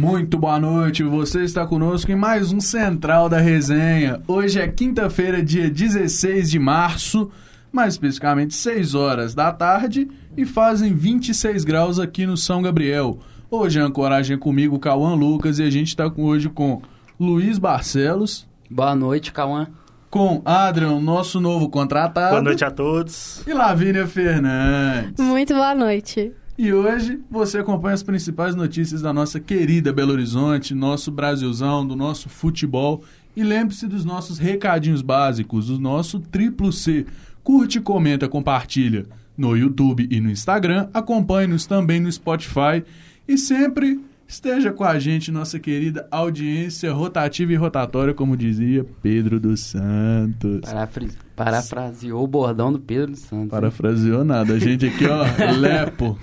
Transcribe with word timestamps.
Muito 0.00 0.38
boa 0.38 0.58
noite, 0.58 1.02
você 1.02 1.42
está 1.42 1.66
conosco 1.66 2.10
em 2.10 2.14
mais 2.14 2.50
um 2.54 2.58
Central 2.58 3.28
da 3.28 3.38
Resenha. 3.38 4.22
Hoje 4.26 4.58
é 4.58 4.66
quinta-feira, 4.66 5.42
dia 5.42 5.68
16 5.68 6.50
de 6.50 6.58
março, 6.58 7.30
mais 7.70 7.92
especificamente 7.92 8.54
6 8.54 8.94
horas 8.94 9.34
da 9.34 9.52
tarde, 9.52 10.08
e 10.34 10.46
fazem 10.46 10.94
26 10.94 11.64
graus 11.64 11.98
aqui 11.98 12.24
no 12.24 12.34
São 12.34 12.62
Gabriel. 12.62 13.18
Hoje 13.50 13.78
a 13.78 13.84
ancoragem 13.84 14.36
é 14.36 14.38
comigo, 14.38 14.78
Cauã 14.78 15.14
Lucas, 15.14 15.58
e 15.58 15.64
a 15.64 15.70
gente 15.70 15.88
está 15.88 16.10
hoje 16.16 16.48
com 16.48 16.80
Luiz 17.20 17.58
Barcelos. 17.58 18.48
Boa 18.70 18.94
noite, 18.94 19.30
Cauã. 19.34 19.68
Com 20.08 20.40
Adrian, 20.46 20.98
nosso 20.98 21.38
novo 21.38 21.68
contratado. 21.68 22.30
Boa 22.30 22.42
noite 22.42 22.64
a 22.64 22.70
todos. 22.70 23.46
E 23.46 23.52
Lavínia 23.52 24.06
Fernandes. 24.06 25.22
Muito 25.22 25.52
boa 25.52 25.74
noite. 25.74 26.32
E 26.62 26.74
hoje 26.74 27.18
você 27.30 27.56
acompanha 27.56 27.94
as 27.94 28.02
principais 28.02 28.54
notícias 28.54 29.00
da 29.00 29.14
nossa 29.14 29.40
querida 29.40 29.94
Belo 29.94 30.12
Horizonte, 30.12 30.74
nosso 30.74 31.10
Brasilzão, 31.10 31.86
do 31.86 31.96
nosso 31.96 32.28
futebol. 32.28 33.02
E 33.34 33.42
lembre-se 33.42 33.86
dos 33.86 34.04
nossos 34.04 34.36
recadinhos 34.36 35.00
básicos, 35.00 35.70
o 35.70 35.80
nosso 35.80 36.20
triplo 36.20 36.70
C. 36.70 37.06
Curte, 37.42 37.80
comenta, 37.80 38.28
compartilha 38.28 39.06
no 39.38 39.56
YouTube 39.56 40.06
e 40.10 40.20
no 40.20 40.30
Instagram. 40.30 40.90
Acompanhe-nos 40.92 41.64
também 41.64 41.98
no 41.98 42.12
Spotify. 42.12 42.84
E 43.26 43.38
sempre 43.38 43.98
esteja 44.30 44.72
com 44.72 44.84
a 44.84 44.96
gente, 44.98 45.32
nossa 45.32 45.58
querida 45.58 46.06
audiência 46.08 46.92
rotativa 46.92 47.52
e 47.52 47.56
rotatória, 47.56 48.14
como 48.14 48.36
dizia 48.36 48.86
Pedro 49.02 49.40
dos 49.40 49.60
Santos. 49.60 50.60
Parafri... 50.60 51.10
Parafraseou 51.34 52.22
o 52.22 52.26
bordão 52.28 52.72
do 52.72 52.78
Pedro 52.78 53.10
dos 53.10 53.20
Santos. 53.20 53.50
Parafraseou 53.50 54.24
nada. 54.24 54.54
A 54.54 54.58
gente 54.58 54.86
aqui, 54.86 55.04
ó, 55.06 55.24
lepo. 55.58 56.16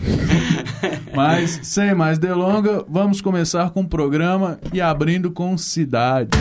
Mas, 1.14 1.60
sem 1.64 1.94
mais 1.94 2.18
delonga, 2.18 2.86
vamos 2.88 3.20
começar 3.20 3.72
com 3.72 3.82
o 3.82 3.88
programa 3.88 4.58
e 4.72 4.80
abrindo 4.80 5.30
com 5.30 5.58
cidades. 5.58 6.40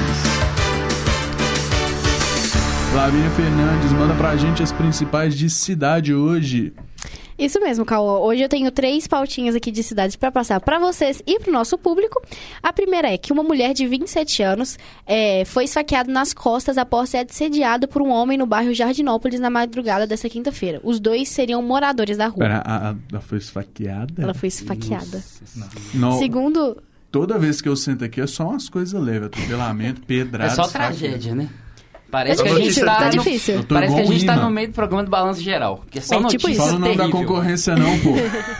Flavinha 2.92 3.30
Fernandes, 3.30 3.92
manda 3.92 4.14
pra 4.14 4.36
gente 4.36 4.62
as 4.62 4.70
principais 4.70 5.36
de 5.36 5.50
cidade 5.50 6.14
hoje. 6.14 6.72
Isso 7.38 7.60
mesmo, 7.60 7.84
Cauã. 7.84 8.18
Hoje 8.20 8.42
eu 8.42 8.48
tenho 8.48 8.70
três 8.70 9.06
pautinhas 9.06 9.54
aqui 9.54 9.70
de 9.70 9.82
cidades 9.82 10.16
para 10.16 10.32
passar 10.32 10.58
para 10.60 10.78
vocês 10.78 11.22
e 11.26 11.38
para 11.38 11.50
o 11.50 11.52
nosso 11.52 11.76
público. 11.76 12.22
A 12.62 12.72
primeira 12.72 13.12
é 13.12 13.18
que 13.18 13.32
uma 13.32 13.42
mulher 13.42 13.74
de 13.74 13.86
27 13.86 14.42
anos 14.42 14.78
é, 15.06 15.44
foi 15.44 15.64
esfaqueada 15.64 16.10
nas 16.10 16.32
costas 16.32 16.78
após 16.78 17.10
ser 17.10 17.26
assediada 17.28 17.86
por 17.86 18.00
um 18.00 18.08
homem 18.08 18.38
no 18.38 18.46
bairro 18.46 18.72
Jardinópolis 18.72 19.38
na 19.38 19.50
madrugada 19.50 20.06
dessa 20.06 20.28
quinta-feira. 20.30 20.80
Os 20.82 20.98
dois 20.98 21.28
seriam 21.28 21.60
moradores 21.60 22.16
da 22.16 22.26
rua. 22.28 22.38
Pera, 22.38 22.62
a, 22.64 22.90
a, 22.90 22.96
ela 23.12 23.20
foi 23.20 23.38
esfaqueada? 23.38 24.22
Ela 24.22 24.34
foi 24.34 24.48
esfaqueada. 24.48 25.22
Não. 25.92 26.18
Segundo... 26.18 26.82
Toda 27.10 27.38
vez 27.38 27.62
que 27.62 27.68
eu 27.68 27.76
sento 27.76 28.04
aqui 28.04 28.20
é 28.20 28.26
só 28.26 28.48
umas 28.48 28.68
coisas 28.68 29.00
leves. 29.00 29.28
Atropelamento, 29.28 30.02
pedrada... 30.02 30.52
É 30.52 30.54
só 30.54 30.66
tragédia, 30.66 31.34
né? 31.34 31.48
Parece 32.16 32.42
que 32.42 32.48
a 32.48 32.54
gente 32.54 32.80
tá, 32.80 32.94
tá 32.94 33.04
no, 33.04 33.10
difícil. 33.10 33.64
Parece 33.68 33.94
que 33.94 34.00
a 34.00 34.04
gente 34.06 34.24
tá 34.24 34.36
no 34.36 34.50
meio 34.50 34.68
do 34.68 34.72
programa 34.72 35.04
do 35.04 35.10
Balanço 35.10 35.42
Geral. 35.42 35.84
Que 35.90 35.98
é 35.98 36.00
só 36.00 36.14
É, 36.14 36.24
tipo 36.24 36.48
notícia 36.48 36.50
isso. 36.50 36.62
Fala 36.62 36.76
o 36.76 36.78
nome 36.78 36.96
da 36.96 37.08
concorrência 37.10 37.76
não, 37.76 37.98
pô. 37.98 38.14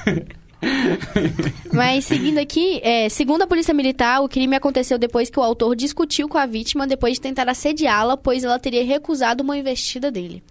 Mas 1.72 2.05
seguindo 2.05 2.39
aqui, 2.39 2.81
é, 2.83 3.09
segundo 3.09 3.42
a 3.42 3.47
Polícia 3.47 3.75
Militar, 3.75 4.22
o 4.22 4.28
crime 4.28 4.56
aconteceu 4.56 4.98
depois 4.98 5.28
que 5.31 5.39
o 5.39 5.42
autor 5.42 5.77
discutiu 5.77 6.28
com 6.28 6.39
a 6.39 6.47
vítima 6.47 6.86
depois 6.86 7.14
de 7.14 7.20
tentar 7.20 7.48
assediá-la, 7.48 8.17
pois 8.17 8.45
ela 8.45 8.59
teria 8.59 8.84
recusado 8.84 9.42
uma 9.42 9.56
investida 9.56 10.11
dele. 10.11 10.42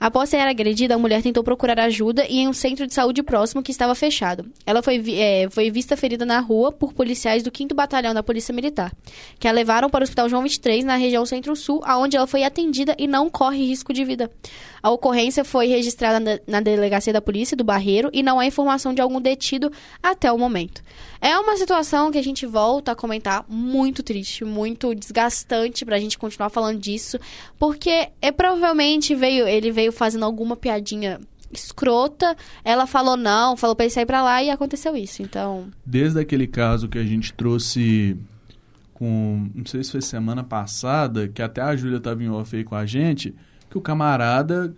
Após 0.00 0.28
ser 0.28 0.38
agredida, 0.38 0.94
a 0.94 0.98
mulher 0.98 1.22
tentou 1.22 1.44
procurar 1.44 1.78
ajuda 1.78 2.24
em 2.26 2.48
um 2.48 2.52
centro 2.52 2.86
de 2.86 2.94
saúde 2.94 3.22
próximo 3.22 3.62
que 3.62 3.70
estava 3.70 3.94
fechado. 3.94 4.44
Ela 4.66 4.82
foi, 4.82 5.02
é, 5.14 5.48
foi 5.50 5.70
vista 5.70 5.96
ferida 5.96 6.24
na 6.24 6.40
rua 6.40 6.72
por 6.72 6.92
policiais 6.92 7.42
do 7.42 7.52
5º 7.52 7.74
Batalhão 7.74 8.12
da 8.12 8.22
Polícia 8.22 8.52
Militar, 8.52 8.92
que 9.38 9.46
a 9.46 9.52
levaram 9.52 9.88
para 9.88 10.02
o 10.02 10.04
Hospital 10.04 10.28
João 10.28 10.42
23, 10.42 10.84
na 10.84 10.96
região 10.96 11.24
Centro-Sul, 11.24 11.80
aonde 11.84 12.16
ela 12.16 12.26
foi 12.26 12.42
atendida 12.42 12.96
e 12.98 13.06
não 13.06 13.30
corre 13.30 13.64
risco 13.64 13.92
de 13.92 14.04
vida. 14.04 14.30
A 14.82 14.90
ocorrência 14.90 15.44
foi 15.44 15.66
registrada 15.66 16.42
na, 16.46 16.60
delegacia 16.60 17.12
da 17.12 17.20
polícia 17.20 17.56
do 17.56 17.62
Barreiro 17.62 18.10
e 18.12 18.22
não 18.22 18.40
há 18.40 18.46
informação 18.46 18.92
de 18.92 19.00
algum 19.00 19.20
detido 19.20 19.70
até 20.02 20.32
o 20.32 20.38
momento. 20.38 20.82
É 21.20 21.38
uma 21.38 21.56
situação 21.56 22.10
que 22.10 22.18
a 22.18 22.22
gente 22.22 22.44
volta 22.46 22.92
a 22.92 22.96
comentar 22.96 23.44
muito 23.48 24.02
triste, 24.02 24.44
muito 24.44 24.94
desgastante 24.94 25.84
pra 25.84 26.00
gente 26.00 26.18
continuar 26.18 26.50
falando 26.50 26.80
disso, 26.80 27.18
porque 27.58 28.08
é 28.20 28.32
provavelmente 28.32 29.14
veio, 29.14 29.46
ele 29.46 29.70
veio 29.70 29.92
fazendo 29.92 30.24
alguma 30.24 30.56
piadinha 30.56 31.20
escrota, 31.52 32.36
ela 32.64 32.86
falou 32.86 33.16
não, 33.16 33.56
falou 33.56 33.76
pra 33.76 33.84
ele 33.84 33.92
sair 33.92 34.06
pra 34.06 34.22
lá 34.22 34.42
e 34.42 34.50
aconteceu 34.50 34.96
isso. 34.96 35.22
Então, 35.22 35.70
Desde 35.84 36.18
aquele 36.18 36.46
caso 36.46 36.88
que 36.88 36.98
a 36.98 37.04
gente 37.04 37.32
trouxe 37.34 38.16
com, 38.94 39.50
não 39.54 39.66
sei 39.66 39.84
se 39.84 39.92
foi 39.92 40.00
semana 40.00 40.42
passada, 40.42 41.28
que 41.28 41.42
até 41.42 41.60
a 41.60 41.76
Júlia 41.76 41.98
estava 41.98 42.22
em 42.22 42.30
off 42.30 42.56
aí 42.56 42.64
com 42.64 42.74
a 42.74 42.86
gente, 42.86 43.34
que 43.72 43.78
o 43.78 43.80
camarada 43.80 44.74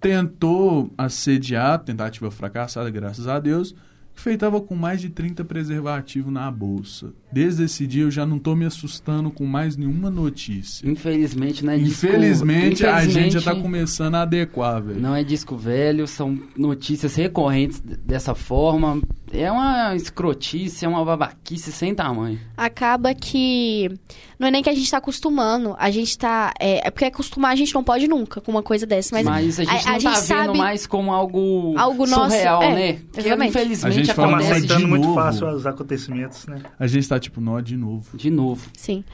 tentou 0.00 0.90
assediar, 0.96 1.78
tentativa 1.80 2.30
fracassada, 2.30 2.88
graças 2.88 3.28
a 3.28 3.38
Deus, 3.38 3.74
feitava 4.20 4.60
com 4.60 4.74
mais 4.74 5.00
de 5.00 5.08
30 5.08 5.44
preservativos 5.44 6.32
na 6.32 6.50
bolsa. 6.50 7.12
Desde 7.32 7.64
esse 7.64 7.86
dia 7.86 8.02
eu 8.04 8.10
já 8.10 8.24
não 8.24 8.38
tô 8.38 8.54
me 8.54 8.64
assustando 8.64 9.30
com 9.30 9.44
mais 9.44 9.76
nenhuma 9.76 10.10
notícia. 10.10 10.88
Infelizmente, 10.88 11.64
não 11.64 11.72
é 11.74 11.78
disco... 11.78 12.06
Infelizmente, 12.06 12.86
a 12.86 13.00
gente 13.02 13.10
já 13.12 13.18
Infelizmente, 13.20 13.44
tá 13.44 13.54
começando 13.54 14.14
a 14.14 14.22
adequar, 14.22 14.82
velho. 14.82 15.00
Não 15.00 15.14
é 15.14 15.22
disco 15.22 15.56
velho, 15.56 16.06
são 16.06 16.38
notícias 16.56 17.14
recorrentes 17.14 17.80
dessa 17.80 18.34
forma. 18.34 19.00
É 19.30 19.52
uma 19.52 19.94
escrotice, 19.94 20.84
é 20.86 20.88
uma 20.88 21.04
babaquice 21.04 21.70
sem 21.70 21.94
tamanho. 21.94 22.38
acaba 22.56 23.12
que 23.14 23.90
não 24.38 24.48
é 24.48 24.50
nem 24.50 24.62
que 24.62 24.70
a 24.70 24.74
gente 24.74 24.90
tá 24.90 24.96
acostumando, 24.96 25.74
a 25.78 25.90
gente 25.90 26.16
tá, 26.16 26.54
é, 26.58 26.86
é 26.86 26.90
porque 26.90 27.04
acostumar 27.04 27.52
a 27.52 27.56
gente 27.56 27.74
não 27.74 27.84
pode 27.84 28.08
nunca 28.08 28.40
com 28.40 28.50
uma 28.50 28.62
coisa 28.62 28.86
dessa, 28.86 29.14
mas, 29.14 29.26
Mas, 29.26 29.60
a 29.60 29.64
gente 29.64 29.70
a- 29.70 29.74
não 29.74 29.80
a 29.80 29.84
tá 29.84 29.98
gente 29.98 30.14
vendo 30.28 30.46
sabe- 30.46 30.58
mais 30.58 30.86
como 30.86 31.12
algo, 31.12 31.74
Algo 31.76 32.06
nosso, 32.06 32.30
surreal, 32.30 32.62
é, 32.62 32.74
né? 32.74 32.92
Que 33.12 33.20
exatamente. 33.20 33.42
A 33.58 33.60
infelizmente 33.62 34.07
gente 34.08 34.16
fala 34.16 34.36
acontece 34.36 34.60
de 34.60 34.66
aceitando 34.66 34.88
muito 34.88 35.02
novo. 35.04 35.14
fácil 35.14 35.48
os 35.48 35.66
acontecimentos, 35.66 36.46
né? 36.46 36.62
A 36.78 36.86
gente 36.86 37.08
tá 37.08 37.18
tipo, 37.18 37.40
nó 37.40 37.60
de 37.60 37.76
novo. 37.76 38.16
de 38.16 38.30
novo. 38.30 38.68
Sim. 38.76 39.04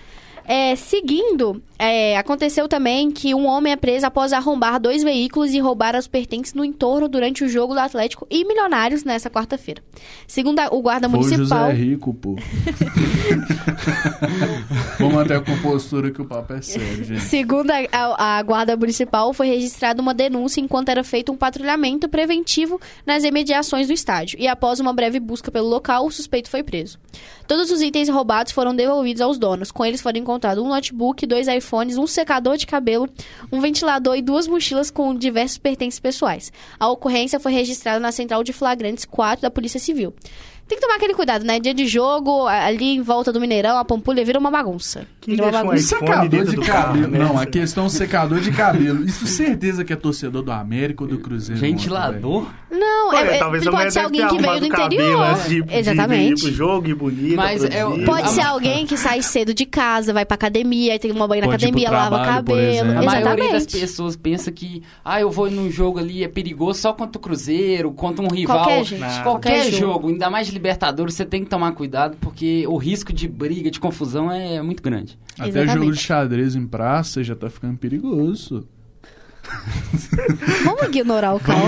É, 0.46 0.76
seguindo, 0.76 1.62
é, 1.78 2.16
aconteceu 2.18 2.68
também 2.68 3.10
que 3.10 3.34
um 3.34 3.46
homem 3.46 3.72
é 3.72 3.76
preso 3.76 4.06
após 4.06 4.32
arrombar 4.32 4.78
dois 4.78 5.02
veículos 5.02 5.52
e 5.54 5.58
roubar 5.58 5.96
os 5.96 6.06
pertences 6.06 6.52
no 6.54 6.64
entorno 6.64 7.08
durante 7.08 7.42
o 7.44 7.48
jogo 7.48 7.72
do 7.74 7.80
Atlético 7.80 8.26
e 8.30 8.44
Milionários 8.44 9.04
nessa 9.04 9.30
quarta-feira. 9.30 9.82
Segundo 10.26 10.58
a- 10.60 10.68
o 10.70 10.82
guarda 10.82 11.08
Foi 11.08 11.18
o 11.18 11.22
municipal. 11.22 11.70
José 11.70 11.72
Rico, 11.82 12.12
pô. 12.14 12.36
Vamos 14.98 15.14
manter 15.14 15.34
a 15.36 15.40
compostura 15.40 16.10
que 16.10 16.20
o 16.20 16.24
papo 16.24 16.52
é 16.54 16.60
sério, 16.62 17.04
gente. 17.04 17.20
Segundo 17.22 17.70
a, 17.70 17.76
a- 17.92 18.38
a 18.38 18.42
guarda 18.42 18.76
municipal, 18.76 19.32
foi 19.32 19.48
registrada 19.48 20.00
uma 20.02 20.12
denúncia 20.14 20.60
enquanto 20.60 20.88
era 20.90 21.02
feito 21.02 21.32
um 21.32 21.36
patrulhamento 21.36 22.08
preventivo 22.08 22.80
nas 23.06 23.24
imediações 23.24 23.86
do 23.86 23.92
estádio. 23.92 24.38
E 24.38 24.46
após 24.46 24.78
uma 24.80 24.92
breve 24.92 25.18
busca 25.18 25.50
pelo 25.50 25.68
local, 25.68 26.06
o 26.06 26.10
suspeito 26.10 26.50
foi 26.50 26.62
preso. 26.62 26.98
Todos 27.46 27.70
os 27.70 27.82
itens 27.82 28.08
roubados 28.08 28.52
foram 28.52 28.74
devolvidos 28.74 29.20
aos 29.20 29.38
donos. 29.38 29.70
Com 29.70 29.84
eles 29.84 30.00
foram 30.00 30.18
encontrados 30.18 30.33
um 30.62 30.68
notebook, 30.68 31.26
dois 31.26 31.48
iPhones, 31.48 31.96
um 31.96 32.06
secador 32.06 32.56
de 32.56 32.66
cabelo, 32.66 33.08
um 33.50 33.60
ventilador 33.60 34.16
e 34.16 34.22
duas 34.22 34.46
mochilas 34.46 34.90
com 34.90 35.14
diversos 35.14 35.58
pertences 35.58 36.00
pessoais. 36.00 36.52
A 36.78 36.88
ocorrência 36.88 37.40
foi 37.40 37.52
registrada 37.52 38.00
na 38.00 38.12
Central 38.12 38.42
de 38.44 38.52
Flagrantes 38.52 39.04
4 39.04 39.42
da 39.42 39.50
Polícia 39.50 39.80
Civil. 39.80 40.14
Tem 40.66 40.78
que 40.78 40.82
tomar 40.82 40.96
aquele 40.96 41.12
cuidado, 41.14 41.44
né? 41.44 41.60
Dia 41.60 41.74
de 41.74 41.86
jogo, 41.86 42.46
a- 42.46 42.64
ali 42.66 42.96
em 42.96 43.02
volta 43.02 43.30
do 43.30 43.38
Mineirão, 43.40 43.76
a 43.76 43.84
Pampulha 43.84 44.24
vira 44.24 44.38
uma 44.38 44.50
bagunça. 44.50 45.06
Quem 45.20 45.34
Vira 45.34 45.48
uma 45.48 45.60
um 45.60 45.64
bagunça. 45.66 45.94
iPhone 45.96 46.06
Secador 46.06 46.44
de 46.44 46.56
cabelo. 46.56 46.62
carro, 46.66 46.96
né? 46.96 47.18
Não, 47.18 47.38
a 47.38 47.46
questão 47.46 47.86
é 47.86 47.88
secador 47.90 48.40
de 48.40 48.50
cabelo. 48.50 49.04
Isso 49.04 49.26
certeza 49.26 49.84
que 49.84 49.92
é 49.92 49.96
torcedor 49.96 50.42
do 50.42 50.50
América 50.50 51.04
ou 51.04 51.08
do 51.08 51.18
Cruzeiro. 51.18 51.60
Ventilador? 51.60 52.46
Não, 52.70 53.12
é, 53.12 53.36
é, 53.36 53.38
talvez 53.38 53.64
pode 53.68 53.92
ser 53.92 54.00
alguém 54.00 54.26
que 54.26 54.38
veio 54.38 54.60
do 54.60 54.68
cabelo 54.68 54.94
interior. 55.04 55.34
de, 55.36 55.42
de- 55.42 55.62
de 55.62 55.74
ir 55.74 55.78
Exatamente. 55.78 56.42
pro 56.42 56.52
jogo 56.52 56.88
e 56.88 56.94
bonito. 56.94 57.36
Mas 57.36 57.62
é. 57.64 57.84
Pode 58.04 58.22
A- 58.22 58.28
ser 58.28 58.40
alguém 58.42 58.86
que 58.86 58.96
sai 58.96 59.22
cedo 59.22 59.52
de 59.54 59.64
casa, 59.66 60.12
vai 60.12 60.24
pra 60.24 60.34
academia, 60.34 60.92
aí 60.94 60.98
tem 60.98 61.10
uma 61.12 61.28
banho 61.28 61.42
na 61.42 61.48
Pode 61.48 61.64
academia, 61.64 61.90
lava 61.90 62.16
o 62.16 62.18
trabalho, 62.22 62.44
por 62.44 62.52
cabelo. 62.56 62.90
A 62.90 63.02
maioria 63.02 63.24
das 63.24 63.34
Exatamente. 63.62 63.80
pessoas 63.80 64.16
pensa 64.16 64.50
que, 64.50 64.82
ah, 65.04 65.20
eu 65.20 65.30
vou 65.30 65.50
num 65.50 65.70
jogo 65.70 65.98
ali, 65.98 66.24
é 66.24 66.28
perigoso 66.28 66.80
só 66.80 66.92
contra 66.92 67.18
o 67.18 67.20
Cruzeiro, 67.20 67.92
contra 67.92 68.24
um 68.24 68.28
rival. 68.28 68.56
Qualquer 68.58 68.84
gente. 68.84 69.00
Qualquer 69.00 69.22
Qualquer 69.22 69.70
jogo. 69.72 70.08
ainda 70.08 70.28
mais 70.30 70.48
de 70.48 70.53
Libertadores, 70.54 71.14
você 71.14 71.24
tem 71.24 71.44
que 71.44 71.50
tomar 71.50 71.72
cuidado, 71.72 72.16
porque 72.20 72.66
o 72.66 72.76
risco 72.76 73.12
de 73.12 73.28
briga, 73.28 73.70
de 73.70 73.78
confusão 73.78 74.30
é 74.30 74.62
muito 74.62 74.82
grande. 74.82 75.18
Até 75.34 75.48
Exatamente. 75.48 75.78
jogo 75.78 75.92
de 75.92 75.98
xadrez 75.98 76.54
em 76.54 76.66
praça 76.66 77.22
já 77.22 77.34
tá 77.34 77.50
ficando 77.50 77.76
perigoso. 77.76 78.66
Vamos 80.64 80.82
ignorar 80.84 81.34
o 81.34 81.40
Cauã 81.40 81.60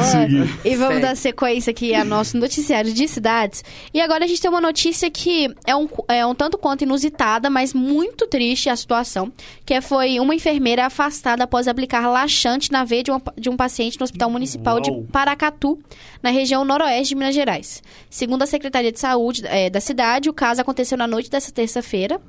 e 0.65 0.77
vamos 0.77 1.01
dar 1.03 1.17
sequência 1.17 1.71
aqui 1.71 1.95
ao 1.95 2.05
nosso 2.05 2.37
noticiário 2.39 2.93
de 2.93 3.07
cidades. 3.09 3.63
E 3.93 4.01
agora 4.01 4.25
a 4.25 4.27
gente 4.29 4.41
tem 4.41 4.51
uma 4.51 4.61
notícia 4.61 5.11
que 5.11 5.53
é 5.67 5.75
um, 5.77 5.89
é 6.09 6.25
um 6.25 6.35
tanto 6.35 6.57
quanto 6.57 6.83
inusitada, 6.83 7.51
mas 7.51 7.75
muito 7.75 8.27
triste 8.27 8.69
a 8.69 8.77
situação, 8.77 9.33
que 9.65 9.75
é- 9.75 9.81
foi 9.81 10.19
uma 10.21 10.35
enfermeira 10.35 10.87
afastada 10.87 11.45
após 11.45 11.67
aplicar 11.69 12.09
laxante 12.09 12.71
na 12.73 12.85
veia 12.85 13.03
de, 13.03 13.11
uma- 13.11 13.23
de 13.37 13.49
um 13.51 13.57
paciente 13.57 13.99
no 13.99 14.05
Hospital 14.05 14.31
Municipal 14.31 14.75
Uau. 14.77 14.83
de 14.83 15.07
Paracatu, 15.13 15.79
na 16.23 16.31
região 16.31 16.65
noroeste 16.65 17.11
de 17.11 17.15
Minas 17.17 17.35
Gerais. 17.35 17.83
Segundo 18.09 18.43
a 18.43 18.47
Secretaria 18.47 18.93
de 18.93 19.01
Saúde 19.01 19.43
eh, 19.47 19.69
da 19.71 19.81
cidade, 19.81 20.29
o 20.31 20.33
caso 20.33 20.61
aconteceu 20.61 20.97
na 20.97 21.07
noite 21.07 21.29
dessa 21.31 21.51
terça-feira, 21.53 22.21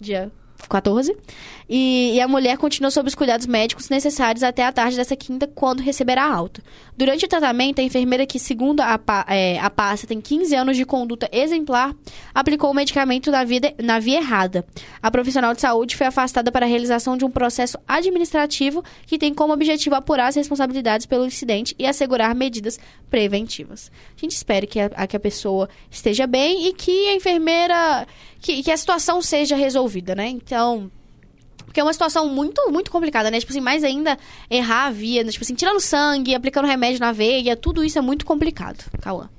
dia 0.00 0.30
14. 0.68 1.16
E, 1.68 2.12
e 2.14 2.20
a 2.20 2.28
mulher 2.28 2.58
continuou 2.58 2.90
sob 2.90 3.08
os 3.08 3.14
cuidados 3.14 3.46
médicos 3.46 3.88
necessários 3.88 4.42
até 4.42 4.64
a 4.64 4.72
tarde 4.72 4.96
dessa 4.96 5.16
quinta, 5.16 5.46
quando 5.46 5.80
receberá 5.80 6.24
alta. 6.24 6.62
Durante 6.96 7.24
o 7.24 7.28
tratamento, 7.28 7.80
a 7.80 7.84
enfermeira, 7.84 8.26
que 8.26 8.38
segundo 8.38 8.80
a, 8.80 9.00
é, 9.28 9.58
a 9.58 9.70
pasta 9.70 10.06
tem 10.06 10.20
15 10.20 10.54
anos 10.54 10.76
de 10.76 10.84
conduta 10.84 11.28
exemplar, 11.32 11.94
aplicou 12.34 12.70
o 12.70 12.74
medicamento 12.74 13.30
na, 13.30 13.42
vida, 13.44 13.72
na 13.82 13.98
via 13.98 14.18
errada. 14.18 14.66
A 15.02 15.10
profissional 15.10 15.54
de 15.54 15.60
saúde 15.62 15.96
foi 15.96 16.06
afastada 16.06 16.52
para 16.52 16.66
a 16.66 16.68
realização 16.68 17.16
de 17.16 17.24
um 17.24 17.30
processo 17.30 17.78
administrativo 17.88 18.84
que 19.06 19.16
tem 19.18 19.32
como 19.32 19.52
objetivo 19.54 19.94
apurar 19.94 20.26
as 20.28 20.36
responsabilidades 20.36 21.06
pelo 21.06 21.24
incidente 21.24 21.74
e 21.78 21.86
assegurar 21.86 22.34
medidas 22.34 22.78
preventivas. 23.08 23.90
A 24.16 24.20
gente 24.20 24.32
espera 24.32 24.66
que 24.66 24.80
a, 24.80 24.90
a- 24.94 25.06
que 25.06 25.16
a 25.16 25.20
pessoa 25.20 25.68
esteja 25.90 26.26
bem 26.26 26.68
e 26.68 26.72
que 26.74 27.08
a 27.08 27.14
enfermeira. 27.14 28.06
Que, 28.42 28.62
que 28.62 28.70
a 28.70 28.76
situação 28.76 29.22
seja 29.22 29.56
resolvida, 29.56 30.14
né? 30.14 30.28
Então. 30.28 30.90
Porque 31.64 31.80
é 31.80 31.82
uma 31.82 31.92
situação 31.92 32.28
muito, 32.28 32.70
muito 32.70 32.90
complicada, 32.90 33.30
né? 33.30 33.40
Tipo 33.40 33.52
assim, 33.52 33.60
mais 33.60 33.82
ainda 33.82 34.18
errar 34.50 34.88
a 34.88 34.90
via, 34.90 35.24
né? 35.24 35.30
tipo 35.30 35.42
assim, 35.42 35.54
tirando 35.54 35.80
sangue, 35.80 36.34
aplicando 36.34 36.66
remédio 36.66 37.00
na 37.00 37.12
veia, 37.12 37.56
tudo 37.56 37.82
isso 37.82 37.98
é 37.98 38.02
muito 38.02 38.26
complicado, 38.26 38.84
Cauã. 39.00 39.30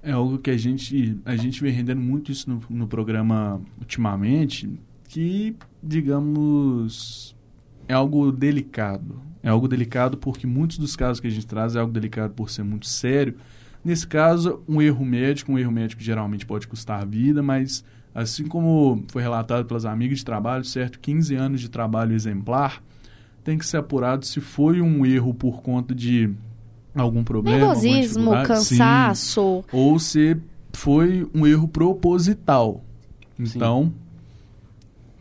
É 0.00 0.12
algo 0.12 0.38
que 0.38 0.50
a 0.50 0.56
gente, 0.56 1.18
a 1.24 1.34
gente 1.34 1.60
vem 1.60 1.72
rendendo 1.72 2.00
muito 2.00 2.30
isso 2.30 2.48
no, 2.48 2.62
no 2.70 2.86
programa 2.86 3.60
ultimamente, 3.80 4.70
que, 5.08 5.56
digamos, 5.82 7.34
é 7.88 7.94
algo 7.94 8.30
delicado. 8.30 9.20
É 9.42 9.48
algo 9.48 9.66
delicado 9.66 10.16
porque 10.16 10.46
muitos 10.46 10.78
dos 10.78 10.94
casos 10.94 11.18
que 11.18 11.26
a 11.26 11.30
gente 11.30 11.46
traz 11.46 11.74
é 11.74 11.80
algo 11.80 11.92
delicado 11.92 12.32
por 12.32 12.48
ser 12.48 12.62
muito 12.62 12.86
sério. 12.86 13.34
Nesse 13.84 14.06
caso, 14.06 14.62
um 14.68 14.80
erro 14.80 15.04
médico, 15.04 15.50
um 15.50 15.58
erro 15.58 15.72
médico 15.72 16.00
geralmente 16.00 16.46
pode 16.46 16.68
custar 16.68 17.04
vida, 17.06 17.42
mas 17.42 17.84
assim 18.14 18.46
como 18.46 19.02
foi 19.08 19.22
relatado 19.22 19.66
pelas 19.66 19.84
amigas 19.84 20.18
de 20.18 20.24
trabalho, 20.24 20.64
certo, 20.64 21.00
15 21.00 21.34
anos 21.34 21.60
de 21.60 21.68
trabalho 21.68 22.14
exemplar, 22.14 22.82
tem 23.42 23.58
que 23.58 23.66
ser 23.66 23.78
apurado 23.78 24.24
se 24.24 24.40
foi 24.40 24.80
um 24.80 25.04
erro 25.04 25.34
por 25.34 25.60
conta 25.60 25.94
de 25.94 26.30
algum 26.94 27.24
problema, 27.24 27.58
Nervosismo, 27.58 28.30
dificuldade. 28.30 28.64
Sim 28.64 28.78
cansaço. 28.78 29.64
ou 29.72 29.98
se 29.98 30.36
foi 30.72 31.28
um 31.34 31.46
erro 31.46 31.66
proposital. 31.68 32.82
Então, 33.38 33.92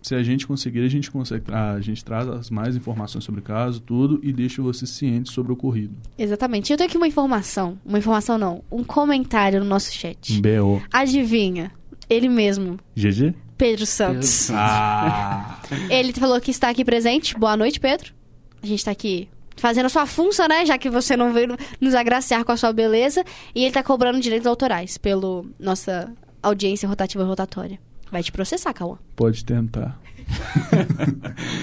se 0.01 0.13
a 0.13 0.21
gente 0.21 0.45
conseguir, 0.45 0.81
a 0.81 0.87
gente 0.87 1.09
consegue, 1.09 1.45
a 1.51 1.79
gente 1.79 2.03
traz 2.03 2.27
as 2.27 2.49
mais 2.49 2.75
informações 2.75 3.23
sobre 3.23 3.39
o 3.39 3.43
caso, 3.43 3.79
tudo 3.79 4.19
e 4.21 4.31
deixa 4.31 4.61
você 4.61 4.85
ciente 4.85 5.31
sobre 5.31 5.51
o 5.51 5.55
ocorrido. 5.55 5.95
Exatamente. 6.17 6.71
Eu 6.71 6.77
tenho 6.77 6.89
aqui 6.89 6.97
uma 6.97 7.07
informação. 7.07 7.79
Uma 7.85 7.97
informação 7.97 8.37
não. 8.37 8.63
Um 8.71 8.83
comentário 8.83 9.59
no 9.59 9.65
nosso 9.65 9.91
chat. 9.93 10.39
BO. 10.41 10.81
Adivinha? 10.91 11.71
Ele 12.09 12.29
mesmo. 12.29 12.77
GG? 12.95 13.33
Pedro 13.57 13.85
Santos. 13.85 14.49
Ah! 14.51 15.59
Ele 15.89 16.11
falou 16.13 16.39
que 16.41 16.51
está 16.51 16.69
aqui 16.69 16.83
presente. 16.83 17.37
Boa 17.37 17.55
noite, 17.55 17.79
Pedro. 17.79 18.13
A 18.61 18.65
gente 18.65 18.79
está 18.79 18.91
aqui 18.91 19.29
fazendo 19.55 19.85
a 19.85 19.89
sua 19.89 20.05
função, 20.05 20.47
né? 20.47 20.65
Já 20.65 20.77
que 20.77 20.89
você 20.89 21.15
não 21.15 21.31
veio 21.31 21.57
nos 21.79 21.95
agraciar 21.95 22.43
com 22.43 22.51
a 22.51 22.57
sua 22.57 22.73
beleza. 22.73 23.23
E 23.55 23.59
ele 23.59 23.67
está 23.67 23.83
cobrando 23.83 24.19
direitos 24.19 24.47
autorais 24.47 24.97
pelo 24.97 25.45
nossa 25.59 26.11
audiência 26.41 26.87
rotativa 26.89 27.23
e 27.23 27.27
rotatória. 27.27 27.79
Vai 28.11 28.21
te 28.21 28.31
processar, 28.31 28.73
Cauã. 28.73 28.97
Pode 29.15 29.43
tentar. 29.45 29.99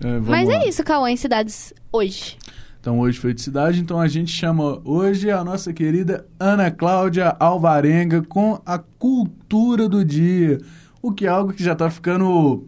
É, 0.00 0.20
Mas 0.20 0.48
lá. 0.48 0.54
é 0.54 0.68
isso, 0.68 0.84
Cauã, 0.84 1.10
em 1.10 1.16
cidades 1.16 1.74
hoje. 1.92 2.36
Então 2.80 3.00
hoje 3.00 3.18
foi 3.18 3.34
de 3.34 3.40
cidade, 3.40 3.80
então 3.80 4.00
a 4.00 4.06
gente 4.06 4.30
chama 4.30 4.80
hoje 4.84 5.30
a 5.30 5.42
nossa 5.42 5.72
querida 5.72 6.26
Ana 6.38 6.70
Cláudia 6.70 7.36
Alvarenga 7.40 8.22
com 8.22 8.60
a 8.64 8.78
cultura 8.78 9.88
do 9.88 10.04
dia. 10.04 10.58
O 11.02 11.12
que 11.12 11.26
é 11.26 11.28
algo 11.28 11.52
que 11.52 11.62
já 11.62 11.74
tá 11.74 11.90
ficando 11.90 12.64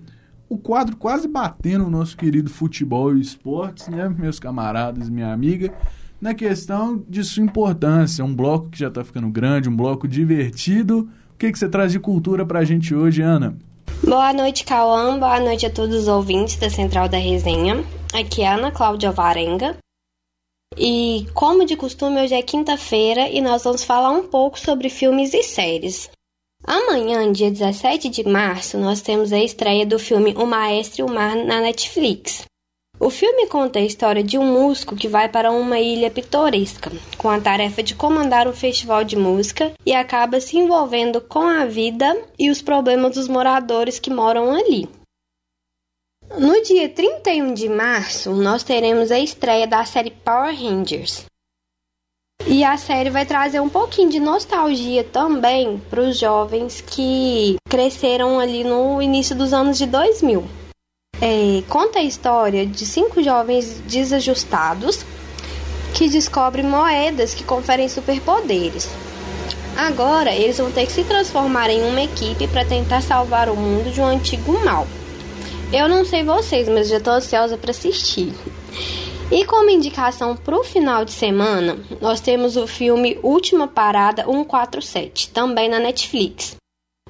o 0.48 0.58
quadro 0.58 0.96
quase 0.96 1.28
batendo 1.28 1.86
o 1.86 1.90
nosso 1.90 2.16
querido 2.16 2.50
futebol 2.50 3.16
e 3.16 3.20
esportes, 3.20 3.86
né, 3.86 4.08
meus 4.08 4.40
camaradas, 4.40 5.08
minha 5.08 5.32
amiga, 5.32 5.72
na 6.20 6.34
questão 6.34 7.02
de 7.08 7.22
sua 7.22 7.44
importância. 7.44 8.24
Um 8.24 8.34
bloco 8.34 8.68
que 8.68 8.78
já 8.78 8.90
tá 8.90 9.04
ficando 9.04 9.28
grande, 9.28 9.68
um 9.68 9.76
bloco 9.76 10.08
divertido. 10.08 11.08
O 11.32 11.38
que, 11.38 11.52
que 11.52 11.58
você 11.58 11.68
traz 11.68 11.92
de 11.92 12.00
cultura 12.00 12.44
pra 12.44 12.64
gente 12.64 12.94
hoje, 12.94 13.22
Ana? 13.22 13.56
Boa 14.02 14.32
noite, 14.32 14.64
Cauã. 14.64 15.18
Boa 15.18 15.38
noite 15.38 15.66
a 15.66 15.70
todos 15.70 15.94
os 15.94 16.08
ouvintes 16.08 16.56
da 16.56 16.68
Central 16.68 17.08
da 17.08 17.16
Resenha. 17.16 17.84
Aqui 18.12 18.42
é 18.42 18.48
a 18.48 18.56
Ana 18.56 18.72
Cláudia 18.72 19.12
Varenga. 19.12 19.76
E, 20.78 21.26
como 21.34 21.66
de 21.66 21.76
costume, 21.76 22.22
hoje 22.22 22.34
é 22.34 22.42
quinta-feira 22.42 23.28
e 23.28 23.40
nós 23.40 23.64
vamos 23.64 23.82
falar 23.82 24.10
um 24.10 24.28
pouco 24.28 24.58
sobre 24.58 24.88
filmes 24.88 25.34
e 25.34 25.42
séries. 25.42 26.08
Amanhã, 26.64 27.30
dia 27.32 27.50
17 27.50 28.08
de 28.08 28.22
março, 28.22 28.78
nós 28.78 29.00
temos 29.00 29.32
a 29.32 29.38
estreia 29.38 29.84
do 29.84 29.98
filme 29.98 30.32
O 30.36 30.46
Maestro 30.46 31.00
e 31.00 31.04
o 31.04 31.12
Mar 31.12 31.34
na 31.34 31.60
Netflix. 31.60 32.44
O 33.00 33.10
filme 33.10 33.46
conta 33.48 33.78
a 33.78 33.82
história 33.82 34.22
de 34.22 34.38
um 34.38 34.44
músico 34.44 34.94
que 34.94 35.08
vai 35.08 35.28
para 35.28 35.50
uma 35.50 35.80
ilha 35.80 36.10
pitoresca, 36.10 36.92
com 37.18 37.28
a 37.28 37.40
tarefa 37.40 37.82
de 37.82 37.94
comandar 37.94 38.46
um 38.46 38.52
festival 38.52 39.02
de 39.02 39.16
música 39.16 39.72
e 39.84 39.92
acaba 39.92 40.40
se 40.40 40.56
envolvendo 40.56 41.20
com 41.20 41.40
a 41.40 41.64
vida 41.64 42.16
e 42.38 42.48
os 42.48 42.62
problemas 42.62 43.14
dos 43.14 43.26
moradores 43.26 43.98
que 43.98 44.10
moram 44.10 44.52
ali. 44.52 44.88
No 46.38 46.62
dia 46.62 46.88
31 46.88 47.54
de 47.54 47.68
março, 47.68 48.30
nós 48.30 48.62
teremos 48.62 49.10
a 49.10 49.18
estreia 49.18 49.66
da 49.66 49.84
série 49.84 50.12
Power 50.12 50.54
Rangers. 50.54 51.24
E 52.46 52.62
a 52.62 52.76
série 52.76 53.10
vai 53.10 53.26
trazer 53.26 53.58
um 53.58 53.68
pouquinho 53.68 54.10
de 54.10 54.20
nostalgia 54.20 55.02
também 55.02 55.82
para 55.90 56.00
os 56.00 56.16
jovens 56.16 56.80
que 56.80 57.56
cresceram 57.68 58.38
ali 58.38 58.62
no 58.62 59.02
início 59.02 59.34
dos 59.34 59.52
anos 59.52 59.76
de 59.76 59.86
2000. 59.86 60.44
É, 61.20 61.62
conta 61.68 61.98
a 61.98 62.04
história 62.04 62.64
de 62.64 62.86
cinco 62.86 63.20
jovens 63.22 63.80
desajustados 63.80 65.04
que 65.92 66.08
descobrem 66.08 66.64
moedas 66.64 67.34
que 67.34 67.42
conferem 67.42 67.88
superpoderes. 67.88 68.88
Agora 69.76 70.32
eles 70.32 70.58
vão 70.58 70.70
ter 70.70 70.86
que 70.86 70.92
se 70.92 71.02
transformar 71.02 71.70
em 71.70 71.82
uma 71.82 72.02
equipe 72.02 72.46
para 72.46 72.64
tentar 72.64 73.02
salvar 73.02 73.48
o 73.48 73.56
mundo 73.56 73.92
de 73.92 74.00
um 74.00 74.06
antigo 74.06 74.52
mal. 74.64 74.86
Eu 75.72 75.88
não 75.88 76.04
sei 76.04 76.24
vocês, 76.24 76.68
mas 76.68 76.88
já 76.88 76.98
tô 76.98 77.10
ansiosa 77.10 77.56
para 77.56 77.70
assistir. 77.70 78.34
E 79.30 79.44
como 79.44 79.70
indicação 79.70 80.34
para 80.34 80.58
o 80.58 80.64
final 80.64 81.04
de 81.04 81.12
semana, 81.12 81.78
nós 82.00 82.20
temos 82.20 82.56
o 82.56 82.66
filme 82.66 83.20
Última 83.22 83.68
Parada 83.68 84.24
147, 84.24 85.30
também 85.30 85.68
na 85.68 85.78
Netflix. 85.78 86.56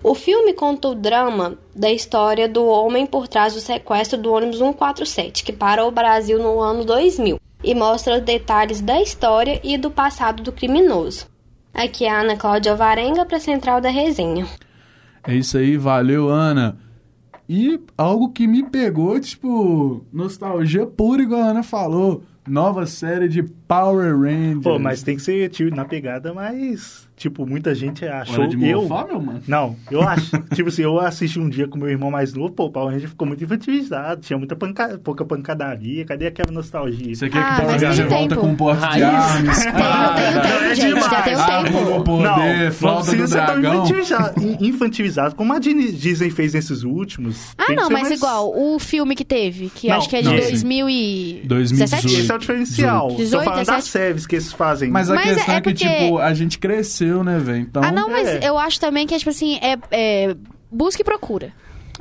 O 0.02 0.14
filme 0.14 0.52
conta 0.52 0.88
o 0.88 0.94
drama 0.94 1.58
da 1.74 1.90
história 1.90 2.46
do 2.46 2.66
homem 2.66 3.06
por 3.06 3.26
trás 3.26 3.54
do 3.54 3.60
sequestro 3.60 4.18
do 4.18 4.30
ônibus 4.30 4.58
147, 4.58 5.42
que 5.42 5.54
parou 5.54 5.88
o 5.88 5.92
Brasil 5.92 6.38
no 6.38 6.60
ano 6.60 6.84
2000, 6.84 7.40
e 7.64 7.74
mostra 7.74 8.18
os 8.18 8.22
detalhes 8.22 8.82
da 8.82 9.00
história 9.00 9.58
e 9.64 9.78
do 9.78 9.90
passado 9.90 10.42
do 10.42 10.52
criminoso. 10.52 11.26
Aqui 11.72 12.04
é 12.04 12.10
a 12.10 12.20
Ana 12.20 12.36
Cláudia 12.36 12.76
Varenga 12.76 13.24
para 13.24 13.38
a 13.38 13.40
Central 13.40 13.80
da 13.80 13.88
Resenha. 13.88 14.46
É 15.26 15.34
isso 15.34 15.56
aí, 15.56 15.78
valeu, 15.78 16.28
Ana. 16.28 16.89
E 17.52 17.80
algo 17.98 18.30
que 18.30 18.46
me 18.46 18.62
pegou, 18.62 19.18
tipo, 19.18 20.06
nostalgia 20.12 20.86
pura, 20.86 21.20
igual 21.20 21.42
a 21.42 21.46
Ana 21.46 21.64
falou. 21.64 22.22
Nova 22.46 22.86
série 22.86 23.28
de 23.28 23.42
Power 23.74 24.18
Rangers. 24.18 24.62
Pô, 24.64 24.78
mas 24.80 25.02
tem 25.04 25.14
que 25.14 25.22
ser 25.22 25.48
tipo, 25.48 25.74
na 25.74 25.84
pegada 25.84 26.34
mais. 26.34 27.08
Tipo, 27.16 27.46
muita 27.46 27.74
gente 27.74 28.02
achou. 28.06 28.40
Hora 28.40 28.48
de 28.48 28.66
eu. 28.66 28.88
mano? 28.88 29.42
Não, 29.46 29.76
eu 29.90 30.00
acho. 30.00 30.30
tipo 30.56 30.70
assim, 30.70 30.80
eu 30.82 30.98
assisti 30.98 31.38
um 31.38 31.50
dia 31.50 31.68
com 31.68 31.78
meu 31.78 31.88
irmão 31.90 32.10
mais 32.10 32.32
novo, 32.32 32.50
pô, 32.50 32.64
o 32.64 32.70
Power 32.72 32.94
Ranger 32.94 33.10
ficou 33.10 33.28
muito 33.28 33.44
infantilizado, 33.44 34.22
tinha 34.22 34.38
muita 34.38 34.56
panca... 34.56 34.98
pouca 35.04 35.22
pancadaria. 35.22 36.02
Cadê 36.06 36.26
aquela 36.28 36.50
nostalgia? 36.50 37.14
Você 37.14 37.28
quer 37.28 37.38
Ah, 37.38 37.44
que 37.44 37.52
o 37.52 37.56
Power 37.56 37.70
mas 37.72 37.80
tem 37.80 37.88
Ranger 37.90 38.08
volta 38.08 38.36
com 38.36 38.46
um 38.48 38.56
porte 38.56 38.80
de 38.80 38.86
Raiz. 38.86 39.04
armas? 39.04 39.58
Tem, 39.58 39.72
tem 40.40 40.70
é 40.70 40.74
gente. 40.74 41.00
Já 41.10 41.22
tem 41.22 41.34
um 41.34 41.36
demais. 41.36 41.64
tempo. 41.64 41.78
Arma 41.78 41.90
no 41.98 42.04
poder, 42.04 42.22
não, 42.24 42.36
não 42.90 43.00
do 43.00 43.04
precisa 43.04 43.26
ser 43.26 43.46
tão 43.46 43.60
dragão. 43.60 43.74
infantilizado, 43.84 44.42
in- 44.42 44.56
infantilizado 44.68 45.34
como 45.34 45.52
a 45.52 45.58
Disney 45.58 46.30
fez 46.30 46.54
nesses 46.54 46.82
últimos. 46.84 47.52
Ah, 47.58 47.66
Tem 47.66 47.76
não, 47.76 47.90
mas 47.90 48.02
mais- 48.04 48.14
igual, 48.16 48.50
o 48.58 48.78
filme 48.78 49.14
que 49.14 49.26
teve, 49.26 49.68
que 49.68 49.88
Não, 49.88 49.96
acho 49.98 50.08
que 50.08 50.16
é 50.16 50.22
de 50.22 50.28
não, 50.28 50.38
sim. 50.40 50.48
2017. 50.48 51.46
2018. 51.46 52.20
Esse 52.22 52.32
é 52.32 52.34
o 52.34 52.38
diferencial. 52.38 53.08
18, 53.14 53.59
17. 53.66 53.88
séries 53.88 54.26
que 54.26 54.36
eles 54.36 54.52
fazem. 54.52 54.90
Mas 54.90 55.10
a 55.10 55.14
Mas 55.14 55.24
questão 55.34 55.54
é 55.54 55.56
é, 55.56 55.60
que, 55.60 55.70
porque- 55.70 55.86
tipo, 56.04 56.18
a 56.18 56.34
gente 56.34 56.58
cresceu, 56.58 57.22
né, 57.24 57.38
velho? 57.38 57.60
Então, 57.60 57.82
Ah, 57.82 57.92
não, 57.92 58.08
mas 58.10 58.26
É. 58.28 58.40
eu 58.42 58.58
acho 58.58 58.78
também 58.80 59.06
que 59.06 59.14
é 59.14 59.18
tipo 59.18 59.30
assim, 59.30 59.58
é, 59.62 59.76
é 59.90 60.36
busca 60.70 61.02
e 61.02 61.04
procura. 61.04 61.52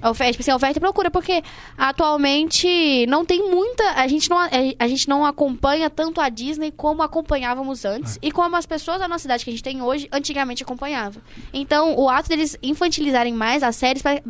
Oferta, 0.01 0.32
tipo 0.32 0.42
assim, 0.44 0.51
a 0.51 0.56
oferta 0.56 0.78
e 0.78 0.80
procura, 0.80 1.12
porque 1.12 1.44
atualmente 1.78 3.06
não 3.08 3.25
tem 3.25 3.50
muita. 3.51 3.84
A 3.96 4.08
gente 4.08 4.30
não, 4.30 4.38
a, 4.38 4.48
a 4.80 4.88
gente 4.88 5.10
não 5.10 5.25
acompanha 5.25 5.89
tanto 5.89 6.22
a 6.22 6.30
Disney 6.30 6.72
como 6.72 7.01
acompanhávamos 7.04 7.84
antes. 7.84 8.18
E 8.22 8.32
como 8.32 8.56
as 8.56 8.66
pessoas 8.66 9.00
da 9.00 9.08
nossa 9.10 9.24
cidade 9.24 9.44
que 9.44 9.50
a 9.50 9.54
gente 9.54 9.63
tem 9.63 9.82
hoje, 9.82 10.08
antigamente 10.12 10.63
acompanhavam. 10.63 11.22
Então, 11.54 11.96
o 11.98 12.10
ato 12.10 12.30
deles 12.30 12.58
infantilizarem 12.63 13.34
mais 13.34 13.62
as 13.62 13.75
séries 13.75 14.01
é, 14.06 14.22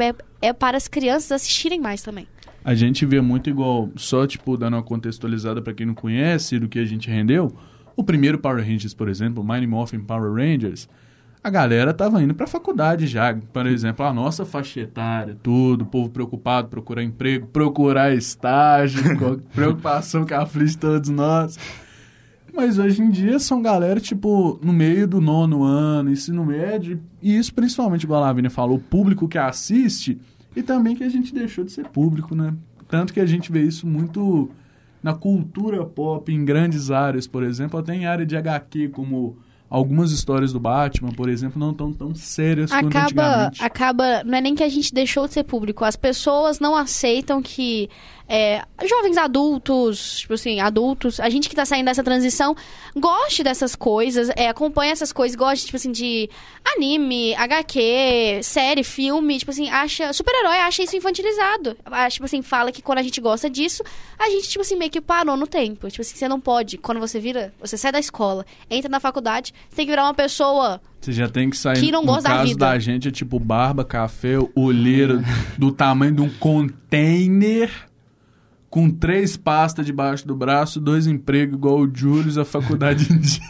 é 0.42 0.54
para 0.54 0.76
as 0.76 0.88
crianças 0.88 1.32
assistirem 1.32 1.80
mais 1.80 2.02
também. 2.02 2.28
A 2.70 2.76
gente 2.76 3.04
vê 3.04 3.20
muito 3.20 3.50
igual, 3.50 3.90
só 3.96 4.28
tipo 4.28 4.56
dando 4.56 4.76
uma 4.76 4.84
contextualizada 4.84 5.60
para 5.60 5.74
quem 5.74 5.88
não 5.88 5.96
conhece 5.96 6.60
do 6.60 6.70
que 6.70 6.78
a 6.78 6.86
gente 6.86 7.10
rendeu. 7.10 7.52
O 7.96 8.04
primeiro 8.04 8.38
Power 8.38 8.64
Rangers, 8.64 8.94
por 8.94 9.10
exemplo, 9.10 9.44
Mighty 9.44 9.66
Morphin 9.66 10.02
Power 10.02 10.32
Rangers, 10.32 10.88
a 11.44 11.50
galera 11.50 11.96
tava 11.96 12.22
indo 12.22 12.36
para 12.36 12.46
faculdade 12.46 13.08
já. 13.08 13.36
Por 13.52 13.66
exemplo, 13.66 14.06
a 14.06 14.14
nossa 14.14 14.46
faixa 14.46 14.82
etária, 14.82 15.36
tudo, 15.42 15.82
o 15.82 15.88
povo 15.88 16.12
preocupado, 16.12 16.68
procurar 16.68 17.02
emprego, 17.02 17.48
procurar 17.48 18.14
estágio, 18.14 19.02
preocupação 19.52 20.24
que 20.24 20.36
aflige 20.36 20.78
todos 20.78 21.10
nós. 21.10 21.58
Mas 22.54 22.78
hoje 22.78 23.02
em 23.02 23.10
dia 23.10 23.40
são 23.40 23.64
galera, 23.64 24.00
tipo, 24.00 24.60
no 24.64 24.72
meio 24.72 25.08
do 25.08 25.20
nono 25.20 25.64
ano, 25.64 26.12
ensino 26.12 26.46
médio, 26.46 27.02
e 27.20 27.36
isso 27.36 27.52
principalmente, 27.52 28.04
igual 28.04 28.22
a 28.22 28.28
Lavínia 28.28 28.52
falou, 28.52 28.78
o 28.78 28.80
público 28.80 29.28
que 29.28 29.40
assiste 29.40 30.20
e 30.60 30.64
também 30.64 30.96
que 30.96 31.04
a 31.04 31.10
gente 31.10 31.34
deixou 31.34 31.64
de 31.64 31.72
ser 31.72 31.88
público, 31.88 32.36
né? 32.36 32.54
Tanto 32.88 33.14
que 33.14 33.20
a 33.20 33.26
gente 33.26 33.52
vê 33.52 33.62
isso 33.62 33.88
muito 33.88 34.50
na 35.02 35.14
cultura 35.14 35.86
pop, 35.86 36.32
em 36.32 36.44
grandes 36.44 36.92
áreas, 36.92 37.28
por 37.28 37.44
exemplo, 37.44 37.80
até 37.80 37.96
em 37.96 38.06
área 38.06 38.26
de 38.26 38.36
HQ, 38.36 38.90
como 38.90 39.38
algumas 39.70 40.12
histórias 40.12 40.52
do 40.52 40.60
Batman, 40.60 41.12
por 41.12 41.30
exemplo, 41.30 41.60
não 41.60 41.72
estão 41.72 41.94
tão 41.94 42.14
sérias 42.16 42.72
acaba, 42.72 42.92
quanto 42.92 42.98
antigamente. 42.98 43.64
Acaba, 43.64 44.24
não 44.24 44.38
é 44.38 44.42
nem 44.42 44.56
que 44.56 44.64
a 44.64 44.70
gente 44.70 44.94
deixou 44.94 45.28
de 45.28 45.34
ser 45.34 45.44
público, 45.44 45.86
as 45.86 45.96
pessoas 45.96 46.60
não 46.60 46.76
aceitam 46.76 47.42
que 47.42 47.88
é, 48.32 48.64
jovens 48.88 49.18
adultos, 49.18 50.20
tipo 50.20 50.36
assim, 50.36 50.60
adultos, 50.60 51.20
a 51.20 51.28
gente 51.32 51.50
que 51.50 51.56
tá 51.56 51.66
saindo 51.66 51.88
dessa 51.88 52.04
transição, 52.04 52.56
goste 52.96 53.44
dessas 53.44 53.76
coisas, 53.76 54.30
é, 54.36 54.48
acompanha 54.48 54.92
essas 54.92 55.12
coisas, 55.12 55.36
goste, 55.36 55.66
tipo 55.66 55.78
assim, 55.78 55.92
de 55.92 56.30
anime, 56.76 57.34
HQ, 57.34 58.42
série, 58.44 58.84
filme, 58.84 59.40
tipo 59.40 59.50
assim, 59.50 59.68
acha. 59.72 60.14
Super-herói 60.14 60.60
acha 60.60 60.84
isso 60.84 60.96
infantilizado. 60.96 61.76
Acha, 61.86 62.14
tipo 62.14 62.26
assim, 62.26 62.44
fala 62.44 62.72
que 62.72 62.84
quando 62.84 63.00
a 63.00 63.04
gente 63.04 63.20
gosta 63.20 63.50
disso, 63.50 63.82
a 64.20 64.30
gente, 64.30 64.48
tipo 64.48 64.62
assim, 64.62 64.76
meio 64.76 64.92
que 64.92 65.02
parou 65.02 65.36
no 65.36 65.48
tempo. 65.48 65.90
Tipo 65.90 66.02
assim, 66.02 66.16
você 66.16 66.28
não 66.28 66.40
pode, 66.40 66.78
quando 66.78 67.00
você 67.00 67.20
vira, 67.20 67.52
você 67.60 67.78
sai 67.78 67.92
da 67.92 68.00
escola, 68.00 68.46
entra 68.70 68.90
na 68.92 69.00
faculdade, 69.00 69.56
você 69.70 69.78
tem 69.78 69.86
que 69.88 69.92
virar 69.92 70.04
uma 70.04 70.14
pessoa 70.14 70.80
você 71.02 71.14
já 71.14 71.30
tem 71.30 71.50
que 71.50 71.58
sair. 71.58 71.80
Que 71.80 71.92
não 71.94 72.02
no 72.02 72.08
gosta 72.08 72.24
da 72.24 72.36
caso 72.36 72.48
vida. 72.50 72.66
da 72.66 72.78
gente 72.78 73.08
é 73.08 73.12
tipo 73.12 73.40
barba, 73.40 73.86
café, 73.86 74.34
olheiro 74.54 75.22
do 75.58 75.72
tamanho 75.72 76.12
de 76.12 76.22
um 76.22 76.30
container 76.30 77.89
com 78.70 78.90
três 78.90 79.36
pastas 79.36 79.86
debaixo 79.86 80.28
do 80.28 80.36
braço, 80.36 80.80
dois 80.80 81.08
empregos 81.08 81.56
igual 81.56 81.80
o 81.80 81.90
Julius, 81.92 82.38
a 82.38 82.46
faculdade 82.46 83.06
dia. 83.18 83.42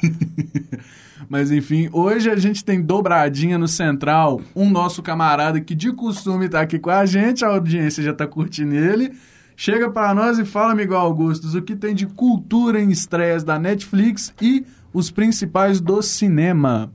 Mas 1.29 1.51
enfim, 1.51 1.89
hoje 1.91 2.29
a 2.29 2.35
gente 2.37 2.63
tem 2.65 2.81
dobradinha 2.81 3.57
no 3.57 3.67
Central, 3.67 4.41
um 4.55 4.69
nosso 4.69 5.03
camarada 5.03 5.61
que 5.61 5.75
de 5.75 5.91
costume 5.91 6.49
tá 6.49 6.61
aqui 6.61 6.79
com 6.79 6.89
a 6.89 7.05
gente, 7.05 7.45
a 7.45 7.49
audiência 7.49 8.01
já 8.01 8.13
tá 8.13 8.25
curtindo 8.25 8.73
ele. 8.73 9.11
Chega 9.55 9.91
para 9.91 10.13
nós 10.15 10.39
e 10.39 10.45
fala, 10.45 10.73
Miguel 10.73 10.97
Augustus, 10.97 11.53
o 11.53 11.61
que 11.61 11.75
tem 11.75 11.93
de 11.93 12.07
cultura 12.07 12.81
em 12.81 12.89
estreias 12.89 13.43
da 13.43 13.59
Netflix 13.59 14.33
e 14.41 14.65
os 14.93 15.11
principais 15.11 15.81
do 15.81 16.01
cinema. 16.01 16.91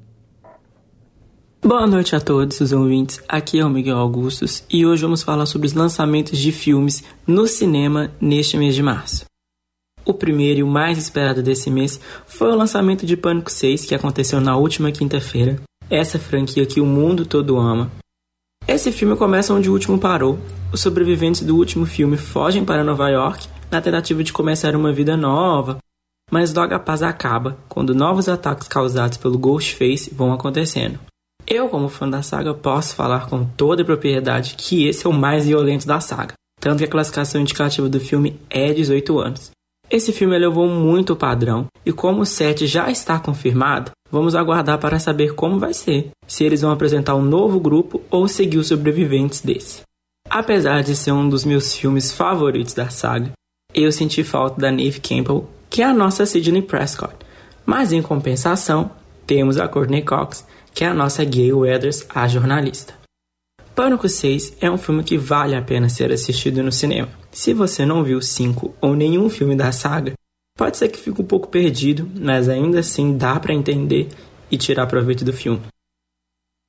Boa 1.66 1.86
noite 1.86 2.14
a 2.14 2.20
todos 2.20 2.60
os 2.60 2.72
ouvintes, 2.72 3.22
aqui 3.26 3.58
é 3.58 3.64
o 3.64 3.70
Miguel 3.70 3.96
Augustus 3.96 4.62
e 4.70 4.84
hoje 4.84 5.00
vamos 5.00 5.22
falar 5.22 5.46
sobre 5.46 5.66
os 5.66 5.72
lançamentos 5.72 6.38
de 6.38 6.52
filmes 6.52 7.02
no 7.26 7.46
cinema 7.46 8.10
neste 8.20 8.58
mês 8.58 8.74
de 8.74 8.82
março. 8.82 9.24
O 10.04 10.12
primeiro 10.12 10.60
e 10.60 10.62
o 10.62 10.66
mais 10.66 10.98
esperado 10.98 11.42
desse 11.42 11.70
mês 11.70 11.98
foi 12.26 12.52
o 12.52 12.54
lançamento 12.54 13.06
de 13.06 13.16
Pânico 13.16 13.50
6, 13.50 13.86
que 13.86 13.94
aconteceu 13.94 14.42
na 14.42 14.58
última 14.58 14.92
quinta-feira. 14.92 15.58
Essa 15.88 16.18
franquia 16.18 16.66
que 16.66 16.82
o 16.82 16.86
mundo 16.86 17.24
todo 17.24 17.56
ama. 17.56 17.90
Esse 18.68 18.92
filme 18.92 19.16
começa 19.16 19.54
onde 19.54 19.70
o 19.70 19.72
último 19.72 19.98
parou. 19.98 20.38
Os 20.70 20.82
sobreviventes 20.82 21.40
do 21.40 21.56
último 21.56 21.86
filme 21.86 22.18
fogem 22.18 22.62
para 22.62 22.84
Nova 22.84 23.08
York 23.08 23.48
na 23.70 23.80
tentativa 23.80 24.22
de 24.22 24.34
começar 24.34 24.76
uma 24.76 24.92
vida 24.92 25.16
nova, 25.16 25.78
mas 26.30 26.52
logo 26.52 26.74
a 26.74 26.78
paz 26.78 27.02
acaba 27.02 27.56
quando 27.70 27.94
novos 27.94 28.28
ataques 28.28 28.68
causados 28.68 29.16
pelo 29.16 29.38
Ghostface 29.38 30.12
vão 30.14 30.30
acontecendo. 30.30 30.98
Eu, 31.46 31.68
como 31.68 31.88
fã 31.88 32.08
da 32.08 32.22
saga, 32.22 32.54
posso 32.54 32.94
falar 32.94 33.28
com 33.28 33.44
toda 33.44 33.84
propriedade 33.84 34.54
que 34.56 34.86
esse 34.86 35.06
é 35.06 35.10
o 35.10 35.12
mais 35.12 35.46
violento 35.46 35.86
da 35.86 36.00
saga, 36.00 36.34
tanto 36.58 36.78
que 36.78 36.84
a 36.84 36.90
classificação 36.90 37.40
indicativa 37.40 37.88
do 37.88 38.00
filme 38.00 38.40
é 38.48 38.72
18 38.72 39.18
anos. 39.18 39.50
Esse 39.90 40.12
filme 40.12 40.34
elevou 40.34 40.66
muito 40.66 41.12
o 41.12 41.16
padrão, 41.16 41.66
e 41.84 41.92
como 41.92 42.22
o 42.22 42.26
set 42.26 42.66
já 42.66 42.90
está 42.90 43.18
confirmado, 43.18 43.90
vamos 44.10 44.34
aguardar 44.34 44.78
para 44.78 44.98
saber 44.98 45.34
como 45.34 45.58
vai 45.58 45.74
ser, 45.74 46.10
se 46.26 46.44
eles 46.44 46.62
vão 46.62 46.70
apresentar 46.70 47.14
um 47.14 47.22
novo 47.22 47.60
grupo 47.60 48.00
ou 48.10 48.26
seguir 48.26 48.56
os 48.56 48.68
sobreviventes 48.68 49.42
desse. 49.42 49.82
Apesar 50.30 50.82
de 50.82 50.96
ser 50.96 51.12
um 51.12 51.28
dos 51.28 51.44
meus 51.44 51.76
filmes 51.76 52.10
favoritos 52.10 52.72
da 52.72 52.88
saga, 52.88 53.32
eu 53.74 53.92
senti 53.92 54.24
falta 54.24 54.60
da 54.60 54.70
Neve 54.70 55.00
Campbell, 55.00 55.46
que 55.68 55.82
é 55.82 55.84
a 55.84 55.92
nossa 55.92 56.24
Sidney 56.24 56.62
Prescott, 56.62 57.14
mas 57.66 57.92
em 57.92 58.00
compensação, 58.00 58.90
temos 59.26 59.58
a 59.58 59.68
Courtney 59.68 60.02
Cox, 60.02 60.46
que 60.74 60.84
é 60.84 60.88
a 60.88 60.94
nossa 60.94 61.24
Gay 61.24 61.52
Weathers, 61.52 62.04
a 62.08 62.26
jornalista. 62.26 62.92
Pânico 63.74 64.08
6 64.08 64.56
é 64.60 64.70
um 64.70 64.76
filme 64.76 65.02
que 65.02 65.16
vale 65.16 65.54
a 65.54 65.62
pena 65.62 65.88
ser 65.88 66.12
assistido 66.12 66.62
no 66.62 66.72
cinema. 66.72 67.08
Se 67.30 67.54
você 67.54 67.86
não 67.86 68.04
viu 68.04 68.20
5 68.20 68.74
ou 68.80 68.94
nenhum 68.94 69.30
filme 69.30 69.56
da 69.56 69.72
saga, 69.72 70.12
pode 70.56 70.76
ser 70.76 70.88
que 70.88 70.98
fique 70.98 71.20
um 71.20 71.24
pouco 71.24 71.48
perdido, 71.48 72.08
mas 72.20 72.48
ainda 72.48 72.80
assim 72.80 73.16
dá 73.16 73.38
para 73.38 73.54
entender 73.54 74.08
e 74.50 74.58
tirar 74.58 74.86
proveito 74.86 75.24
do 75.24 75.32
filme. 75.32 75.62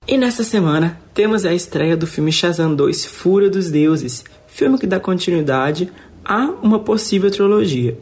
E 0.07 0.17
nesta 0.17 0.43
semana 0.43 0.99
temos 1.13 1.45
a 1.45 1.53
estreia 1.53 1.97
do 1.97 2.05
filme 2.05 2.31
Shazam 2.31 2.75
2 2.75 3.05
Fúria 3.05 3.49
dos 3.49 3.71
Deuses, 3.71 4.23
filme 4.47 4.77
que 4.77 4.87
dá 4.87 4.99
continuidade 4.99 5.91
a 6.23 6.45
uma 6.61 6.79
possível 6.79 7.29
trilogia. 7.29 7.97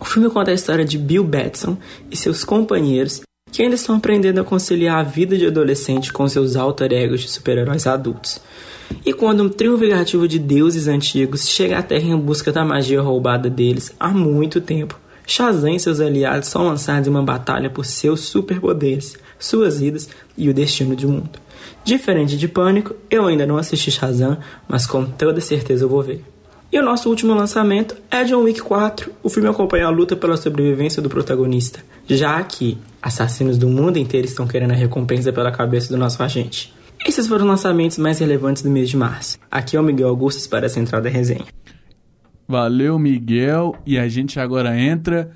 O 0.00 0.04
filme 0.04 0.30
conta 0.30 0.52
a 0.52 0.54
história 0.54 0.84
de 0.84 0.96
Bill 0.96 1.24
Batson 1.24 1.76
e 2.10 2.16
seus 2.16 2.44
companheiros 2.44 3.20
que 3.50 3.62
ainda 3.62 3.74
estão 3.74 3.96
aprendendo 3.96 4.40
a 4.40 4.44
conciliar 4.44 4.98
a 4.98 5.02
vida 5.02 5.36
de 5.36 5.46
adolescente 5.46 6.12
com 6.12 6.28
seus 6.28 6.56
alter 6.56 6.92
egos 6.92 7.20
de 7.22 7.30
super-heróis 7.30 7.86
adultos. 7.86 8.40
E 9.04 9.12
quando 9.12 9.42
um 9.42 9.48
trio 9.48 9.76
vingativo 9.76 10.26
de 10.26 10.38
deuses 10.38 10.88
antigos 10.88 11.48
chega 11.48 11.78
à 11.78 11.82
Terra 11.82 12.08
em 12.08 12.16
busca 12.16 12.52
da 12.52 12.64
magia 12.64 13.00
roubada 13.00 13.50
deles 13.50 13.92
há 13.98 14.08
muito 14.08 14.60
tempo, 14.60 14.98
Shazam 15.26 15.74
e 15.74 15.80
seus 15.80 16.00
aliados 16.00 16.48
são 16.48 16.64
lançados 16.64 17.06
em 17.06 17.10
uma 17.10 17.22
batalha 17.22 17.68
por 17.68 17.84
seus 17.84 18.20
superpoderes, 18.20 19.14
suas 19.38 19.78
vidas 19.78 20.08
e 20.36 20.48
o 20.48 20.54
destino 20.54 20.96
do 20.96 21.08
mundo. 21.08 21.38
Diferente 21.84 22.36
de 22.36 22.48
Pânico, 22.48 22.94
eu 23.10 23.26
ainda 23.26 23.46
não 23.46 23.58
assisti 23.58 23.90
Shazam, 23.90 24.38
mas 24.66 24.86
com 24.86 25.04
toda 25.04 25.40
certeza 25.40 25.84
eu 25.84 25.88
vou 25.88 26.02
ver. 26.02 26.24
E 26.70 26.78
o 26.78 26.82
nosso 26.82 27.08
último 27.08 27.32
lançamento 27.32 27.96
é 28.10 28.24
John 28.24 28.42
Wick 28.42 28.60
4. 28.60 29.10
O 29.22 29.30
filme 29.30 29.48
acompanha 29.48 29.86
a 29.86 29.90
luta 29.90 30.14
pela 30.14 30.36
sobrevivência 30.36 31.00
do 31.00 31.08
protagonista, 31.08 31.82
já 32.06 32.42
que 32.42 32.76
assassinos 33.00 33.56
do 33.56 33.68
mundo 33.68 33.96
inteiro 33.96 34.26
estão 34.26 34.46
querendo 34.46 34.72
a 34.72 34.74
recompensa 34.74 35.32
pela 35.32 35.50
cabeça 35.50 35.88
do 35.88 35.96
nosso 35.96 36.22
agente. 36.22 36.74
Esses 37.06 37.26
foram 37.26 37.44
os 37.44 37.50
lançamentos 37.52 37.96
mais 37.96 38.18
relevantes 38.18 38.62
do 38.62 38.68
mês 38.68 38.90
de 38.90 38.98
março. 38.98 39.38
Aqui 39.50 39.78
é 39.78 39.80
o 39.80 39.82
Miguel 39.82 40.08
Augustus 40.08 40.46
para 40.46 40.66
a 40.66 40.68
Central 40.68 41.00
da 41.00 41.08
Resenha. 41.08 41.46
Valeu, 42.46 42.98
Miguel. 42.98 43.74
E 43.86 43.98
a 43.98 44.06
gente 44.06 44.38
agora 44.38 44.78
entra 44.78 45.30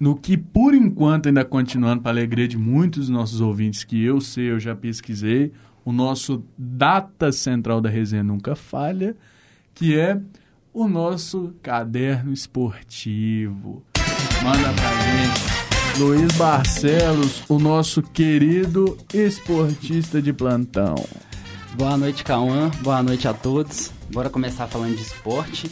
no 0.00 0.16
que, 0.16 0.36
por 0.36 0.74
enquanto, 0.74 1.28
ainda 1.28 1.44
continuando 1.44 2.02
para 2.02 2.10
alegria 2.10 2.48
de 2.48 2.58
muitos 2.58 3.02
dos 3.02 3.08
nossos 3.08 3.40
ouvintes, 3.40 3.84
que 3.84 4.02
eu 4.02 4.20
sei, 4.20 4.50
eu 4.50 4.58
já 4.58 4.74
pesquisei, 4.74 5.52
o 5.84 5.92
nosso 5.92 6.44
data 6.58 7.30
central 7.30 7.80
da 7.80 7.88
resenha 7.88 8.24
nunca 8.24 8.56
falha, 8.56 9.14
que 9.74 9.96
é 9.96 10.20
o 10.72 10.88
nosso 10.88 11.54
caderno 11.62 12.32
esportivo. 12.32 13.82
Manda 14.42 14.72
pra 14.72 14.90
gente. 15.02 15.98
Luiz 15.98 16.32
Barcelos, 16.32 17.42
o 17.48 17.58
nosso 17.58 18.02
querido 18.02 18.96
esportista 19.12 20.22
de 20.22 20.32
plantão. 20.32 20.94
Boa 21.74 21.98
noite, 21.98 22.24
Cauã. 22.24 22.70
Boa 22.80 23.02
noite 23.02 23.28
a 23.28 23.34
todos. 23.34 23.92
Bora 24.10 24.30
começar 24.30 24.66
falando 24.66 24.96
de 24.96 25.02
esporte. 25.02 25.70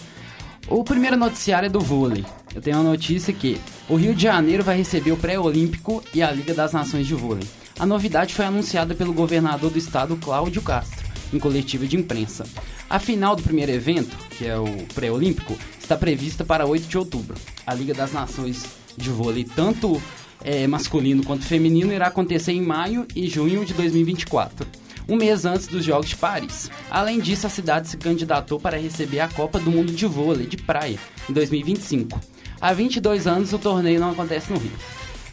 O 0.69 0.85
primeiro 0.85 1.17
noticiário 1.17 1.67
é 1.67 1.71
do 1.71 1.81
vôlei. 1.81 2.25
Eu 2.55 2.61
tenho 2.61 2.77
uma 2.77 2.91
notícia 2.91 3.33
que 3.33 3.59
o 3.89 3.97
Rio 3.97 4.15
de 4.15 4.25
Janeiro 4.25 4.63
vai 4.63 4.77
receber 4.77 5.13
o 5.13 5.17
Pré-Olímpico 5.17 6.05
e 6.13 6.23
a 6.23 6.31
Liga 6.31 6.53
das 6.53 6.73
Nações 6.73 7.07
de 7.07 7.15
Vôlei. 7.15 7.47
A 7.79 7.87
novidade 7.87 8.35
foi 8.35 8.45
anunciada 8.45 8.95
pelo 8.95 9.15
governador 9.15 9.71
do 9.71 9.79
estado, 9.79 10.17
Cláudio 10.17 10.61
Castro, 10.61 11.09
em 11.33 11.39
coletiva 11.39 11.87
de 11.87 11.97
imprensa. 11.97 12.45
A 12.89 12.99
final 12.99 13.35
do 13.35 13.43
primeiro 13.43 13.73
evento, 13.73 14.15
que 14.41 14.47
é 14.47 14.59
o 14.59 14.87
pré-olímpico, 14.95 15.55
está 15.79 15.95
prevista 15.99 16.47
para 16.47 16.65
8 16.65 16.89
de 16.89 16.97
outubro. 16.97 17.37
A 17.67 17.75
Liga 17.75 17.93
das 17.93 18.11
Nações 18.11 18.65
de 18.97 19.11
Vôlei, 19.11 19.45
tanto 19.45 20.01
é, 20.43 20.67
masculino 20.67 21.23
quanto 21.23 21.45
feminino, 21.45 21.93
irá 21.93 22.07
acontecer 22.07 22.53
em 22.53 22.63
maio 22.63 23.07
e 23.15 23.29
junho 23.29 23.67
de 23.67 23.75
2024. 23.75 24.67
um 25.07 25.17
mês 25.17 25.45
antes 25.45 25.67
dos 25.67 25.85
Jogos 25.85 26.09
de 26.09 26.17
Paris. 26.17 26.71
Além 26.91 27.21
disso, 27.21 27.47
a 27.47 27.51
cidade 27.51 27.89
se 27.89 27.99
candidatou 27.99 28.59
para 28.59 28.79
receber 28.79 29.21
a 29.21 29.29
Copa 29.29 29.59
do 29.59 29.71
Mundo 29.71 29.93
de 29.93 30.07
Vôlei 30.07 30.47
de 30.47 30.57
Praia 30.57 30.99
em 31.29 31.35
2025. 31.35 32.19
Há 32.59 32.73
22 32.73 33.27
anos 33.27 33.53
o 33.53 33.59
torneio 33.59 34.01
não 34.01 34.13
acontece 34.13 34.51
no 34.51 34.59
Rio. 34.59 34.73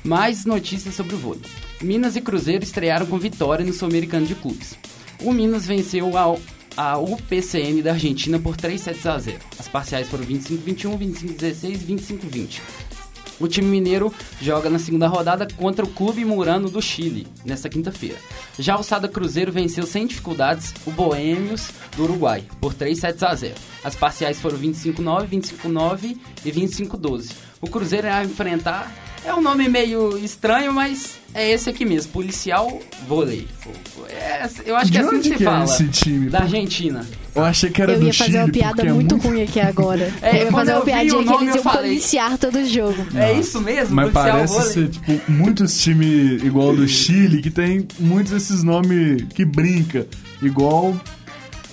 Mais 0.04 0.44
notícias 0.44 0.96
sobre 0.96 1.16
o 1.16 1.18
vôlei. 1.18 1.44
Minas 1.82 2.18
e 2.18 2.22
Cruzeiro 2.22 2.66
estrearam 2.66 3.06
com 3.06 3.18
vitória 3.18 3.66
no 3.66 3.72
Sul-Americano 3.72 4.26
de 4.26 4.36
Clubes. 4.36 4.76
O 5.22 5.32
Minas 5.32 5.66
venceu 5.66 6.18
a, 6.78 6.98
UPCN 6.98 7.82
da 7.82 7.92
Argentina 7.92 8.40
por 8.40 8.56
3 8.56 8.80
sets 8.80 9.06
a 9.06 9.18
0. 9.18 9.38
As 9.60 9.68
parciais 9.68 10.08
foram 10.08 10.24
25-21, 10.24 10.98
25-16 10.98 11.64
e 11.64 11.78
25-20. 11.78 12.62
O 13.40 13.48
time 13.48 13.68
mineiro 13.68 14.12
joga 14.42 14.68
na 14.70 14.80
segunda 14.80 15.08
rodada 15.08 15.48
contra 15.58 15.86
o 15.86 15.90
Clube 15.90 16.26
Murano 16.26 16.72
do 16.72 16.82
Chile, 16.82 17.28
nesta 17.46 17.70
quinta-feira. 17.70 18.18
Já 18.58 18.78
o 18.78 18.84
Sada 18.84 19.08
Cruzeiro 19.08 19.52
venceu 19.52 19.86
sem 19.86 20.08
dificuldades 20.08 20.74
o 20.88 20.92
Boêmios 20.92 21.70
do 21.96 22.04
Uruguai, 22.04 22.44
por 22.60 22.74
3 22.74 22.98
sets 22.98 23.22
a 23.22 23.36
0. 23.36 23.54
As 23.84 23.96
parciais 23.96 24.40
foram 24.40 24.58
25-9, 24.58 25.28
25-9 25.30 26.18
e 26.44 26.52
25-12. 26.52 27.32
O 27.62 27.68
Cruzeiro 27.68 28.08
irá 28.08 28.24
enfrentar 28.24 28.92
é 29.28 29.34
um 29.34 29.42
nome 29.42 29.68
meio 29.68 30.18
estranho, 30.18 30.72
mas 30.74 31.20
é 31.34 31.52
esse 31.52 31.70
aqui 31.70 31.84
mesmo, 31.84 32.14
Policial 32.14 32.80
Vôlei. 33.06 33.46
É, 34.10 34.48
eu 34.66 34.76
acho 34.76 34.90
que 34.90 34.98
é 34.98 35.02
assim 35.02 35.18
que 35.18 35.24
se 35.24 35.36
que 35.36 35.44
fala. 35.44 35.62
É 35.62 35.66
esse 35.66 35.88
time? 35.90 36.30
Da 36.30 36.40
Argentina. 36.40 37.06
Eu 37.36 37.44
achei 37.44 37.70
que 37.70 37.82
era 37.82 37.92
eu 37.92 38.00
do 38.00 38.06
ia 38.06 38.14
fazer 38.14 38.32
Chile, 38.32 38.44
uma 38.44 38.52
piada 38.52 38.82
é 38.84 38.94
muito, 38.94 39.16
muito 39.16 39.28
ruim 39.28 39.44
aqui 39.44 39.60
agora. 39.60 40.12
É, 40.22 40.44
eu 40.44 40.46
ia 40.46 40.52
fazer 40.52 40.72
eu 40.72 40.76
uma 40.78 40.86
piadinha 40.86 41.24
que 41.24 41.34
eles 41.34 41.50
eu 41.50 41.56
iam 41.56 41.64
falei. 41.64 41.90
policiar 41.90 42.38
todo 42.38 42.58
o 42.58 42.66
jogo. 42.66 43.06
É 43.16 43.34
isso 43.34 43.60
mesmo? 43.60 43.96
Mas 43.96 44.12
Policial 44.12 44.36
parece 44.36 44.54
Vôlei? 44.54 44.74
ser, 44.74 44.88
tipo, 44.90 45.32
muitos 45.32 45.82
times 45.82 46.44
igual 46.44 46.74
do 46.74 46.88
Chile, 46.88 47.42
que 47.42 47.52
tem 47.52 47.86
muitos 48.00 48.32
desses 48.32 48.64
nomes 48.64 49.24
que 49.34 49.44
brinca. 49.44 50.08
Igual 50.42 50.96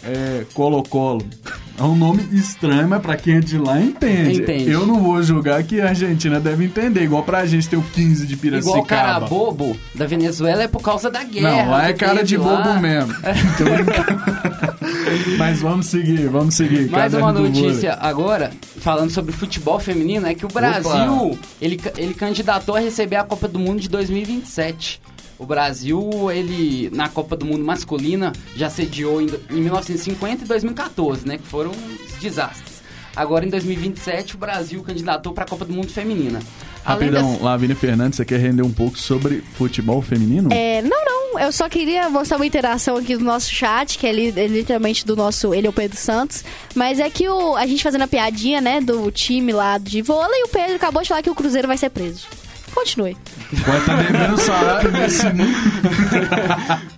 é, 0.02 0.44
Colo-Colo. 0.52 1.24
É 1.46 1.63
um 1.82 1.96
nome 1.96 2.22
estranho, 2.32 2.88
mas 2.88 3.02
pra 3.02 3.16
quem 3.16 3.36
é 3.36 3.40
de 3.40 3.58
lá 3.58 3.80
entende. 3.80 4.42
Entende. 4.42 4.70
Eu 4.70 4.86
não 4.86 5.00
vou 5.00 5.20
julgar 5.22 5.62
que 5.64 5.80
a 5.80 5.88
Argentina 5.88 6.38
deve 6.38 6.64
entender. 6.64 7.02
Igual 7.02 7.22
pra 7.24 7.44
gente 7.46 7.68
ter 7.68 7.76
o 7.76 7.82
15 7.82 8.26
de 8.26 8.36
Piracicaba. 8.36 8.76
Igual 8.76 8.86
cara 8.86 9.20
bobo 9.20 9.76
da 9.94 10.06
Venezuela 10.06 10.62
é 10.62 10.68
por 10.68 10.82
causa 10.82 11.10
da 11.10 11.24
guerra. 11.24 11.64
Não, 11.64 11.70
lá 11.70 11.88
é 11.88 11.92
cara 11.92 12.22
de 12.22 12.36
teve 12.36 12.48
bobo 12.48 12.68
lá. 12.68 12.80
mesmo. 12.80 13.14
Brincando. 13.14 14.24
Mas 15.38 15.60
vamos 15.60 15.86
seguir, 15.86 16.28
vamos 16.28 16.54
seguir. 16.54 16.88
Mais 16.90 17.14
uma 17.14 17.32
notícia 17.32 17.94
agora, 18.00 18.52
falando 18.78 19.10
sobre 19.10 19.32
futebol 19.32 19.78
feminino, 19.78 20.26
é 20.26 20.34
que 20.34 20.44
o 20.44 20.48
Brasil, 20.48 21.38
ele, 21.60 21.80
ele 21.96 22.14
candidatou 22.14 22.76
a 22.76 22.80
receber 22.80 23.16
a 23.16 23.24
Copa 23.24 23.48
do 23.48 23.58
Mundo 23.58 23.80
de 23.80 23.88
2027. 23.88 25.00
O 25.38 25.44
Brasil, 25.46 26.30
ele, 26.30 26.90
na 26.92 27.08
Copa 27.08 27.36
do 27.36 27.44
Mundo 27.44 27.64
masculina, 27.64 28.32
já 28.56 28.70
sediou 28.70 29.20
em, 29.20 29.26
em 29.50 29.60
1950 29.60 30.44
e 30.44 30.46
2014, 30.48 31.26
né, 31.26 31.38
que 31.38 31.46
foram 31.46 31.72
desastres. 32.20 32.74
Agora, 33.16 33.44
em 33.46 33.48
2027, 33.48 34.34
o 34.34 34.38
Brasil 34.38 34.82
candidatou 34.82 35.32
para 35.32 35.44
a 35.44 35.46
Copa 35.46 35.64
do 35.64 35.72
Mundo 35.72 35.88
feminina. 35.88 36.40
Rapidão, 36.84 37.32
das- 37.32 37.40
Lavínia 37.42 37.76
Fernandes, 37.76 38.16
você 38.16 38.24
quer 38.24 38.38
render 38.40 38.62
um 38.62 38.72
pouco 38.72 38.98
sobre 38.98 39.42
futebol 39.56 40.02
feminino? 40.02 40.52
É, 40.52 40.82
não, 40.82 41.04
não. 41.04 41.38
Eu 41.40 41.50
só 41.52 41.68
queria 41.68 42.08
mostrar 42.10 42.36
uma 42.36 42.46
interação 42.46 42.96
aqui 42.96 43.16
do 43.16 43.24
nosso 43.24 43.50
chat, 43.52 43.98
que 43.98 44.06
é, 44.06 44.12
li- 44.12 44.32
é 44.36 44.46
literalmente 44.46 45.04
do 45.06 45.16
nosso. 45.16 45.54
Ele 45.54 45.66
é 45.66 45.70
o 45.70 45.72
Pedro 45.72 45.96
Santos. 45.96 46.44
Mas 46.74 46.98
é 47.00 47.08
que 47.08 47.28
o, 47.28 47.56
a 47.56 47.66
gente 47.66 47.82
fazendo 47.82 48.02
a 48.02 48.06
piadinha, 48.08 48.60
né, 48.60 48.80
do 48.80 49.10
time 49.10 49.52
lá 49.52 49.78
de 49.78 50.02
vôlei, 50.02 50.40
e 50.40 50.44
o 50.44 50.48
Pedro 50.48 50.74
acabou 50.76 51.02
de 51.02 51.08
falar 51.08 51.22
que 51.22 51.30
o 51.30 51.34
Cruzeiro 51.34 51.66
vai 51.68 51.78
ser 51.78 51.90
preso. 51.90 52.26
Continue. 52.74 53.16
Vai 53.52 53.78
estar 53.78 54.02
devendo 54.02 54.36
salário 54.38 54.90
nesse 54.90 55.24
mundo. 55.26 55.54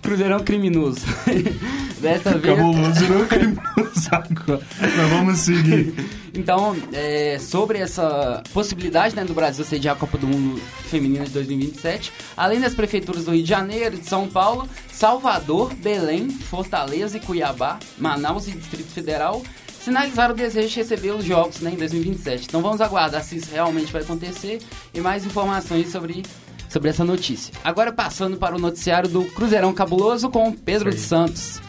Cruzeirão 0.01 0.39
criminoso. 0.39 1.01
Dessa 2.01 2.37
vez... 2.37 2.57
Cabuloso 2.57 2.99
virou 2.99 3.25
criminoso 3.25 4.09
agora. 4.11 4.61
Mas 4.79 5.09
vamos 5.09 5.39
seguir. 5.39 5.93
Então, 6.33 6.75
é, 6.93 7.37
sobre 7.39 7.79
essa 7.79 8.43
possibilidade 8.53 9.15
né, 9.15 9.23
do 9.23 9.33
Brasil 9.33 9.65
sediar 9.65 9.95
a 9.95 9.99
Copa 9.99 10.17
do 10.17 10.27
Mundo 10.27 10.61
Feminina 10.89 11.25
de 11.25 11.31
2027, 11.31 12.11
além 12.35 12.59
das 12.59 12.75
prefeituras 12.75 13.25
do 13.25 13.31
Rio 13.31 13.43
de 13.43 13.49
Janeiro, 13.49 13.97
de 13.97 14.07
São 14.07 14.27
Paulo, 14.27 14.69
Salvador, 14.91 15.73
Belém, 15.75 16.29
Fortaleza 16.29 17.17
e 17.17 17.19
Cuiabá, 17.19 17.79
Manaus 17.97 18.47
e 18.47 18.51
Distrito 18.51 18.91
Federal, 18.91 19.41
sinalizaram 19.87 20.33
o 20.33 20.37
desejo 20.37 20.67
de 20.67 20.75
receber 20.75 21.11
os 21.11 21.23
jogos 21.23 21.61
né, 21.61 21.71
em 21.71 21.77
2027. 21.77 22.47
Então 22.47 22.61
vamos 22.61 22.81
aguardar 22.81 23.23
se 23.23 23.37
isso 23.37 23.49
realmente 23.51 23.91
vai 23.91 24.01
acontecer 24.01 24.59
e 24.93 24.99
mais 24.99 25.25
informações 25.25 25.89
sobre, 25.89 26.23
sobre 26.69 26.89
essa 26.89 27.05
notícia. 27.05 27.53
Agora 27.63 27.93
passando 27.93 28.35
para 28.35 28.53
o 28.53 28.59
noticiário 28.59 29.07
do 29.09 29.23
Cruzeirão 29.23 29.73
Cabuloso 29.73 30.29
com 30.29 30.51
Pedro 30.51 30.89
de 30.89 30.99
Santos. 30.99 31.61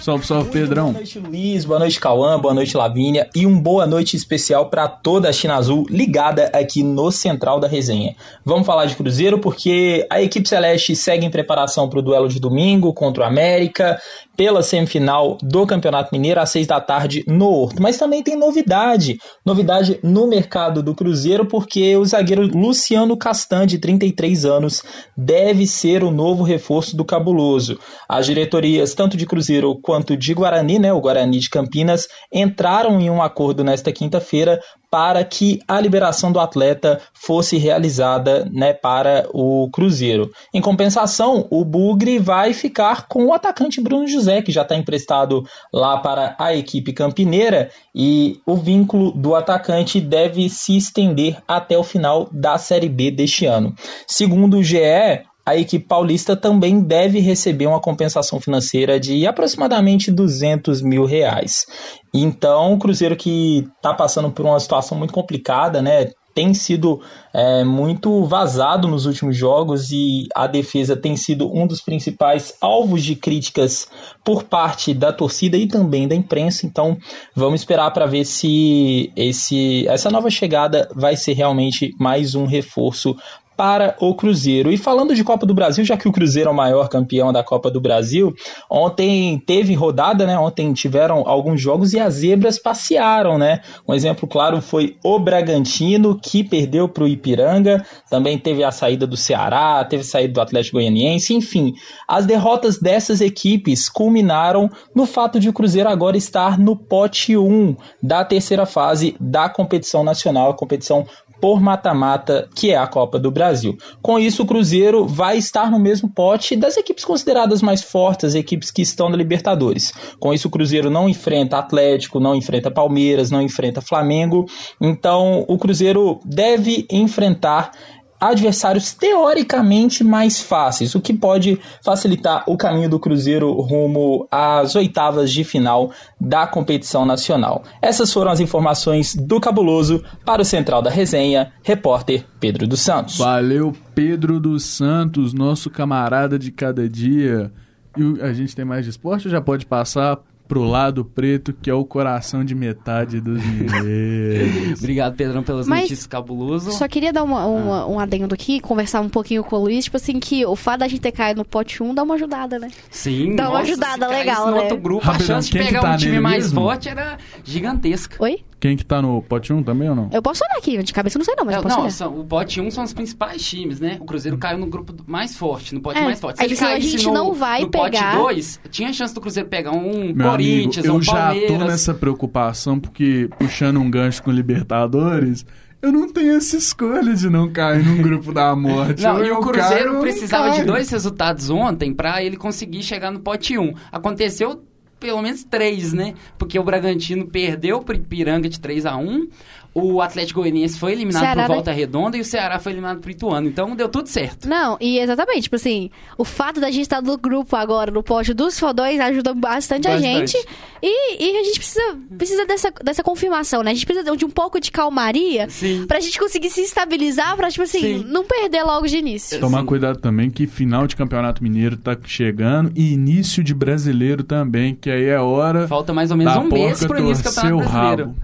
Salve, 0.00 0.26
salve, 0.26 0.50
Pedrão. 0.50 0.86
Boa 0.86 0.94
noite, 0.94 1.18
Luiz. 1.18 1.64
Boa 1.66 1.78
noite, 1.78 2.00
Cauã. 2.00 2.40
Boa 2.40 2.54
noite, 2.54 2.74
Lavínia. 2.74 3.28
E 3.36 3.46
um 3.46 3.60
boa 3.60 3.86
noite 3.86 4.16
especial 4.16 4.70
para 4.70 4.88
toda 4.88 5.28
a 5.28 5.32
China 5.32 5.56
Azul 5.56 5.84
ligada 5.90 6.46
aqui 6.54 6.82
no 6.82 7.12
Central 7.12 7.60
da 7.60 7.68
Resenha. 7.68 8.16
Vamos 8.42 8.66
falar 8.66 8.86
de 8.86 8.96
Cruzeiro 8.96 9.38
porque 9.38 10.06
a 10.08 10.22
equipe 10.22 10.48
celeste 10.48 10.96
segue 10.96 11.26
em 11.26 11.30
preparação 11.30 11.86
para 11.86 11.98
o 11.98 12.02
duelo 12.02 12.30
de 12.30 12.40
domingo 12.40 12.94
contra 12.94 13.24
o 13.24 13.26
América 13.26 14.00
pela 14.40 14.62
semifinal 14.62 15.36
do 15.42 15.66
Campeonato 15.66 16.08
Mineiro 16.12 16.40
às 16.40 16.48
seis 16.48 16.66
da 16.66 16.80
tarde 16.80 17.22
no 17.28 17.46
Horto. 17.50 17.82
Mas 17.82 17.98
também 17.98 18.22
tem 18.22 18.34
novidade. 18.34 19.18
Novidade 19.44 20.00
no 20.02 20.26
mercado 20.26 20.82
do 20.82 20.94
Cruzeiro 20.94 21.44
porque 21.44 21.94
o 21.94 22.06
zagueiro 22.06 22.46
Luciano 22.46 23.18
Castan, 23.18 23.66
de 23.66 23.78
33 23.78 24.46
anos, 24.46 24.82
deve 25.14 25.66
ser 25.66 26.02
o 26.02 26.10
novo 26.10 26.42
reforço 26.42 26.96
do 26.96 27.04
Cabuloso. 27.04 27.78
As 28.08 28.24
diretorias, 28.24 28.94
tanto 28.94 29.14
de 29.14 29.26
Cruzeiro 29.26 29.78
quanto 29.78 30.16
de 30.16 30.32
Guarani, 30.32 30.78
né, 30.78 30.90
o 30.90 31.02
Guarani 31.02 31.38
de 31.38 31.50
Campinas, 31.50 32.08
entraram 32.32 32.98
em 32.98 33.10
um 33.10 33.20
acordo 33.20 33.62
nesta 33.62 33.92
quinta-feira 33.92 34.58
para 34.90 35.24
que 35.24 35.60
a 35.68 35.80
liberação 35.80 36.32
do 36.32 36.40
atleta 36.40 37.00
fosse 37.14 37.56
realizada 37.56 38.50
né, 38.52 38.72
para 38.72 39.28
o 39.32 39.70
Cruzeiro. 39.70 40.30
Em 40.52 40.60
compensação, 40.60 41.46
o 41.50 41.64
Bugre 41.64 42.18
vai 42.18 42.52
ficar 42.52 43.06
com 43.06 43.26
o 43.26 43.32
atacante 43.32 43.80
Bruno 43.80 44.08
José, 44.08 44.42
que 44.42 44.50
já 44.50 44.62
está 44.62 44.74
emprestado 44.74 45.44
lá 45.72 45.98
para 45.98 46.34
a 46.38 46.54
equipe 46.54 46.92
campineira, 46.92 47.70
e 47.94 48.40
o 48.44 48.56
vínculo 48.56 49.12
do 49.12 49.34
atacante 49.34 50.00
deve 50.00 50.48
se 50.48 50.76
estender 50.76 51.40
até 51.46 51.78
o 51.78 51.84
final 51.84 52.28
da 52.32 52.58
Série 52.58 52.88
B 52.88 53.10
deste 53.10 53.46
ano. 53.46 53.74
Segundo 54.06 54.58
o 54.58 54.62
GE, 54.62 55.29
a 55.50 55.56
equipe 55.56 55.84
paulista 55.84 56.36
também 56.36 56.80
deve 56.80 57.18
receber 57.18 57.66
uma 57.66 57.80
compensação 57.80 58.38
financeira 58.38 59.00
de 59.00 59.26
aproximadamente 59.26 60.08
200 60.08 60.80
mil 60.80 61.04
reais. 61.04 61.66
Então, 62.14 62.74
o 62.74 62.78
Cruzeiro 62.78 63.16
que 63.16 63.66
está 63.76 63.92
passando 63.92 64.30
por 64.30 64.46
uma 64.46 64.60
situação 64.60 64.96
muito 64.96 65.12
complicada, 65.12 65.82
né? 65.82 66.10
Tem 66.32 66.54
sido 66.54 67.00
é, 67.34 67.64
muito 67.64 68.24
vazado 68.24 68.86
nos 68.86 69.04
últimos 69.06 69.36
jogos 69.36 69.90
e 69.90 70.28
a 70.32 70.46
defesa 70.46 70.96
tem 70.96 71.16
sido 71.16 71.52
um 71.52 71.66
dos 71.66 71.80
principais 71.80 72.54
alvos 72.60 73.02
de 73.02 73.16
críticas 73.16 73.88
por 74.24 74.44
parte 74.44 74.94
da 74.94 75.12
torcida 75.12 75.56
e 75.56 75.66
também 75.66 76.06
da 76.06 76.14
imprensa. 76.14 76.64
Então, 76.64 76.96
vamos 77.34 77.62
esperar 77.62 77.90
para 77.90 78.06
ver 78.06 78.24
se 78.24 79.12
esse, 79.16 79.84
essa 79.88 80.08
nova 80.08 80.30
chegada 80.30 80.88
vai 80.94 81.16
ser 81.16 81.32
realmente 81.32 81.92
mais 81.98 82.36
um 82.36 82.46
reforço 82.46 83.16
para 83.60 83.94
o 84.00 84.14
Cruzeiro. 84.14 84.72
E 84.72 84.78
falando 84.78 85.14
de 85.14 85.22
Copa 85.22 85.44
do 85.44 85.52
Brasil, 85.52 85.84
já 85.84 85.94
que 85.94 86.08
o 86.08 86.12
Cruzeiro 86.12 86.48
é 86.48 86.50
o 86.50 86.56
maior 86.56 86.88
campeão 86.88 87.30
da 87.30 87.44
Copa 87.44 87.70
do 87.70 87.78
Brasil, 87.78 88.34
ontem 88.70 89.38
teve 89.38 89.74
rodada, 89.74 90.26
né? 90.26 90.38
Ontem 90.38 90.72
tiveram 90.72 91.28
alguns 91.28 91.60
jogos 91.60 91.92
e 91.92 92.00
as 92.00 92.14
zebras 92.14 92.58
passearam, 92.58 93.36
né? 93.36 93.60
Um 93.86 93.92
exemplo 93.92 94.26
claro 94.26 94.62
foi 94.62 94.96
o 95.04 95.18
Bragantino, 95.18 96.18
que 96.18 96.42
perdeu 96.42 96.88
para 96.88 97.04
o 97.04 97.06
Ipiranga, 97.06 97.84
também 98.08 98.38
teve 98.38 98.64
a 98.64 98.70
saída 98.70 99.06
do 99.06 99.14
Ceará, 99.14 99.84
teve 99.84 100.04
a 100.04 100.06
saída 100.06 100.32
do 100.32 100.40
Atlético 100.40 100.78
Goianiense, 100.78 101.34
enfim. 101.34 101.74
As 102.08 102.24
derrotas 102.24 102.78
dessas 102.78 103.20
equipes 103.20 103.90
culminaram 103.90 104.70
no 104.94 105.04
fato 105.04 105.38
de 105.38 105.50
o 105.50 105.52
Cruzeiro 105.52 105.90
agora 105.90 106.16
estar 106.16 106.58
no 106.58 106.74
pote 106.74 107.36
1 107.36 107.76
da 108.02 108.24
terceira 108.24 108.64
fase 108.64 109.14
da 109.20 109.50
competição 109.50 110.02
nacional, 110.02 110.48
a 110.48 110.56
competição 110.56 111.06
por 111.40 111.60
mata-mata, 111.60 112.48
que 112.54 112.70
é 112.70 112.76
a 112.76 112.86
Copa 112.86 113.18
do 113.18 113.30
Brasil. 113.30 113.76
Com 114.02 114.18
isso, 114.18 114.42
o 114.42 114.46
Cruzeiro 114.46 115.06
vai 115.06 115.38
estar 115.38 115.70
no 115.70 115.78
mesmo 115.78 116.08
pote 116.08 116.54
das 116.56 116.76
equipes 116.76 117.04
consideradas 117.04 117.62
mais 117.62 117.82
fortes, 117.82 118.34
equipes 118.34 118.70
que 118.70 118.82
estão 118.82 119.08
na 119.08 119.16
Libertadores. 119.16 119.92
Com 120.18 120.34
isso, 120.34 120.48
o 120.48 120.50
Cruzeiro 120.50 120.90
não 120.90 121.08
enfrenta 121.08 121.58
Atlético, 121.58 122.20
não 122.20 122.34
enfrenta 122.34 122.70
Palmeiras, 122.70 123.30
não 123.30 123.40
enfrenta 123.40 123.80
Flamengo. 123.80 124.46
Então, 124.80 125.44
o 125.48 125.58
Cruzeiro 125.58 126.20
deve 126.24 126.86
enfrentar 126.90 127.72
adversários 128.20 128.92
teoricamente 128.92 130.04
mais 130.04 130.40
fáceis, 130.40 130.94
o 130.94 131.00
que 131.00 131.14
pode 131.14 131.58
facilitar 131.82 132.44
o 132.46 132.56
caminho 132.56 132.90
do 132.90 133.00
Cruzeiro 133.00 133.50
rumo 133.60 134.28
às 134.30 134.74
oitavas 134.74 135.32
de 135.32 135.42
final 135.42 135.90
da 136.20 136.46
competição 136.46 137.06
nacional. 137.06 137.64
Essas 137.80 138.12
foram 138.12 138.30
as 138.30 138.40
informações 138.40 139.14
do 139.16 139.40
Cabuloso 139.40 140.04
para 140.24 140.42
o 140.42 140.44
Central 140.44 140.82
da 140.82 140.90
Resenha, 140.90 141.52
repórter 141.62 142.26
Pedro 142.38 142.66
dos 142.66 142.80
Santos. 142.80 143.16
Valeu, 143.16 143.74
Pedro 143.94 144.38
dos 144.38 144.64
Santos, 144.64 145.32
nosso 145.32 145.70
camarada 145.70 146.38
de 146.38 146.52
cada 146.52 146.88
dia. 146.88 147.50
E 147.96 148.20
a 148.20 148.32
gente 148.32 148.54
tem 148.54 148.64
mais 148.64 148.84
de 148.84 148.90
esporte 148.90 149.28
já 149.28 149.40
pode 149.40 149.66
passar 149.66 150.18
pro 150.50 150.64
lado 150.64 151.04
preto, 151.04 151.52
que 151.52 151.70
é 151.70 151.74
o 151.74 151.84
coração 151.84 152.44
de 152.44 152.56
metade 152.56 153.20
dos 153.20 153.40
mineiros? 153.44 154.80
Obrigado, 154.82 155.14
Pedrão, 155.14 155.44
pelas 155.44 155.68
Mas- 155.68 155.82
notícias 155.82 156.08
cabulosas. 156.08 156.74
Só 156.74 156.88
queria 156.88 157.12
dar 157.12 157.22
uma, 157.22 157.46
uma- 157.46 157.86
um 157.86 158.00
adendo 158.00 158.34
aqui, 158.34 158.58
conversar 158.58 159.00
um 159.00 159.08
pouquinho 159.08 159.44
com 159.44 159.54
o 159.54 159.60
Luiz, 159.60 159.84
tipo 159.84 159.96
assim, 159.96 160.18
que 160.18 160.44
o 160.44 160.56
fato 160.56 160.80
da 160.80 160.88
gente 160.88 161.00
ter 161.00 161.12
caído 161.12 161.38
no 161.38 161.44
pote 161.44 161.80
1 161.82 161.94
dá 161.94 162.02
uma 162.02 162.16
ajudada, 162.16 162.58
né? 162.58 162.68
Sim, 162.90 163.36
Dá 163.36 163.44
uma 163.48 163.60
nossa, 163.60 163.70
ajudada 163.70 163.92
se 163.92 163.98
caísse 164.12 164.18
legal, 164.26 164.50
né? 164.50 164.60
outro 164.60 164.76
grupo, 164.76 165.04
Rapidão, 165.06 165.24
a 165.24 165.38
chance 165.38 165.50
de 165.52 165.58
pegar 165.58 165.80
tá 165.82 165.92
um 165.92 165.96
time 165.96 166.18
mais 166.20 166.44
mesmo? 166.46 166.60
forte 166.60 166.88
era 166.88 167.16
gigantesca. 167.44 168.16
Oi? 168.18 168.40
Quem 168.60 168.76
que 168.76 168.84
tá 168.84 169.00
no 169.00 169.22
pote 169.22 169.52
1 169.52 169.62
também 169.62 169.88
ou 169.88 169.96
não? 169.96 170.10
Eu 170.12 170.20
posso 170.20 170.44
olhar 170.44 170.58
aqui, 170.58 170.82
de 170.82 170.92
cabeça 170.92 171.16
eu 171.16 171.20
não 171.20 171.24
sei 171.24 171.34
não, 171.34 171.44
mas 171.46 171.54
É, 171.54 171.58
eu 171.58 171.62
posso 171.62 171.74
não, 171.76 171.82
olhar. 171.84 171.90
são- 171.92 172.20
o 172.20 172.24
pote 172.26 172.60
1 172.60 172.70
são 172.70 172.84
os 172.84 172.92
principais 172.92 173.42
times, 173.42 173.80
né? 173.80 173.96
O 174.00 174.04
Cruzeiro 174.04 174.36
caiu 174.36 174.58
no 174.58 174.66
grupo 174.66 174.94
mais 175.06 175.34
forte, 175.34 175.74
no 175.74 175.80
pote 175.80 175.98
É, 175.98 176.04
mais 176.04 176.20
forte. 176.20 176.36
Se 176.36 176.42
aí 176.42 176.48
ele 176.74 176.86
a 176.86 176.90
gente 176.90 177.06
no, 177.06 177.14
não 177.14 177.32
vai 177.32 177.62
no 177.62 177.70
pegar- 177.70 178.12
pote 178.16 178.34
2, 178.34 178.60
tinha 178.70 178.92
chance 178.92 179.14
do 179.14 179.20
Cruzeiro 179.20 179.48
pegar 179.48 179.72
um 179.72 180.12
Meu 180.12 180.30
Corinthians, 180.30 180.76
amigo, 180.84 180.94
eu 180.94 180.98
um 180.98 181.02
já 181.02 181.12
Palmeiras. 181.12 181.58
tô 181.58 181.64
nessa 181.64 181.94
preocupação, 181.94 182.78
porque 182.78 183.30
puxando 183.38 183.78
um 183.80 183.90
gancho 183.90 184.22
com 184.22 184.30
Libertadores, 184.30 185.44
eu 185.82 185.90
não 185.90 186.12
tenho 186.12 186.32
essa 186.36 186.56
escolha 186.58 187.14
de 187.14 187.30
não 187.30 187.50
cair 187.50 187.82
num 187.82 188.02
grupo 188.02 188.32
da 188.32 188.54
morte. 188.54 189.00
Não, 189.02 189.24
e 189.24 189.28
eu 189.28 189.38
o 189.38 189.40
caio 189.40 189.52
Cruzeiro 189.54 189.88
eu 189.88 189.92
não 189.94 190.00
precisava 190.02 190.50
de 190.50 190.56
caio. 190.56 190.66
dois 190.66 190.90
resultados 190.90 191.48
ontem 191.48 191.94
pra 191.94 192.22
ele 192.22 192.36
conseguir 192.36 192.82
chegar 192.82 193.10
no 193.10 193.20
pote 193.20 193.56
1. 193.58 193.72
Aconteceu 193.90 194.62
pelo 195.00 195.22
menos 195.22 195.42
três, 195.42 195.92
né? 195.92 196.14
Porque 196.38 196.58
o 196.58 196.62
Bragantino 196.62 197.26
perdeu 197.26 197.82
pro 197.82 197.96
Ipiranga 197.96 198.48
de 198.48 198.60
3 198.60 198.84
a 198.84 198.96
1 198.96 199.28
o 199.74 200.00
Atlético 200.02 200.40
Goianiense 200.40 200.78
foi 200.78 200.92
eliminado 200.92 201.22
Ceará, 201.22 201.42
por 201.42 201.48
né? 201.48 201.54
Volta 201.54 201.72
Redonda 201.72 202.16
e 202.16 202.20
o 202.20 202.24
Ceará 202.24 202.58
foi 202.58 202.72
eliminado 202.72 202.98
por 203.00 203.10
Ituano. 203.10 203.46
Então 203.46 203.76
deu 203.76 203.88
tudo 203.88 204.08
certo. 204.08 204.48
Não, 204.48 204.76
e 204.80 204.98
exatamente, 204.98 205.42
tipo 205.42 205.56
assim, 205.56 205.90
o 206.18 206.24
fato 206.24 206.60
da 206.60 206.70
gente 206.70 206.82
estar 206.82 207.00
no 207.00 207.16
grupo 207.16 207.54
agora, 207.56 207.90
no 207.90 208.02
pote 208.02 208.34
dos 208.34 208.58
fodões, 208.58 208.98
ajuda 209.00 209.32
bastante, 209.34 209.86
a 209.86 209.92
Bastante. 209.92 210.32
gente. 210.32 210.48
E, 210.82 211.22
e 211.24 211.38
a 211.38 211.44
gente 211.44 211.58
precisa, 211.58 211.98
precisa 212.16 212.46
dessa, 212.46 212.72
dessa 212.82 213.02
confirmação, 213.02 213.62
né? 213.62 213.70
A 213.70 213.74
gente 213.74 213.84
precisa 213.86 214.16
de 214.16 214.24
um 214.24 214.30
pouco 214.30 214.58
de 214.58 214.70
calmaria 214.72 215.48
Sim. 215.50 215.84
pra 215.86 216.00
gente 216.00 216.18
conseguir 216.18 216.50
se 216.50 216.62
estabilizar, 216.62 217.36
pra, 217.36 217.50
tipo 217.50 217.62
assim, 217.62 217.80
Sim. 217.80 218.04
não 218.08 218.24
perder 218.24 218.62
logo 218.64 218.86
de 218.86 218.96
início. 218.96 219.38
Tomar 219.38 219.60
Sim. 219.60 219.66
cuidado 219.66 219.98
também 220.00 220.30
que 220.30 220.46
final 220.46 220.86
de 220.86 220.96
Campeonato 220.96 221.42
Mineiro 221.42 221.76
tá 221.76 221.96
chegando 222.04 222.72
e 222.74 222.92
início 222.92 223.44
de 223.44 223.54
Brasileiro 223.54 224.24
também, 224.24 224.74
que 224.74 224.90
aí 224.90 225.04
é 225.04 225.18
hora 225.20 225.68
Falta 225.68 225.92
mais 225.92 226.10
ou 226.10 226.16
menos 226.16 226.34
um 226.36 226.44
mês 226.48 226.84
pro 226.84 226.98
início 226.98 227.22
do 227.24 227.34
Campeonato 227.34 227.56
Brasileiro. 227.70 228.04
rabo. 228.04 228.16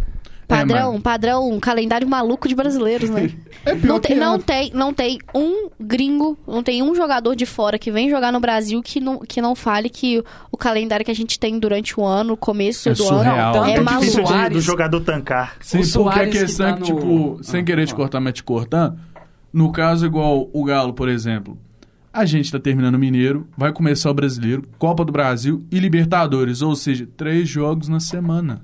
Padrão, 0.48 0.90
É, 0.90 0.92
mas- 0.92 1.02
padrão, 1.02 1.50
um 1.50 1.58
calendário 1.58 2.06
maluco 2.08 2.46
de 2.48 2.54
brasileiros, 2.54 3.10
né? 3.10 3.30
É 3.66 3.74
pior 3.74 3.88
não, 3.94 3.98
tem, 4.00 4.12
é. 4.16 4.20
não, 4.20 4.38
tem, 4.38 4.70
não 4.72 4.94
tem 4.94 5.18
um 5.34 5.68
gringo, 5.80 6.38
não 6.46 6.62
tem 6.62 6.84
um 6.84 6.94
jogador 6.94 7.34
de 7.34 7.44
fora 7.44 7.76
que 7.80 7.90
vem 7.90 8.08
jogar 8.08 8.30
no 8.32 8.38
Brasil 8.38 8.80
que 8.80 9.00
não, 9.00 9.18
que 9.18 9.40
não 9.42 9.56
fale 9.56 9.88
que 9.88 10.22
o 10.52 10.56
calendário 10.56 11.04
que 11.04 11.10
a 11.10 11.14
gente 11.14 11.36
tem 11.36 11.58
durante 11.58 11.98
o 11.98 12.04
ano, 12.04 12.34
o 12.34 12.36
começo 12.36 12.88
É 12.88 12.92
do 12.92 12.98
surreal. 13.02 13.56
ano, 13.56 13.64
é 13.66 13.72
É 13.74 13.82
difícil 13.82 14.22
maluco. 14.22 14.48
de- 14.48 14.54
do 14.54 14.60
jogador 14.60 15.00
tancar. 15.00 15.56
Sim, 15.60 15.78
O 15.78 15.80
porque 15.80 15.88
a 15.88 15.92
Suárez 15.92 16.32
que 16.32 16.38
questão 16.38 16.66
é 16.68 16.72
tá 16.74 16.76
que, 16.80 16.92
no- 16.92 17.00
tipo, 17.00 17.38
sem 17.42 17.60
Ah, 17.60 17.64
querer 17.64 17.86
te 17.86 17.92
ah. 17.92 17.96
cortar, 17.96 18.20
mas 18.20 18.34
te 18.34 18.44
cortando, 18.44 18.96
no 19.52 19.72
caso 19.72 20.06
igual 20.06 20.48
o 20.52 20.62
Galo, 20.64 20.92
por 20.94 21.08
exemplo, 21.08 21.58
a 22.12 22.24
gente 22.24 22.52
tá 22.52 22.60
terminando 22.60 22.94
o 22.94 22.98
Mineiro, 23.00 23.48
vai 23.58 23.72
começar 23.72 24.10
o 24.10 24.14
Brasileiro, 24.14 24.62
Copa 24.78 25.04
do 25.04 25.10
Brasil 25.12 25.64
e 25.72 25.80
Libertadores, 25.80 26.62
ou 26.62 26.76
seja, 26.76 27.08
três 27.16 27.48
jogos 27.48 27.88
na 27.88 27.98
semana. 27.98 28.62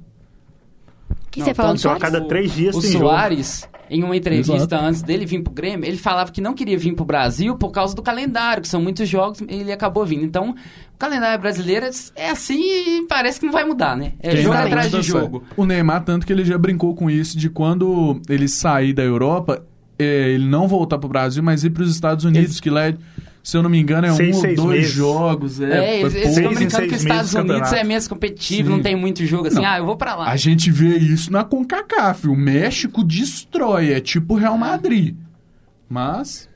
O 1.33 1.35
que 1.35 1.41
Não, 1.41 1.47
você 1.47 1.55
tanto 1.55 1.79
Então, 1.79 1.93
a 1.93 1.95
Soares? 1.99 2.03
cada 2.03 2.21
três 2.29 2.53
dias 2.55 2.77
o 2.77 2.81
tem 2.83 2.93
jogo. 2.93 3.07
Soares, 3.07 3.67
em 3.89 4.03
uma 4.03 4.15
entrevista 4.15 4.55
Exato. 4.55 4.85
antes 4.85 5.01
dele 5.03 5.25
vir 5.25 5.43
pro 5.43 5.51
Grêmio, 5.51 5.87
ele 5.89 5.97
falava 5.97 6.31
que 6.31 6.43
não 6.43 6.53
queria 6.53 6.77
vir 6.79 6.95
pro 6.95 7.07
Brasil 7.07 7.57
por 7.57 7.71
causa 7.71 7.95
do 7.95 8.03
calendário, 8.03 8.61
que 8.61 8.69
são 8.69 8.83
muitos 8.83 9.09
jogos, 9.09 9.41
e 9.41 9.55
ele 9.61 9.73
acabou 9.73 10.05
vindo. 10.05 10.25
Então, 10.25 10.51
o 10.51 10.99
calendário 10.99 11.41
brasileiro 11.41 11.87
é 12.15 12.29
assim 12.31 12.61
e 12.61 13.07
parece 13.09 13.41
que 13.41 13.47
não 13.47 13.53
vai 13.53 13.65
mudar, 13.65 13.97
né? 13.97 14.13
É 14.21 14.33
Quem 14.33 14.43
jogo 14.43 14.55
vai 14.57 14.67
atrás 14.67 14.91
de 14.91 15.01
jogo. 15.01 15.43
O 15.57 15.65
Neymar, 15.65 16.05
tanto 16.05 16.27
que 16.27 16.33
ele 16.35 16.45
já 16.45 16.59
brincou 16.59 16.95
com 16.95 17.11
isso, 17.11 17.39
de 17.39 17.49
quando 17.49 18.21
ele 18.29 18.47
sair 18.47 18.93
da 18.93 19.03
Europa, 19.03 19.63
é, 19.99 20.29
ele 20.33 20.45
não 20.47 20.69
voltar 20.69 20.99
pro 20.99 21.09
Brasil, 21.09 21.43
mas 21.43 21.65
ir 21.65 21.71
pros 21.71 21.91
Estados 21.91 22.27
Unidos, 22.27 22.61
que 22.61 22.69
lá, 22.69 22.89
é, 22.89 22.97
se 23.43 23.57
eu 23.57 23.63
não 23.63 23.69
me 23.71 23.79
engano, 23.81 24.07
é 24.07 24.13
Seis, 24.13 24.37
um 24.37 24.49
ou 24.49 24.55
dois 24.55 24.81
meses. 24.81 24.93
jogos. 24.95 25.61
É, 25.61 25.65
É, 25.97 26.01
eles, 26.01 26.15
em 26.39 26.49
brincando 26.55 26.89
que 26.89 26.95
os 26.95 27.03
Estados 27.03 27.35
Unidos 27.35 27.73
é 27.73 27.83
menos 27.85 28.07
competitivo, 28.09 28.69
Sim. 28.69 28.77
não 28.77 28.83
tem 28.83 28.95
muito 28.95 29.25
jogo 29.27 29.49
assim, 29.49 29.57
Não. 29.57 29.65
ah, 29.67 29.79
eu 29.79 29.85
vou 29.87 29.97
pra 29.97 30.15
lá. 30.15 30.29
A 30.31 30.37
gente 30.37 30.71
vê 30.71 30.97
isso 30.99 31.33
na 31.33 31.43
CONCACAF. 31.45 32.29
O 32.29 32.37
México 32.37 33.03
destrói, 33.03 33.93
é 33.93 34.01
tipo 34.01 34.35
o 34.35 34.37
Real 34.37 34.57
Madrid. 34.57 35.17
Mas, 35.89 36.49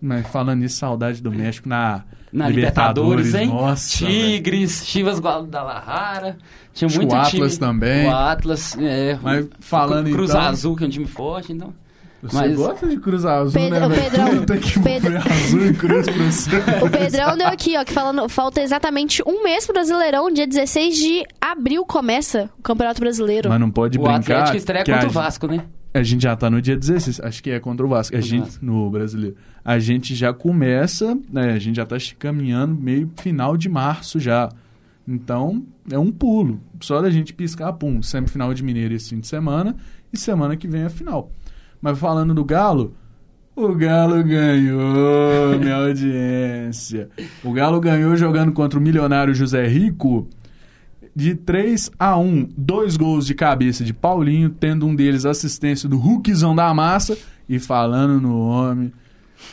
mas 0.00 0.26
falando 0.28 0.60
nisso, 0.60 0.76
saudade 0.78 1.20
do 1.22 1.30
México 1.30 1.68
na, 1.68 2.04
Na 2.32 2.48
Libertadores, 2.48 3.34
hein? 3.34 3.48
Nossa, 3.48 4.06
velho. 4.06 4.18
Tigres, 4.36 4.82
Chivas 4.86 5.18
Guadalajara. 5.20 6.38
Tinha 6.72 6.88
muito 6.88 7.14
o 7.14 7.22
time. 7.24 7.42
Atlas 7.42 7.58
também. 7.58 8.06
O 8.06 8.10
Atlas, 8.14 8.76
é. 8.78 9.18
Mas 9.22 9.46
falando 9.60 10.10
Cruz 10.10 10.30
então- 10.30 10.40
Azul, 10.42 10.76
que 10.76 10.84
é 10.84 10.86
um 10.86 10.90
time 10.90 11.06
forte, 11.06 11.52
então. 11.52 11.74
Você 12.22 12.36
Mas- 12.36 12.56
gosta 12.56 12.86
de 12.86 12.96
Cruz 12.98 13.24
Azul, 13.24 13.52
Pedro- 13.60 13.80
né, 13.80 13.86
o? 13.86 13.90
Pedrão- 13.90 14.28
Tudo 14.30 14.46
tem 14.46 14.60
que 14.60 14.80
Pedro- 14.80 15.16
azul 15.18 15.66
e 15.66 15.74
cruz 15.74 16.06
pra 16.08 16.14
você. 16.30 16.50
O 16.84 16.88
Pedrão 16.90 17.36
deu 17.36 17.48
aqui, 17.48 17.76
ó, 17.76 17.84
que 17.84 17.92
falando, 17.92 18.28
falta 18.28 18.60
exatamente 18.62 19.20
um 19.26 19.42
mês 19.42 19.64
pro 19.64 19.74
Brasileirão, 19.74 20.30
dia 20.30 20.46
16 20.46 20.96
de 20.96 21.24
abril 21.40 21.84
começa 21.84 22.48
o 22.58 22.62
Campeonato 22.62 23.00
Brasileiro. 23.00 23.48
Mas 23.48 23.58
não 23.60 23.70
pode 23.72 23.98
o 23.98 24.02
brincar. 24.02 24.18
Atlético 24.18 24.56
estreia 24.56 24.84
contra 24.84 25.08
o 25.08 25.10
Vasco, 25.10 25.46
né? 25.48 25.64
A 25.94 26.02
gente 26.02 26.22
já 26.22 26.34
tá 26.36 26.48
no 26.48 26.62
dia 26.62 26.76
16, 26.76 27.20
acho 27.20 27.42
que 27.42 27.50
é 27.50 27.58
contra 27.60 27.84
o 27.84 27.88
Vasco. 27.88 28.14
A 28.16 28.18
o 28.20 28.22
gente, 28.22 28.44
Vasco. 28.44 28.64
no 28.64 28.88
brasileiro. 28.88 29.36
A 29.64 29.78
gente 29.80 30.14
já 30.14 30.32
começa, 30.32 31.18
né? 31.30 31.52
A 31.52 31.58
gente 31.58 31.76
já 31.76 31.84
tá 31.84 31.96
caminhando 32.18 32.74
meio 32.74 33.10
final 33.16 33.56
de 33.56 33.68
março 33.68 34.18
já. 34.20 34.48
Então, 35.06 35.62
é 35.90 35.98
um 35.98 36.10
pulo. 36.12 36.60
Só 36.80 37.02
da 37.02 37.10
gente 37.10 37.32
piscar, 37.34 37.72
pum, 37.72 38.00
semifinal 38.02 38.54
de 38.54 38.62
Mineiro 38.62 38.94
esse 38.94 39.10
fim 39.10 39.18
de 39.20 39.26
semana 39.26 39.74
e 40.12 40.16
semana 40.16 40.56
que 40.56 40.68
vem 40.68 40.84
a 40.84 40.88
final. 40.88 41.30
Mas 41.82 41.98
falando 41.98 42.32
do 42.32 42.44
Galo, 42.44 42.94
o 43.56 43.74
Galo 43.74 44.22
ganhou, 44.22 45.58
minha 45.60 45.74
audiência. 45.74 47.10
O 47.42 47.52
Galo 47.52 47.80
ganhou 47.80 48.16
jogando 48.16 48.52
contra 48.52 48.78
o 48.78 48.82
milionário 48.82 49.34
José 49.34 49.66
Rico 49.66 50.28
de 51.14 51.34
3 51.34 51.90
a 51.98 52.16
1. 52.16 52.50
Dois 52.56 52.96
gols 52.96 53.26
de 53.26 53.34
cabeça 53.34 53.84
de 53.84 53.92
Paulinho, 53.92 54.48
tendo 54.48 54.86
um 54.86 54.94
deles 54.94 55.26
assistência 55.26 55.88
do 55.88 55.98
Hulkzão 55.98 56.54
da 56.54 56.72
massa. 56.72 57.18
E 57.48 57.58
falando 57.58 58.20
no 58.20 58.38
homem. 58.38 58.92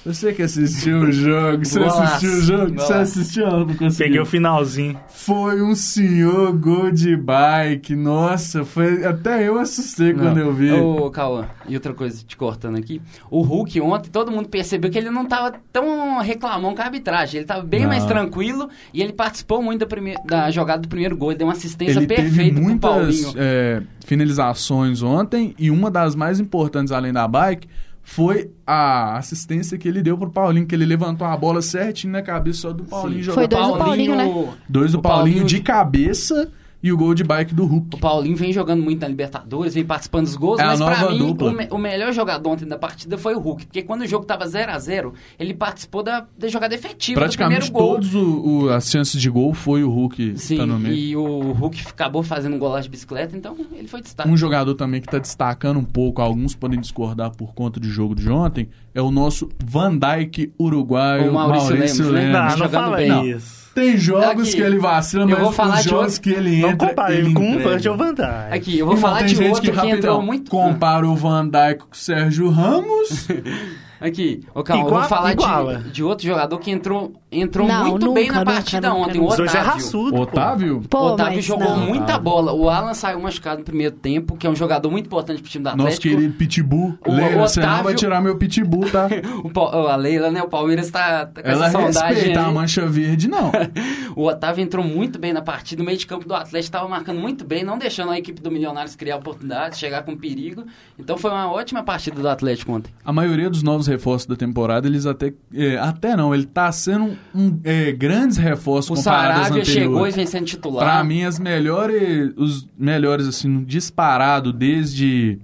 Você 0.06 0.32
que 0.34 0.42
assistiu 0.42 1.00
o 1.00 1.12
jogo, 1.12 1.66
você 1.66 1.78
Golaço, 1.80 2.02
assistiu 2.02 2.32
o 2.32 2.42
jogo, 2.42 2.74
você 2.76 2.94
assistiu 2.94 3.46
ou 3.48 3.60
não 3.66 3.76
conseguiu? 3.76 3.98
Peguei 3.98 4.20
o 4.20 4.26
finalzinho. 4.26 4.98
Foi 5.10 5.62
um 5.62 5.76
senhor 5.76 6.54
gol 6.58 6.90
de 6.90 7.18
bike. 7.18 7.96
Nossa, 7.96 8.64
foi 8.64 9.06
até 9.06 9.46
eu 9.48 9.60
assustei 9.60 10.14
quando 10.14 10.38
eu 10.40 10.54
vi. 10.54 10.72
Ô, 10.72 11.10
Cauã, 11.12 11.48
e 11.68 11.76
outra 11.76 11.94
coisa, 11.94 12.24
te 12.26 12.38
cortando 12.38 12.78
aqui. 12.78 13.02
O 13.30 13.42
Hulk 13.42 13.80
ontem, 13.82 14.10
todo 14.10 14.32
mundo 14.32 14.48
percebeu 14.48 14.90
que 14.90 14.98
ele 14.98 15.10
não 15.10 15.26
tava 15.26 15.54
tão 15.72 16.20
reclamão 16.22 16.74
com 16.74 16.82
a 16.82 16.86
arbitragem. 16.86 17.40
Ele 17.40 17.46
tava 17.48 17.64
bem 17.64 17.82
Não. 17.82 17.90
mais 17.90 18.06
tranquilo 18.06 18.70
e 18.94 19.02
ele 19.02 19.12
participou 19.14 19.62
muito 19.62 19.82
da, 19.82 19.86
prime- 19.86 20.16
da 20.26 20.50
jogada 20.50 20.82
do 20.82 20.88
primeiro 20.88 21.18
gol. 21.18 21.32
Ele 21.32 21.40
deu 21.40 21.48
uma 21.48 21.54
assistência 21.54 22.00
Ele 22.00 22.08
teve 22.08 22.22
perfeita 22.24 22.54
pro 22.56 22.64
muitas 22.64 22.90
Paulinho. 22.90 23.34
é, 23.38 23.82
finalizações 24.06 25.02
ontem 25.02 25.54
e 25.58 25.70
uma 25.70 25.92
das 25.92 26.16
mais 26.16 26.40
importantes 26.40 26.92
além 26.92 27.12
da 27.12 27.28
bike 27.28 27.68
foi 28.10 28.50
a 28.66 29.18
assistência 29.18 29.78
que 29.78 29.88
ele 29.88 30.02
deu 30.02 30.18
pro 30.18 30.32
Paulinho, 30.32 30.66
que 30.66 30.74
ele 30.74 30.84
levantou 30.86 31.28
a 31.28 31.38
bola 31.38 31.62
certinho 31.62 32.12
na 32.12 32.24
cabeça 32.24 32.62
só 32.62 32.74
do 32.74 32.84
Paulinho 32.84 33.20
Sim. 33.20 33.24
jogar 33.26 33.36
Foi 33.36 33.48
dois 33.48 33.68
pra 33.68 33.72
do. 33.78 33.78
Paulinho, 33.78 34.16
né? 34.16 34.54
Dois 34.68 34.92
do 34.94 35.00
Paulinho, 35.02 35.36
Paulinho- 35.38 35.46
de 35.46 35.60
cabeça 35.62 36.52
e 36.82 36.92
o 36.92 36.98
gol 36.98 37.14
de 37.14 37.24
bike 37.24 37.54
do 37.54 37.66
Hulk. 37.66 37.96
O 37.96 38.00
Paulinho 38.00 38.36
vem 38.38 38.54
jogando 38.54 38.82
muito 38.82 39.02
na 39.02 39.08
Libertadores, 39.08 39.74
vem 39.74 39.84
participando 39.86 40.26
dos 40.26 40.36
gols, 40.36 40.60
É 40.60 40.64
a 40.64 40.68
mas 40.68 40.80
pra 40.80 41.00
nova 41.02 41.12
mim 41.12 41.18
dupla. 41.20 41.50
o, 41.52 41.54
me- 41.54 41.68
o 41.72 41.78
melhor 41.78 42.14
jogador 42.14 42.50
ontem 42.50 42.66
da 42.66 42.78
partida 42.78 43.18
foi 43.18 43.36
o 43.36 43.40
Hulk, 43.40 43.66
porque 43.66 43.82
quando 43.84 44.02
o 44.02 44.08
jogo 44.08 44.26
tava 44.26 44.48
0 44.48 44.72
a 44.72 44.80
0 44.80 45.14
ele 45.38 45.54
participou 45.54 46.02
da, 46.04 46.26
da 46.38 46.48
jogada 46.48 46.74
efetiva 46.76 47.20
Praticamente 47.20 47.70
do 47.72 47.74
primeiro 47.74 47.88
gol. 47.88 47.96
todos 47.96 48.16
o- 48.16 48.66
o- 48.66 48.70
as 48.70 48.90
chances 48.90 49.20
de 49.22 49.30
gol 49.30 49.54
foi 49.54 49.84
o 49.84 49.90
Hulk 49.90 50.38
Sim, 50.38 50.58
tá 50.58 50.66
no 50.66 50.80
meio. 50.80 50.96
e 50.96 51.16
o 51.18 51.52
Hulk 51.52 51.84
acabou 51.90 52.24
fazendo 52.24 52.56
um 52.56 52.60
golaço 52.60 52.84
de 52.84 52.90
bicicleta, 52.90 53.36
então 53.36 53.56
ele 53.74 53.88
foi 53.88 54.02
destaque. 54.02 54.30
Um 54.30 54.38
jogador 54.38 54.74
também 54.76 55.02
que 55.02 55.08
está 55.08 55.18
destacando 55.20 55.78
um 55.80 55.84
pouco, 55.86 56.22
alguns 56.22 56.56
podem 56.56 56.80
discordar 56.80 57.32
por 57.36 57.54
conta 57.54 57.80
do 57.80 57.88
jogo 57.90 58.16
de 58.16 58.30
ontem, 58.30 58.70
é 58.96 59.02
o 59.02 59.12
nosso 59.12 59.50
Van 59.64 59.98
Dijk 59.98 60.54
uruguaio, 60.58 61.30
O 61.32 61.34
Maurício 61.34 61.74
Lemos, 61.74 62.00
né? 62.00 62.06
Lemos. 62.12 62.32
Não, 62.34 62.44
não 62.44 62.50
jogando 62.52 62.72
fala 62.72 62.98
bem. 62.98 63.10
Não. 63.10 63.26
isso. 63.26 63.59
Tem 63.76 63.98
jogos 63.98 64.48
Aqui, 64.50 64.58
que 64.58 64.62
ele 64.62 64.80
vacila, 64.80 65.24
eu 65.24 65.28
mas 65.30 65.40
vou 65.40 65.52
falar 65.52 65.82
de 65.82 65.90
jogos 65.90 66.06
outro- 66.16 66.22
que 66.22 66.30
ele 66.32 66.62
Não 66.62 66.70
entra, 66.70 66.88
compara 66.90 67.14
ele 67.14 67.28
ele 67.28 67.34
com 67.34 67.44
entrega. 67.46 67.70
Virgil 67.70 67.98
van 67.98 68.14
Dijk. 68.14 68.28
Aqui, 68.52 68.80
eu 68.80 68.86
vou 68.86 68.98
falar 68.98 69.18
tem 69.20 69.28
de 69.28 69.36
gente 69.36 69.48
outro 69.48 69.62
que, 69.62 69.72
rapidão, 69.72 69.98
entrou 69.98 70.22
muito... 70.22 70.52
compara 70.52 71.08
o 71.08 71.16
Van 71.16 71.48
Dijk 71.48 71.80
com 71.86 71.94
o 71.94 71.96
Sérgio 71.98 72.50
Ramos. 72.50 73.28
Aqui, 74.02 74.46
ô 74.56 74.64
Calma, 74.64 74.84
eu 74.86 74.90
vou 74.90 75.04
falar 75.04 75.34
de, 75.36 75.92
de 75.92 76.04
outro 76.04 76.26
jogador 76.26 76.58
que 76.58 76.72
entrou, 76.72 77.14
entrou 77.32 77.68
Não, 77.68 77.90
muito 77.92 78.12
bem 78.14 78.24
nunca, 78.28 78.34
na 78.40 78.40
nunca, 78.46 78.54
partida 78.54 78.90
nunca, 78.90 79.02
ontem, 79.02 79.20
nunca. 79.20 79.30
o 79.34 79.46
é 79.46 79.50
Otávio. 79.50 79.62
raçudo. 79.72 80.16
Otávio? 80.22 80.82
Pô, 80.90 80.98
o 80.98 81.06
Otávio 81.14 81.42
jogou 81.42 81.70
não. 81.70 81.86
muita 81.86 82.04
Otávio. 82.04 82.24
bola. 82.24 82.54
O 82.54 82.70
Alan 82.70 82.94
saiu 82.94 83.20
machucado 83.22 83.60
no 83.60 83.66
primeiro 83.66 83.96
tempo, 83.96 84.36
que 84.36 84.48
é 84.48 84.50
um 84.50 84.56
jogador 84.56 84.90
muito 84.90 85.06
importante 85.06 85.42
pro 85.42 85.52
time 85.52 85.64
do 85.64 85.68
Atlético. 85.70 85.88
Nosso 85.90 86.02
querido 86.02 86.34
Pitbull. 86.34 86.98
O- 87.06 87.12
Leila, 87.14 87.44
o 87.44 87.48
você 87.48 87.60
não 87.62 87.68
vai 87.70 87.80
Otávio- 87.80 87.98
tirar 87.98 88.22
meu 88.22 88.36
Pitbull, 88.38 88.90
tá? 88.90 89.08
O 89.44 89.88
a 89.88 89.96
Leila, 89.96 90.32
né? 90.32 90.42
O 90.42 90.48
Palmeiras 90.50 90.90
tá, 90.90 91.26
tá 91.28 91.42
com 91.44 91.48
Ela 91.50 91.68
essa 91.68 91.80
respeita 91.80 92.42
a 92.42 92.52
mancha 92.52 92.86
verde, 92.88 93.28
não. 93.28 93.52
O 94.16 94.26
Otávio 94.26 94.64
entrou 94.64 94.84
muito 94.84 95.20
bem 95.20 95.32
na 95.32 95.42
partida. 95.42 95.82
O 95.82 95.86
meio 95.86 95.98
de 95.98 96.06
campo 96.08 96.28
do 96.28 96.34
Atlético 96.34 96.58
estava 96.60 96.88
marcando 96.88 97.20
muito 97.20 97.46
bem, 97.46 97.64
não 97.64 97.78
deixando 97.78 98.12
a 98.12 98.18
equipe 98.18 98.42
do 98.42 98.50
Milionários 98.52 98.96
criar 98.96 99.18
oportunidades, 99.18 99.78
chegar 99.80 100.04
com 100.04 100.18
perigo. 100.18 100.64
Então 100.98 101.18
foi 101.18 101.30
uma 101.32 101.50
ótima 101.52 101.84
partida 101.84 102.20
do 102.20 102.28
Atlético 102.28 102.72
ontem. 102.74 102.92
A 103.06 103.14
maioria 103.14 103.50
dos 103.50 103.62
novos 103.64 103.88
reforços 103.88 104.26
da 104.26 104.36
temporada, 104.36 104.88
eles 104.88 105.06
até... 105.06 105.32
é, 105.54 105.78
até 105.78 106.16
não, 106.18 106.34
ele 106.34 106.46
tá 106.46 106.72
sendo 106.72 107.19
um, 107.34 107.60
é, 107.64 107.92
grandes 107.92 108.38
reforços 108.38 108.92
O 108.92 108.96
comparados 108.96 109.42
às 109.42 109.48
Saravia 109.48 109.66
chegou 109.66 110.08
e 110.08 110.12
vem 110.12 110.26
sendo 110.26 110.46
titular. 110.46 110.84
Pra 110.84 111.04
mim, 111.04 111.24
as 111.24 111.40
melhores, 111.40 112.34
os 112.36 112.68
melhores, 112.78 113.28
assim, 113.28 113.64
disparado 113.64 114.52
desde 114.52 115.40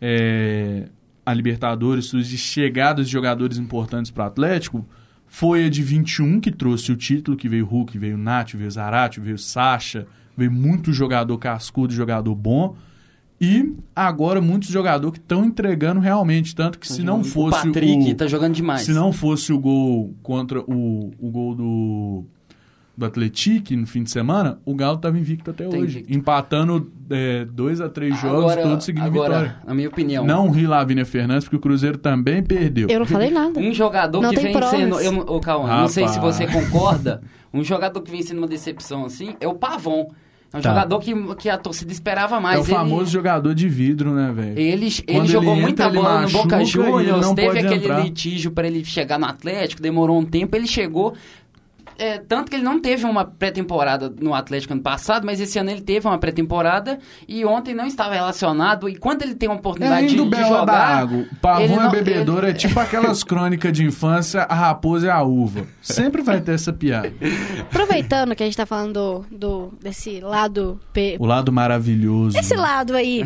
é, 0.00 0.88
a 1.24 1.34
Libertadores, 1.34 2.10
de 2.10 2.38
chegadas 2.38 3.06
de 3.06 3.12
jogadores 3.12 3.58
importantes 3.58 4.10
para 4.10 4.24
o 4.24 4.26
Atlético, 4.26 4.86
foi 5.26 5.66
a 5.66 5.68
de 5.68 5.82
21, 5.82 6.40
que 6.40 6.50
trouxe 6.50 6.92
o 6.92 6.96
título, 6.96 7.36
que 7.36 7.48
veio 7.48 7.66
Hulk, 7.66 7.98
veio 7.98 8.16
Nath, 8.16 8.54
veio 8.54 8.70
Zarate, 8.70 9.20
veio 9.20 9.36
Sacha, 9.36 10.06
veio 10.36 10.50
muito 10.50 10.92
jogador 10.92 11.36
cascudo, 11.38 11.92
jogador 11.92 12.34
bom. 12.34 12.76
E 13.40 13.74
agora 13.94 14.40
muitos 14.40 14.68
jogadores 14.70 15.12
que 15.12 15.18
estão 15.22 15.44
entregando 15.44 16.00
realmente, 16.00 16.54
tanto 16.54 16.78
que 16.78 16.88
se 16.90 17.02
não 17.02 17.20
o 17.20 17.24
fosse 17.24 17.66
Patrick 17.66 18.10
o, 18.12 18.14
tá 18.14 18.26
jogando 18.26 18.54
demais. 18.54 18.82
se 18.82 18.92
não 18.92 19.12
fosse 19.12 19.52
o 19.52 19.58
gol 19.58 20.14
contra 20.22 20.60
o, 20.60 21.12
o 21.20 21.30
gol 21.30 21.54
do, 21.54 22.24
do 22.96 23.04
Atlético 23.04 23.74
no 23.76 23.86
fim 23.86 24.02
de 24.02 24.10
semana, 24.10 24.58
o 24.64 24.74
Galo 24.74 24.96
estava 24.96 25.18
invicto 25.18 25.50
até 25.50 25.64
Tá 25.68 25.76
hoje. 25.76 25.98
invicto. 25.98 26.14
Empatando 26.16 26.90
é, 27.10 27.44
dois 27.44 27.78
a 27.82 27.90
três 27.90 28.18
jogos, 28.18 28.38
agora, 28.52 28.62
todos 28.62 28.84
seguindo 28.86 29.04
agora, 29.04 29.34
vitória. 29.38 29.56
na 29.66 29.74
minha 29.74 29.88
opinião, 29.88 30.24
Não 30.24 30.48
ri 30.50 30.66
Lavínia 30.66 31.04
Fernandes, 31.04 31.44
porque 31.44 31.56
o 31.56 31.60
Cruzeiro 31.60 31.98
também 31.98 32.42
perdeu. 32.42 32.88
Eu 32.88 33.00
não 33.00 33.06
falei 33.06 33.30
nada. 33.30 33.60
um 33.60 33.70
jogador 33.74 34.22
Não 34.22 34.30
que 34.30 34.36
tem 34.36 34.44
vem 34.46 34.52
provas. 34.54 34.70
sendo... 34.80 34.98
Eu, 34.98 35.12
não- 35.12 35.20
ô, 35.26 35.40
Cauã, 35.40 35.82
não 35.82 35.88
sei 35.88 36.08
se 36.08 36.18
você 36.18 36.46
concorda. 36.46 37.20
Um 37.52 37.62
jogador 37.62 38.00
que 38.00 38.10
vem 38.10 38.22
sendo 38.22 38.38
uma 38.38 38.48
decepção 38.48 39.04
assim 39.04 39.34
é 39.40 39.46
o 39.46 39.54
Pavon. 39.54 40.08
É 40.56 40.58
um 40.58 40.62
Tá. 40.62 40.70
jogador 40.70 41.00
que, 41.00 41.34
que 41.36 41.48
a 41.50 41.58
torcida 41.58 41.92
esperava 41.92 42.40
mais. 42.40 42.56
é 42.56 42.60
o 42.60 42.64
Ele- 42.64 42.72
famoso 42.72 43.10
jogador 43.10 43.54
de 43.54 43.68
vidro, 43.68 44.14
né, 44.14 44.32
velho? 44.34 44.58
Ele, 44.58 44.88
ele 45.06 45.26
jogou 45.26 45.52
ele 45.52 45.60
muita 45.62 45.84
entra, 45.84 45.86
ele 45.98 46.02
bola 46.02 46.20
no 46.22 46.28
Boca 46.30 46.64
Juniors, 46.64 47.20
não 47.26 47.34
teve 47.34 47.58
aquele 47.58 47.84
entrar. 47.84 48.00
litígio 48.00 48.50
para 48.50 48.66
ele 48.66 48.84
chegar 48.84 49.18
no 49.18 49.26
Atlético, 49.26 49.82
demorou 49.82 50.18
um 50.18 50.24
tempo, 50.24 50.56
ele 50.56 50.66
chegou. 50.66 51.14
É, 51.98 52.18
tanto 52.18 52.50
que 52.50 52.56
ele 52.56 52.64
não 52.64 52.80
teve 52.80 53.04
uma 53.04 53.24
pré-temporada 53.24 54.12
no 54.20 54.34
Atlético 54.34 54.72
ano 54.72 54.82
passado, 54.82 55.24
mas 55.24 55.40
esse 55.40 55.58
ano 55.58 55.70
ele 55.70 55.80
teve 55.80 56.06
uma 56.06 56.18
pré-temporada 56.18 56.98
e 57.28 57.44
ontem 57.44 57.74
não 57.74 57.86
estava 57.86 58.14
relacionado. 58.14 58.88
E 58.88 58.96
quando 58.96 59.22
ele 59.22 59.34
tem 59.34 59.48
uma 59.48 59.56
É 59.56 59.58
oportunidade 59.58 60.04
indo 60.06 60.24
de, 60.24 60.30
de 60.30 60.36
bela 60.36 60.48
da 60.50 60.72
jogar. 60.72 60.98
água. 60.98 61.26
Pavão 61.40 61.62
ele 61.64 61.72
é 61.72 61.76
não- 61.76 61.90
bebedouro, 61.90 62.46
ele- 62.46 62.50
é 62.52 62.54
tipo 62.54 62.78
aquelas 62.78 63.22
crônicas 63.24 63.72
de 63.72 63.84
infância, 63.84 64.42
a 64.42 64.54
raposa 64.54 65.06
e 65.06 65.10
a 65.10 65.22
uva. 65.22 65.66
Sempre 65.80 66.22
vai 66.22 66.40
ter 66.40 66.52
essa 66.54 66.72
piada. 66.72 67.12
Aproveitando 67.60 68.34
que 68.34 68.42
a 68.42 68.46
gente 68.46 68.56
tá 68.56 68.66
falando 68.66 68.92
do, 69.30 69.36
do- 69.36 69.72
desse 69.82 70.20
lado. 70.20 70.78
P... 70.92 71.16
O 71.18 71.26
lado 71.26 71.52
maravilhoso. 71.52 72.38
Esse 72.38 72.54
lado 72.54 72.94
aí. 72.96 73.22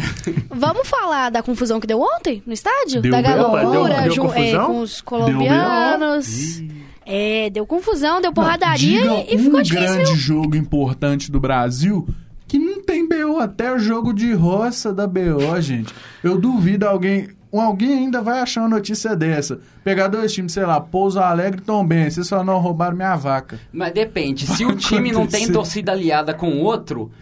Vamos 0.50 0.88
falar 0.88 1.30
da 1.30 1.42
confusão 1.42 1.80
que 1.80 1.86
deu 1.86 2.00
ontem 2.00 2.42
no 2.46 2.52
estádio? 2.52 3.00
Deu 3.00 3.12
da 3.12 3.20
galera 3.22 3.60
Deu- 3.70 3.84
deu 3.88 4.10
ju- 4.12 4.32
é, 4.34 4.56
com 4.66 4.80
os 4.80 5.00
colombianos. 5.00 6.62
É, 7.12 7.50
deu 7.50 7.66
confusão, 7.66 8.20
deu 8.20 8.32
porradaria 8.32 9.00
Diga 9.00 9.24
e, 9.28 9.34
e 9.34 9.36
um 9.36 9.44
ficou 9.44 9.62
difícil. 9.62 9.86
grande 9.86 10.14
jogo 10.14 10.56
importante 10.56 11.30
do 11.30 11.40
Brasil 11.40 12.06
que 12.46 12.58
não 12.58 12.82
tem 12.82 13.08
BO, 13.08 13.38
até 13.38 13.72
o 13.72 13.78
jogo 13.78 14.12
de 14.12 14.32
roça 14.32 14.92
da 14.92 15.06
BO, 15.06 15.60
gente. 15.60 15.94
Eu 16.22 16.36
duvido 16.36 16.84
alguém, 16.86 17.28
alguém 17.52 17.98
ainda 17.98 18.20
vai 18.20 18.40
achar 18.40 18.62
uma 18.62 18.68
notícia 18.68 19.14
dessa. 19.14 19.60
Pegar 19.84 20.08
dois 20.08 20.32
times, 20.32 20.52
sei 20.52 20.66
lá, 20.66 20.80
Pouso 20.80 21.20
Alegre 21.20 21.60
e 21.60 21.64
Tom 21.64 21.86
Ben, 21.86 22.10
vocês 22.10 22.26
só 22.26 22.42
não 22.42 22.58
roubaram 22.58 22.96
minha 22.96 23.14
vaca. 23.14 23.60
Mas 23.72 23.92
depende, 23.92 24.48
se 24.48 24.64
Vai 24.64 24.74
o 24.74 24.76
time 24.76 25.12
não 25.12 25.28
tem 25.28 25.50
torcida 25.52 25.92
aliada 25.92 26.34
com 26.34 26.50
o 26.50 26.58
outro. 26.64 27.12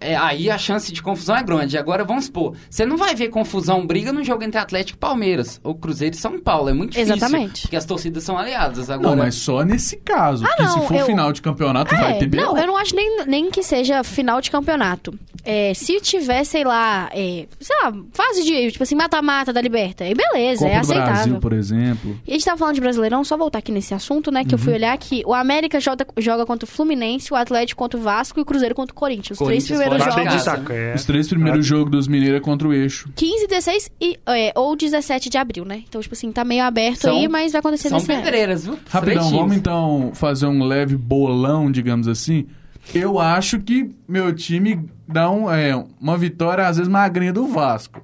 É, 0.00 0.16
aí 0.16 0.50
a 0.50 0.58
chance 0.58 0.92
de 0.92 1.02
confusão 1.02 1.36
é 1.36 1.42
grande. 1.42 1.76
Agora, 1.78 2.04
vamos 2.04 2.26
supor, 2.26 2.54
você 2.68 2.84
não 2.86 2.96
vai 2.96 3.14
ver 3.14 3.28
confusão, 3.28 3.86
briga 3.86 4.12
no 4.12 4.22
jogo 4.24 4.42
entre 4.44 4.58
Atlético 4.58 4.96
e 4.96 5.00
Palmeiras, 5.00 5.60
ou 5.64 5.74
Cruzeiro 5.74 6.14
e 6.14 6.18
São 6.18 6.38
Paulo. 6.40 6.68
É 6.68 6.72
muito 6.72 6.92
difícil. 6.92 7.14
Exatamente. 7.14 7.62
Porque 7.62 7.76
as 7.76 7.84
torcidas 7.84 8.22
são 8.24 8.36
aliadas. 8.38 8.90
Agora, 8.90 9.08
Não, 9.10 9.16
mas 9.16 9.34
só 9.34 9.62
nesse 9.62 9.96
caso. 9.96 10.44
Ah, 10.44 10.48
porque 10.48 10.62
não, 10.62 10.80
se 10.80 10.86
for 10.88 10.96
eu- 10.96 11.06
final 11.06 11.32
de 11.32 11.42
campeonato, 11.42 11.94
vai 11.96 12.12
É, 12.12 12.18
ter 12.18 12.26
BO. 12.26 12.36
não, 12.36 12.56
eu 12.58 12.66
não 12.66 12.76
acho 12.76 12.94
nem, 12.94 13.24
nem 13.26 13.50
que 13.50 13.62
seja 13.62 14.02
final 14.04 14.40
de 14.40 14.50
campeonato. 14.50 15.18
É, 15.44 15.72
se 15.72 15.98
tiver, 16.00 16.44
sei 16.44 16.64
lá, 16.64 17.08
é, 17.12 17.46
sei 17.60 17.76
lá, 17.82 17.92
fase 18.12 18.42
de, 18.44 18.70
tipo 18.72 18.82
assim, 18.82 18.94
mata-mata 18.94 19.52
da 19.52 19.60
Liberta, 19.60 20.04
aí 20.04 20.14
beleza, 20.14 20.60
Copa 20.64 20.70
é 20.72 20.74
do 20.74 20.80
aceitável. 20.80 21.12
Brasil, 21.14 21.36
por 21.40 21.52
exemplo. 21.52 22.20
E 22.26 22.30
a 22.30 22.34
gente 22.34 22.44
tava 22.44 22.58
falando 22.58 22.74
de 22.74 22.80
Brasileirão, 22.80 23.24
só 23.24 23.36
voltar 23.36 23.58
aqui 23.60 23.72
nesse 23.72 23.94
assunto, 23.94 24.30
né? 24.30 24.44
Que 24.44 24.54
eu 24.54 24.58
fui 24.58 24.70
Uhum. 24.72 24.78
olhar 24.78 24.98
que 24.98 25.22
o 25.24 25.32
América 25.32 25.80
joga, 25.80 26.06
joga 26.18 26.44
contra 26.44 26.66
o 26.66 26.68
Fluminense, 26.68 27.32
o 27.32 27.36
Atlético 27.36 27.78
contra 27.78 27.98
o 27.98 28.02
Vasco 28.02 28.38
e 28.38 28.42
o 28.42 28.44
Cruzeiro 28.44 28.74
contra 28.74 28.92
o 28.92 28.96
Corinthians. 28.96 29.40
Os 29.40 29.46
três 29.46 29.64
Corinthians 29.64 29.78
primeiros 29.90 30.14
Batei 30.14 30.24
jogos. 30.24 30.38
de 30.38 30.44
saco, 30.44 30.72
é. 30.72 30.94
Os 30.94 31.04
três 31.04 31.28
primeiros 31.28 31.66
Ah, 31.66 31.68
jogos 31.68 31.90
dos 31.90 32.08
Mineiros 32.08 32.38
é 32.38 32.40
contra 32.40 32.68
o 32.68 32.72
eixo. 32.72 33.08
15, 33.16 33.46
16 33.46 33.90
e, 34.00 34.18
é, 34.26 34.52
ou 34.54 34.76
17 34.76 35.28
de 35.30 35.38
abril, 35.38 35.64
né? 35.64 35.82
Então, 35.88 36.00
tipo 36.00 36.14
assim, 36.14 36.30
tá 36.32 36.44
meio 36.44 36.64
aberto 36.64 37.00
São- 37.02 37.16
aí, 37.16 37.28
mas 37.28 37.52
vai 37.52 37.60
acontecer 37.60 37.88
são 37.88 37.98
nesse 37.98 38.12
ano. 38.12 38.22
pedreiras, 38.22 38.64
viu? 38.64 38.78
Rapidão, 38.88 39.30
vamos 39.30 39.56
então 39.56 40.10
fazer 40.14 40.46
um 40.46 40.62
leve 40.64 40.96
bolão, 40.96 41.70
digamos 41.70 42.08
assim. 42.08 42.46
Eu 42.94 43.18
acho 43.18 43.58
que 43.60 43.90
meu 44.08 44.34
time 44.34 44.80
dá 45.06 45.30
um, 45.30 45.50
é, 45.50 45.74
uma 46.00 46.16
vitória, 46.16 46.66
às 46.66 46.76
vezes, 46.78 46.90
magrinha 46.90 47.32
do 47.32 47.46
Vasco. 47.46 48.02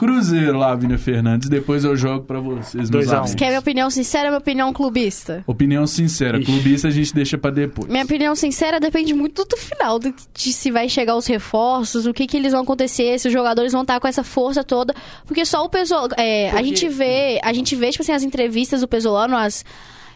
Cruzeiro, 0.00 0.56
Lavínia 0.56 0.96
Fernandes. 0.96 1.50
Depois 1.50 1.84
eu 1.84 1.94
jogo 1.94 2.24
pra 2.24 2.40
vocês, 2.40 2.88
meus 2.88 2.88
Dois 2.88 3.12
a 3.12 3.18
amigos. 3.18 3.34
Quer 3.34 3.48
minha 3.48 3.58
opinião 3.60 3.90
sincera 3.90 4.24
ou 4.24 4.30
minha 4.30 4.38
opinião 4.38 4.72
clubista? 4.72 5.44
Opinião 5.46 5.86
sincera. 5.86 6.38
Ixi. 6.38 6.50
Clubista 6.50 6.88
a 6.88 6.90
gente 6.90 7.14
deixa 7.14 7.36
pra 7.36 7.50
depois. 7.50 7.86
Minha 7.86 8.04
opinião 8.04 8.34
sincera 8.34 8.80
depende 8.80 9.12
muito 9.12 9.44
do 9.44 9.58
final, 9.58 9.98
de 9.98 10.52
se 10.54 10.70
vai 10.70 10.88
chegar 10.88 11.16
os 11.16 11.26
reforços, 11.26 12.06
o 12.06 12.14
que 12.14 12.26
que 12.26 12.34
eles 12.34 12.52
vão 12.52 12.62
acontecer, 12.62 13.18
se 13.18 13.28
os 13.28 13.32
jogadores 13.34 13.72
vão 13.72 13.82
estar 13.82 14.00
com 14.00 14.08
essa 14.08 14.24
força 14.24 14.64
toda, 14.64 14.94
porque 15.26 15.44
só 15.44 15.66
o 15.66 15.68
Pesolano, 15.68 16.14
é, 16.16 16.50
a 16.50 16.62
gente 16.62 16.88
vê, 16.88 17.38
a 17.44 17.52
gente 17.52 17.76
vê 17.76 17.90
tipo 17.90 18.02
assim 18.02 18.12
as 18.12 18.22
entrevistas 18.22 18.80
do 18.80 18.88
Pesolano, 18.88 19.36
as 19.36 19.66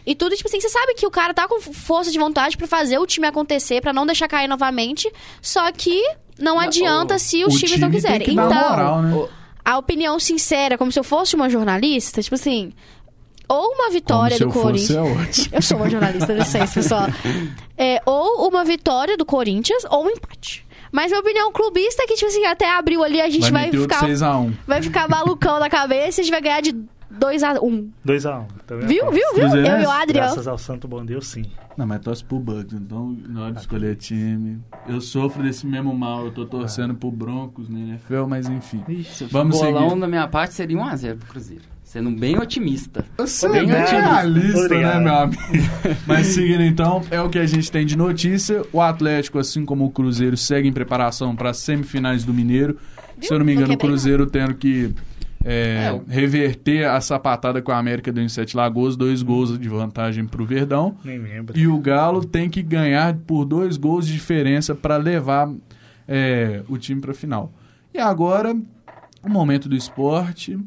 e 0.03 0.15
tudo, 0.15 0.35
tipo 0.35 0.49
assim, 0.49 0.59
você 0.59 0.69
sabe 0.69 0.95
que 0.95 1.05
o 1.05 1.11
cara 1.11 1.31
tá 1.31 1.47
com 1.47 1.61
força 1.61 2.11
de 2.11 2.17
vontade 2.17 2.57
pra 2.57 2.65
fazer 2.65 2.97
o 2.97 3.05
time 3.05 3.27
acontecer, 3.27 3.81
pra 3.81 3.93
não 3.93 4.07
deixar 4.07 4.27
cair 4.27 4.47
novamente, 4.47 5.11
só 5.43 5.71
que 5.71 6.01
não 6.39 6.59
adianta 6.59 7.19
se 7.19 7.45
os 7.45 7.53
o 7.53 7.57
times 7.57 7.71
time 7.73 7.81
não 7.81 7.91
tem 7.91 7.95
quiserem. 8.01 8.27
que 8.27 8.35
dar 8.35 8.45
Então, 8.47 8.69
moral, 8.69 9.01
né? 9.03 9.15
Ô, 9.15 9.44
a 9.65 9.77
opinião 9.77 10.19
sincera, 10.19 10.77
como 10.77 10.91
se 10.91 10.99
eu 10.99 11.03
fosse 11.03 11.35
uma 11.35 11.49
jornalista, 11.49 12.21
tipo 12.21 12.35
assim, 12.35 12.71
ou 13.49 13.73
uma 13.73 13.89
vitória 13.89 14.37
do 14.37 14.45
eu 14.45 14.51
Corinthians. 14.51 15.17
fosse, 15.27 15.49
é. 15.53 15.57
Eu 15.57 15.61
sou 15.61 15.77
uma 15.77 15.89
jornalista, 15.89 16.31
licença, 16.33 16.73
pessoal. 16.73 17.07
É, 17.77 18.01
ou 18.05 18.47
uma 18.47 18.63
vitória 18.63 19.17
do 19.17 19.25
Corinthians 19.25 19.83
ou 19.89 20.05
um 20.05 20.09
empate. 20.09 20.65
Mas 20.93 21.07
minha 21.11 21.19
opinião 21.19 21.51
clubista 21.51 22.03
é 22.03 22.07
que, 22.07 22.13
tipo 22.13 22.27
assim, 22.27 22.45
até 22.45 22.71
abril 22.71 23.03
ali 23.03 23.19
a 23.19 23.29
gente 23.29 23.41
Vai 23.41 23.51
vai, 23.51 23.65
meter 23.65 23.79
outro 23.79 23.97
ficar, 23.97 24.07
6x1. 24.07 24.53
vai 24.65 24.81
ficar 24.81 25.09
malucão 25.09 25.59
na 25.59 25.69
cabeça 25.69 26.19
e 26.19 26.21
a 26.21 26.23
gente 26.23 26.31
vai 26.31 26.39
ganhar 26.39 26.61
de 26.61 26.73
2x1. 27.19 27.89
2x1. 28.05 28.41
Um, 28.41 28.45
também 28.65 28.87
Viu, 28.87 29.11
viu, 29.11 29.33
viu? 29.35 29.47
Eu 29.47 29.81
e 29.81 29.85
o 29.85 29.89
Adriano. 29.91 30.27
Graças 30.27 30.47
ao 30.47 30.57
santo 30.57 30.87
bom 30.87 31.03
Deus, 31.05 31.27
sim. 31.27 31.43
Não, 31.77 31.85
mas 31.85 31.99
torce 31.99 32.23
pro 32.23 32.39
Bucks, 32.39 32.73
então 32.73 33.17
na 33.27 33.43
hora 33.43 33.51
de 33.53 33.59
escolher 33.59 33.95
time. 33.97 34.59
Eu 34.87 35.01
sofro 35.01 35.43
desse 35.43 35.67
mesmo 35.67 35.93
mal, 35.93 36.25
eu 36.25 36.31
tô 36.31 36.45
torcendo 36.45 36.95
pro 36.95 37.11
Broncos 37.11 37.67
na 37.67 37.79
NFL, 37.79 38.25
mas 38.27 38.47
enfim. 38.47 38.83
se 39.03 39.25
Vamos 39.25 39.57
bolão 39.59 39.89
seguir. 39.89 40.01
da 40.01 40.07
minha 40.07 40.27
parte 40.27 40.53
seria 40.53 40.77
1x0 40.77 41.17
pro 41.17 41.27
Cruzeiro. 41.27 41.63
Sendo 41.83 42.11
bem 42.11 42.37
otimista. 42.37 43.05
Você 43.17 43.45
é 43.45 43.49
Bem 43.51 43.67
bem 43.67 43.83
otimista. 43.83 44.01
realista, 44.09 44.69
né, 44.79 44.99
meu 44.99 45.13
amigo? 45.15 45.41
Mas 46.07 46.27
seguindo 46.27 46.63
então, 46.63 47.01
é 47.11 47.21
o 47.21 47.29
que 47.29 47.37
a 47.39 47.45
gente 47.45 47.71
tem 47.71 47.85
de 47.85 47.95
notícia. 47.95 48.63
O 48.73 48.81
Atlético, 48.81 49.37
assim 49.39 49.63
como 49.63 49.85
o 49.85 49.89
Cruzeiro, 49.91 50.35
segue 50.35 50.67
em 50.67 50.73
preparação 50.73 51.35
para 51.35 51.51
as 51.51 51.57
semifinais 51.59 52.25
do 52.25 52.33
Mineiro. 52.33 52.77
Se 53.21 53.31
eu 53.33 53.37
não 53.39 53.45
me 53.45 53.53
engano, 53.53 53.73
o 53.73 53.77
Cruzeiro 53.77 54.25
tendo 54.25 54.55
que 54.55 54.93
é, 55.45 55.85
É, 55.85 55.93
o- 55.93 56.03
reverter 56.07 56.85
a 56.89 56.99
sapatada 56.99 57.61
com 57.61 57.71
a 57.71 57.77
América 57.77 58.11
deu 58.11 58.23
em 58.23 58.27
Sete 58.29 58.57
Lagoas, 58.57 58.97
dois 58.97 59.21
gols 59.21 59.57
de 59.59 59.69
vantagem 59.69 60.25
pro 60.25 60.43
Verdão. 60.45 60.97
Nem 61.05 61.19
lembro. 61.19 61.55
E 61.57 61.67
o 61.67 61.77
Galo 61.79 62.25
tem 62.25 62.49
que 62.49 62.63
ganhar 62.63 63.13
por 63.27 63.45
dois 63.45 63.77
gols 63.77 64.07
de 64.07 64.13
diferença 64.13 64.73
para 64.73 64.97
levar 64.97 65.47
é, 66.07 66.63
o 66.67 66.77
time 66.77 66.99
para 66.99 67.11
a 67.11 67.15
final. 67.15 67.51
E 67.93 67.99
agora, 67.99 68.55
o 69.23 69.29
momento 69.29 69.69
do 69.69 69.75
esporte. 69.75 70.57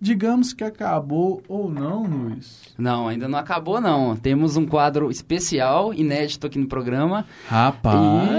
Digamos 0.00 0.52
que 0.52 0.62
acabou 0.62 1.42
ou 1.48 1.68
não, 1.68 2.04
Luiz. 2.04 2.72
Não, 2.78 3.08
ainda 3.08 3.26
não 3.26 3.36
acabou, 3.36 3.80
não. 3.80 4.14
Temos 4.14 4.56
um 4.56 4.64
quadro 4.64 5.10
especial, 5.10 5.92
inédito 5.92 6.46
aqui 6.46 6.56
no 6.56 6.68
programa. 6.68 7.26
Rapaz. 7.48 7.98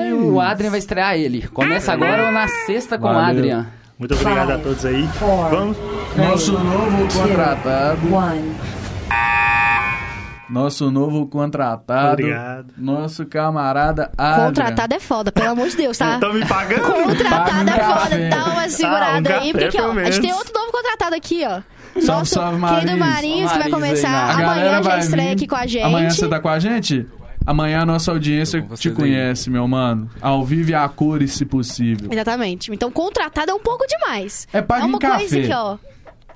E 0.09 0.13
o 0.13 0.39
Adrian 0.39 0.69
vai 0.69 0.79
estrear 0.79 1.17
ele. 1.17 1.45
Começa 1.49 1.91
agora 1.91 2.27
ou 2.27 2.31
na 2.31 2.47
sexta 2.65 2.97
com 2.97 3.07
o. 3.07 3.09
Adrian. 3.09 3.67
Muito 3.99 4.15
obrigado 4.15 4.51
a 4.51 4.57
todos 4.57 4.85
aí. 4.85 5.07
Vamos, 5.51 5.77
Nosso 6.15 6.53
novo 6.53 7.07
contratado. 7.13 7.99
Nosso 10.49 10.89
novo 10.89 11.27
contratado. 11.27 12.13
Obrigado. 12.13 12.73
Nosso 12.77 13.25
camarada 13.25 14.09
Adrian. 14.17 14.45
Contratado 14.47 14.95
é 14.95 14.99
foda, 14.99 15.31
pelo 15.31 15.49
amor 15.51 15.67
de 15.69 15.75
Deus, 15.77 15.97
tá? 15.97 16.15
Estão 16.15 16.33
me 16.33 16.43
pagando? 16.45 16.81
Paga 16.81 17.03
Contratado 17.03 17.69
um 17.69 17.73
é 17.73 17.77
café. 17.77 17.99
foda, 18.09 18.29
dá 18.29 18.45
uma 18.51 18.69
segurada 18.69 19.29
Ah, 19.35 19.37
um 19.37 19.41
aí, 19.41 19.51
porque 19.51 19.81
ó, 19.81 19.91
a 19.91 20.05
gente 20.11 20.21
tem 20.21 20.33
outro 20.33 20.53
novo 20.53 20.71
contratado 20.71 21.15
aqui, 21.15 21.43
ó. 21.45 21.61
Salve, 22.01 22.07
Nosso 22.07 22.33
salve, 22.35 22.59
querido 22.65 22.97
Maris. 22.97 22.99
Marinhos, 22.99 23.51
que 23.51 23.59
vai 23.59 23.69
começar. 23.69 24.09
A 24.09 24.33
amanhã, 24.33 24.71
já 24.71 24.81
vai 24.81 24.99
estreia 24.99 25.27
vir. 25.29 25.35
aqui 25.35 25.47
com 25.47 25.55
a 25.55 25.67
gente. 25.67 25.83
Amanhã 25.83 26.09
você 26.09 26.27
tá 26.27 26.39
com 26.39 26.49
a 26.49 26.57
gente? 26.59 27.05
Amanhã 27.49 27.81
a 27.81 27.85
nossa 27.85 28.11
audiência 28.11 28.61
te 28.61 28.67
vocês 28.67 28.85
aí. 28.85 28.93
conhece, 28.95 29.49
meu 29.49 29.67
mano. 29.67 30.07
Ao 30.21 30.45
vivo 30.45 30.69
e 30.69 30.75
a 30.75 30.87
cores, 30.87 31.31
se 31.33 31.45
possível. 31.45 32.07
Exatamente. 32.11 32.71
Então, 32.71 32.91
contratado 32.91 33.49
é 33.49 33.53
um 33.55 33.59
pouco 33.59 33.87
demais. 33.87 34.47
É 34.53 34.61
pago 34.61 34.83
É 34.83 34.85
uma 34.85 34.99
café. 34.99 35.17
coisa 35.17 35.41
que, 35.41 35.51
ó. 35.51 35.77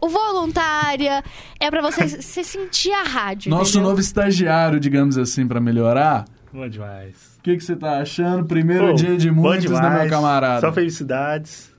O 0.01 0.09
voluntária 0.09 1.23
é 1.59 1.69
pra 1.69 1.81
você, 1.83 2.07
você 2.07 2.43
sentir 2.43 2.91
a 2.93 3.03
rádio. 3.03 3.51
Nosso 3.51 3.73
entendeu? 3.73 3.89
novo 3.89 4.01
estagiário, 4.01 4.79
digamos 4.79 5.15
assim, 5.17 5.47
pra 5.47 5.59
melhorar. 5.61 6.25
Bom 6.51 6.67
demais. 6.67 7.37
O 7.37 7.43
que 7.43 7.57
que 7.57 7.63
você 7.63 7.75
tá 7.75 7.99
achando? 7.99 8.45
Primeiro 8.45 8.87
Pô, 8.87 8.93
dia 8.93 9.15
de 9.15 9.29
muitos, 9.29 9.69
né, 9.69 9.89
meu 10.01 10.09
camarada? 10.09 10.61
Só 10.61 10.73
felicidades. 10.73 11.71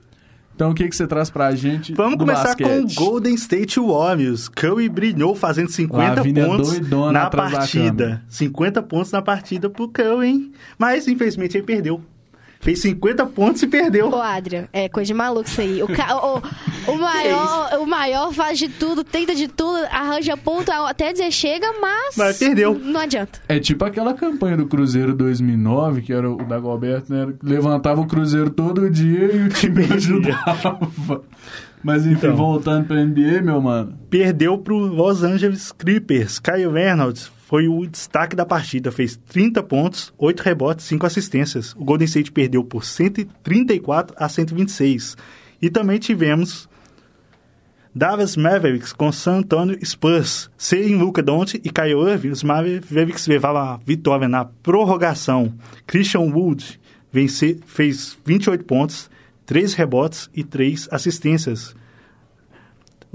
Então, 0.55 0.71
o 0.71 0.73
que 0.73 0.87
que 0.87 0.95
você 0.95 1.05
traz 1.05 1.29
pra 1.29 1.53
gente 1.53 1.93
Vamos 1.93 2.17
começar 2.17 2.55
com 2.55 2.63
o 2.63 2.83
basquete? 2.83 2.95
Golden 2.95 3.35
State 3.35 3.77
Warriors. 3.77 4.47
Curry 4.47 4.87
brilhou 4.87 5.35
fazendo 5.35 5.69
50 5.69 6.15
Lavínia 6.15 6.45
pontos 6.45 6.79
na 7.11 7.29
partida. 7.29 8.23
50 8.29 8.81
pontos 8.83 9.11
na 9.11 9.21
partida 9.21 9.69
pro 9.69 9.89
Curry, 9.89 10.27
hein? 10.27 10.51
Mas, 10.77 11.09
infelizmente, 11.09 11.57
ele 11.57 11.65
perdeu. 11.65 12.01
Fez 12.59 12.81
50 12.81 13.25
pontos 13.27 13.61
e 13.61 13.67
perdeu. 13.67 14.09
Ô, 14.09 14.15
Adrian, 14.21 14.67
é 14.73 14.89
coisa 14.89 15.07
de 15.07 15.13
maluco 15.13 15.47
isso 15.47 15.61
aí. 15.61 15.83
O, 15.83 15.87
ca- 15.87 16.15
o, 16.17 16.41
o 16.91 16.97
maior, 16.97 17.79
o 17.79 17.85
maior 17.85 18.33
faz 18.33 18.57
de 18.57 18.67
tudo, 18.69 19.03
tenta 19.03 19.35
de 19.35 19.47
tudo, 19.47 19.85
arranja 19.91 20.35
ponto 20.35 20.71
até 20.71 21.11
dizer 21.11 21.31
chega, 21.31 21.67
mas. 21.79 22.15
Mas 22.17 22.37
perdeu. 22.39 22.73
Não 22.77 22.99
adianta. 23.01 23.39
É 23.47 23.59
tipo 23.59 23.85
aquela 23.85 24.13
campanha 24.15 24.57
do 24.57 24.65
Cruzeiro 24.65 25.13
2009, 25.13 26.01
que 26.01 26.11
era 26.13 26.29
o 26.29 26.37
da 26.37 26.57
Goberto, 26.59 27.13
né? 27.13 27.31
Levantava 27.43 28.01
o 28.01 28.07
Cruzeiro 28.07 28.49
todo 28.49 28.89
dia 28.89 29.31
e 29.35 29.43
o 29.43 29.49
time 29.49 29.83
ajudava. 29.93 30.79
Mas 31.83 32.03
enfim, 32.07 32.17
Então. 32.27 32.35
voltando 32.35 32.87
pra 32.87 32.95
NBA, 33.05 33.43
meu 33.43 33.61
mano. 33.61 33.95
Perdeu 34.09 34.57
pro 34.57 34.75
Los 34.75 35.21
Angeles 35.23 35.71
Clippers. 35.71 36.39
Kyle 36.39 36.67
Reynolds 36.71 37.31
foi 37.45 37.67
o 37.67 37.85
destaque 37.85 38.35
da 38.35 38.43
partida. 38.43 38.91
Fez 38.91 39.15
30 39.15 39.61
pontos, 39.61 40.11
8 40.17 40.41
rebotes, 40.41 40.85
5 40.85 41.05
assistências. 41.05 41.73
O 41.77 41.85
Golden 41.85 42.05
State 42.05 42.31
perdeu 42.31 42.63
por 42.63 42.83
134 42.83 44.15
a 44.17 44.27
126. 44.27 45.15
E 45.61 45.69
também 45.69 45.99
tivemos 45.99 46.67
Dallas 47.93 48.35
Mavericks 48.35 48.91
com 48.91 49.11
San 49.11 49.37
Antonio 49.37 49.77
Spurs. 49.85 50.49
Sem 50.57 50.95
Luca 50.95 51.21
Doncic 51.21 51.63
e 51.63 51.69
Kyle 51.69 52.09
Irving, 52.09 52.29
os 52.29 52.43
Mavericks 52.43 53.27
levavam 53.27 53.61
a 53.61 53.77
vitória 53.77 54.27
na 54.27 54.45
prorrogação. 54.45 55.53
Christian 55.85 56.21
Wood 56.21 56.79
vence, 57.13 57.59
fez 57.67 58.17
28 58.25 58.65
pontos, 58.65 59.07
3 59.45 59.75
rebotes 59.75 60.31
e 60.33 60.43
3 60.43 60.89
assistências. 60.91 61.75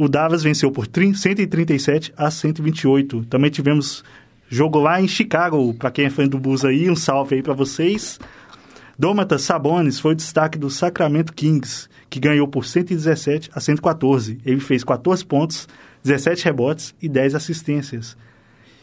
O 0.01 0.09
Dallas 0.09 0.43
venceu 0.43 0.73
por 0.73 0.87
30 0.87 1.19
137 1.19 2.15
a 2.17 2.31
128. 2.31 3.27
Também 3.27 3.51
tivemos 3.51 4.03
jogo 4.51 4.81
lá 4.81 5.01
em 5.01 5.07
Chicago, 5.07 5.73
para 5.75 5.93
quem 5.93 6.07
é 6.07 6.11
fã 6.11 6.27
do 6.27 6.39
Bulls 6.39 6.65
aí, 6.65 6.91
um 6.91 6.97
salve 6.97 7.37
aí 7.37 7.43
para 7.43 7.55
vocês. 7.55 8.19
Domantas 8.99 9.43
Sabonis 9.43 10.01
foi 10.01 10.13
o 10.13 10.17
destaque 10.17 10.59
do 10.59 10.69
Sacramento 10.69 11.33
Kings, 11.33 11.89
que 12.11 12.19
ganhou 12.21 12.47
por 12.49 12.67
117 12.67 13.49
a 13.55 13.61
114. 13.61 14.39
Ele 14.45 14.61
fez 14.61 14.83
14 14.85 15.25
pontos, 15.25 15.69
17 16.03 16.45
rebotes 16.45 16.95
e 17.01 17.09
10 17.09 17.37
assistências. 17.37 18.17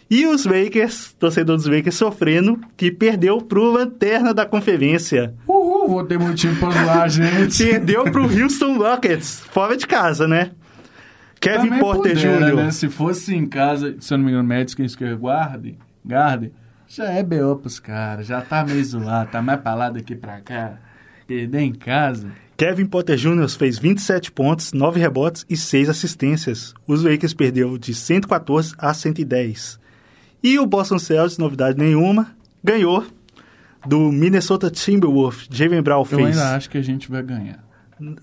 E 0.09 0.25
os 0.25 0.45
Lakers, 0.45 1.13
torcedor 1.19 1.57
dos 1.57 1.65
Lakers, 1.65 1.95
sofrendo, 1.95 2.59
que 2.77 2.89
perdeu 2.89 3.41
pro 3.41 3.69
Lanterna 3.69 4.33
da 4.33 4.45
Conferência. 4.45 5.33
Uhul, 5.45 5.89
vou 5.89 6.03
ter 6.05 6.17
motivo 6.17 6.57
pra 6.57 6.71
zoar 6.71 7.09
gente. 7.09 7.65
Perdeu 7.65 8.05
pro 8.05 8.23
Houston 8.23 8.77
Rockets, 8.77 9.41
fora 9.51 9.75
de 9.75 9.85
casa, 9.85 10.25
né? 10.25 10.51
Kevin 11.39 11.65
Também 11.69 11.79
Porter 11.79 12.15
Jr. 12.15 12.55
Né? 12.55 12.71
Se 12.71 12.89
fosse 12.89 13.35
em 13.35 13.45
casa, 13.45 13.95
se 13.99 14.13
eu 14.13 14.17
não 14.17 14.25
me 14.25 14.31
engano, 14.31 14.47
Madison 14.47 14.87
Square 14.87 15.17
Garden, 15.17 15.77
Garden, 16.05 16.51
já 16.87 17.05
é 17.11 17.21
B.O. 17.23 17.55
pros 17.57 17.79
caras, 17.79 18.27
já 18.27 18.41
tá 18.41 18.65
meio 18.65 18.83
zoado, 18.83 19.29
tá 19.31 19.41
mais 19.41 19.59
pra 19.61 19.75
lá 19.75 19.89
daqui 19.89 20.15
pra 20.15 20.39
cá. 20.41 20.79
Perder 21.27 21.59
em 21.59 21.73
casa. 21.73 22.29
Kevin 22.55 22.85
Potter 22.85 23.17
Jr. 23.17 23.47
fez 23.49 23.77
27 23.77 24.31
pontos, 24.31 24.71
9 24.71 24.99
rebotes 24.99 25.45
e 25.49 25.57
6 25.57 25.89
assistências. 25.89 26.73
Os 26.87 27.03
Lakers 27.03 27.33
perdeu 27.33 27.77
de 27.77 27.93
114 27.93 28.73
a 28.77 28.93
110. 28.93 29.77
E 30.41 30.57
o 30.57 30.65
Boston 30.65 30.97
Celtics, 30.97 31.37
novidade 31.37 31.77
nenhuma, 31.77 32.31
ganhou 32.63 33.05
do 33.85 34.11
Minnesota 34.11 34.71
Timberwolves. 34.71 35.47
Jalen 35.51 35.81
Brown 35.81 35.99
Eu 35.99 36.05
fez. 36.05 36.27
ainda 36.29 36.55
acho 36.55 36.69
que 36.69 36.77
a 36.77 36.81
gente 36.81 37.11
vai 37.11 37.21
ganhar. 37.21 37.63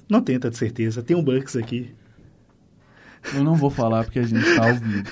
Não 0.08 0.20
tem 0.22 0.38
tanta 0.38 0.56
certeza, 0.56 1.02
tem 1.02 1.16
um 1.16 1.22
Bucks 1.22 1.56
aqui. 1.56 1.92
Eu 3.32 3.42
não 3.42 3.54
vou 3.54 3.70
falar 3.70 4.04
porque 4.04 4.18
a 4.18 4.22
gente 4.22 4.44
tá 4.54 4.68
ao 4.68 4.74
vivo. 4.74 5.04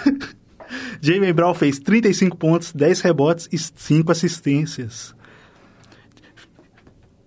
Jalen 1.01 1.33
Brown 1.33 1.55
fez 1.55 1.79
35 1.79 2.37
pontos, 2.37 2.73
10 2.73 3.01
rebotes 3.01 3.49
e 3.53 3.59
5 3.59 4.11
assistências. 4.13 5.15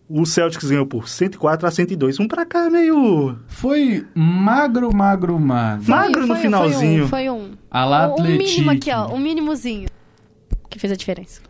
O 0.07 0.23
Celtics 0.25 0.69
ganhou 0.69 0.85
por 0.85 1.09
104 1.09 1.67
a 1.67 1.71
102. 1.71 2.19
Um 2.19 2.27
pra 2.27 2.45
cá 2.45 2.69
meio 2.69 3.37
Foi 3.47 4.05
magro, 4.13 4.95
magro, 4.95 5.39
magro. 5.39 5.89
magro 5.89 6.27
no 6.27 6.35
finalzinho. 6.35 7.07
Foi 7.07 7.29
um. 7.29 7.37
Foi 7.37 7.47
um. 7.47 7.51
A 7.71 7.85
lá 7.85 8.13
um 8.13 8.23
mínimo 8.23 8.69
aqui, 8.69 8.91
ó. 8.91 9.11
Um 9.11 9.17
mínimozinho. 9.19 9.89
Que 10.69 10.77
fez 10.77 10.93
a 10.93 10.95
diferença. 10.95 11.41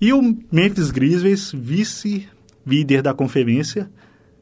E 0.00 0.12
o 0.12 0.20
Memphis 0.50 0.90
Grizzlies, 0.90 1.52
vice-líder 1.52 3.02
da 3.02 3.14
conferência, 3.14 3.90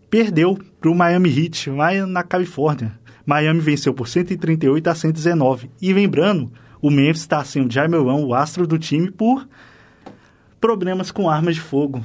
perdeu 0.09 0.59
para 0.81 0.91
o 0.91 0.95
Miami 0.95 1.29
Heat, 1.29 1.71
lá 1.71 1.93
na 2.07 2.23
Califórnia. 2.25 2.99
Miami 3.31 3.61
venceu 3.61 3.95
por 3.95 4.09
138 4.09 4.90
a 4.90 4.95
119. 4.95 5.71
E 5.81 5.93
lembrando, 5.93 6.51
o 6.83 6.90
Memphis 6.90 7.21
está 7.21 7.45
sem 7.45 7.64
o 7.64 7.71
Jamelão, 7.71 8.25
o 8.25 8.35
astro 8.35 8.66
do 8.66 8.77
time, 8.77 9.09
por 9.09 9.49
problemas 10.61 11.12
com 11.12 11.31
armas 11.31 11.55
de 11.55 11.61
fogo. 11.61 12.05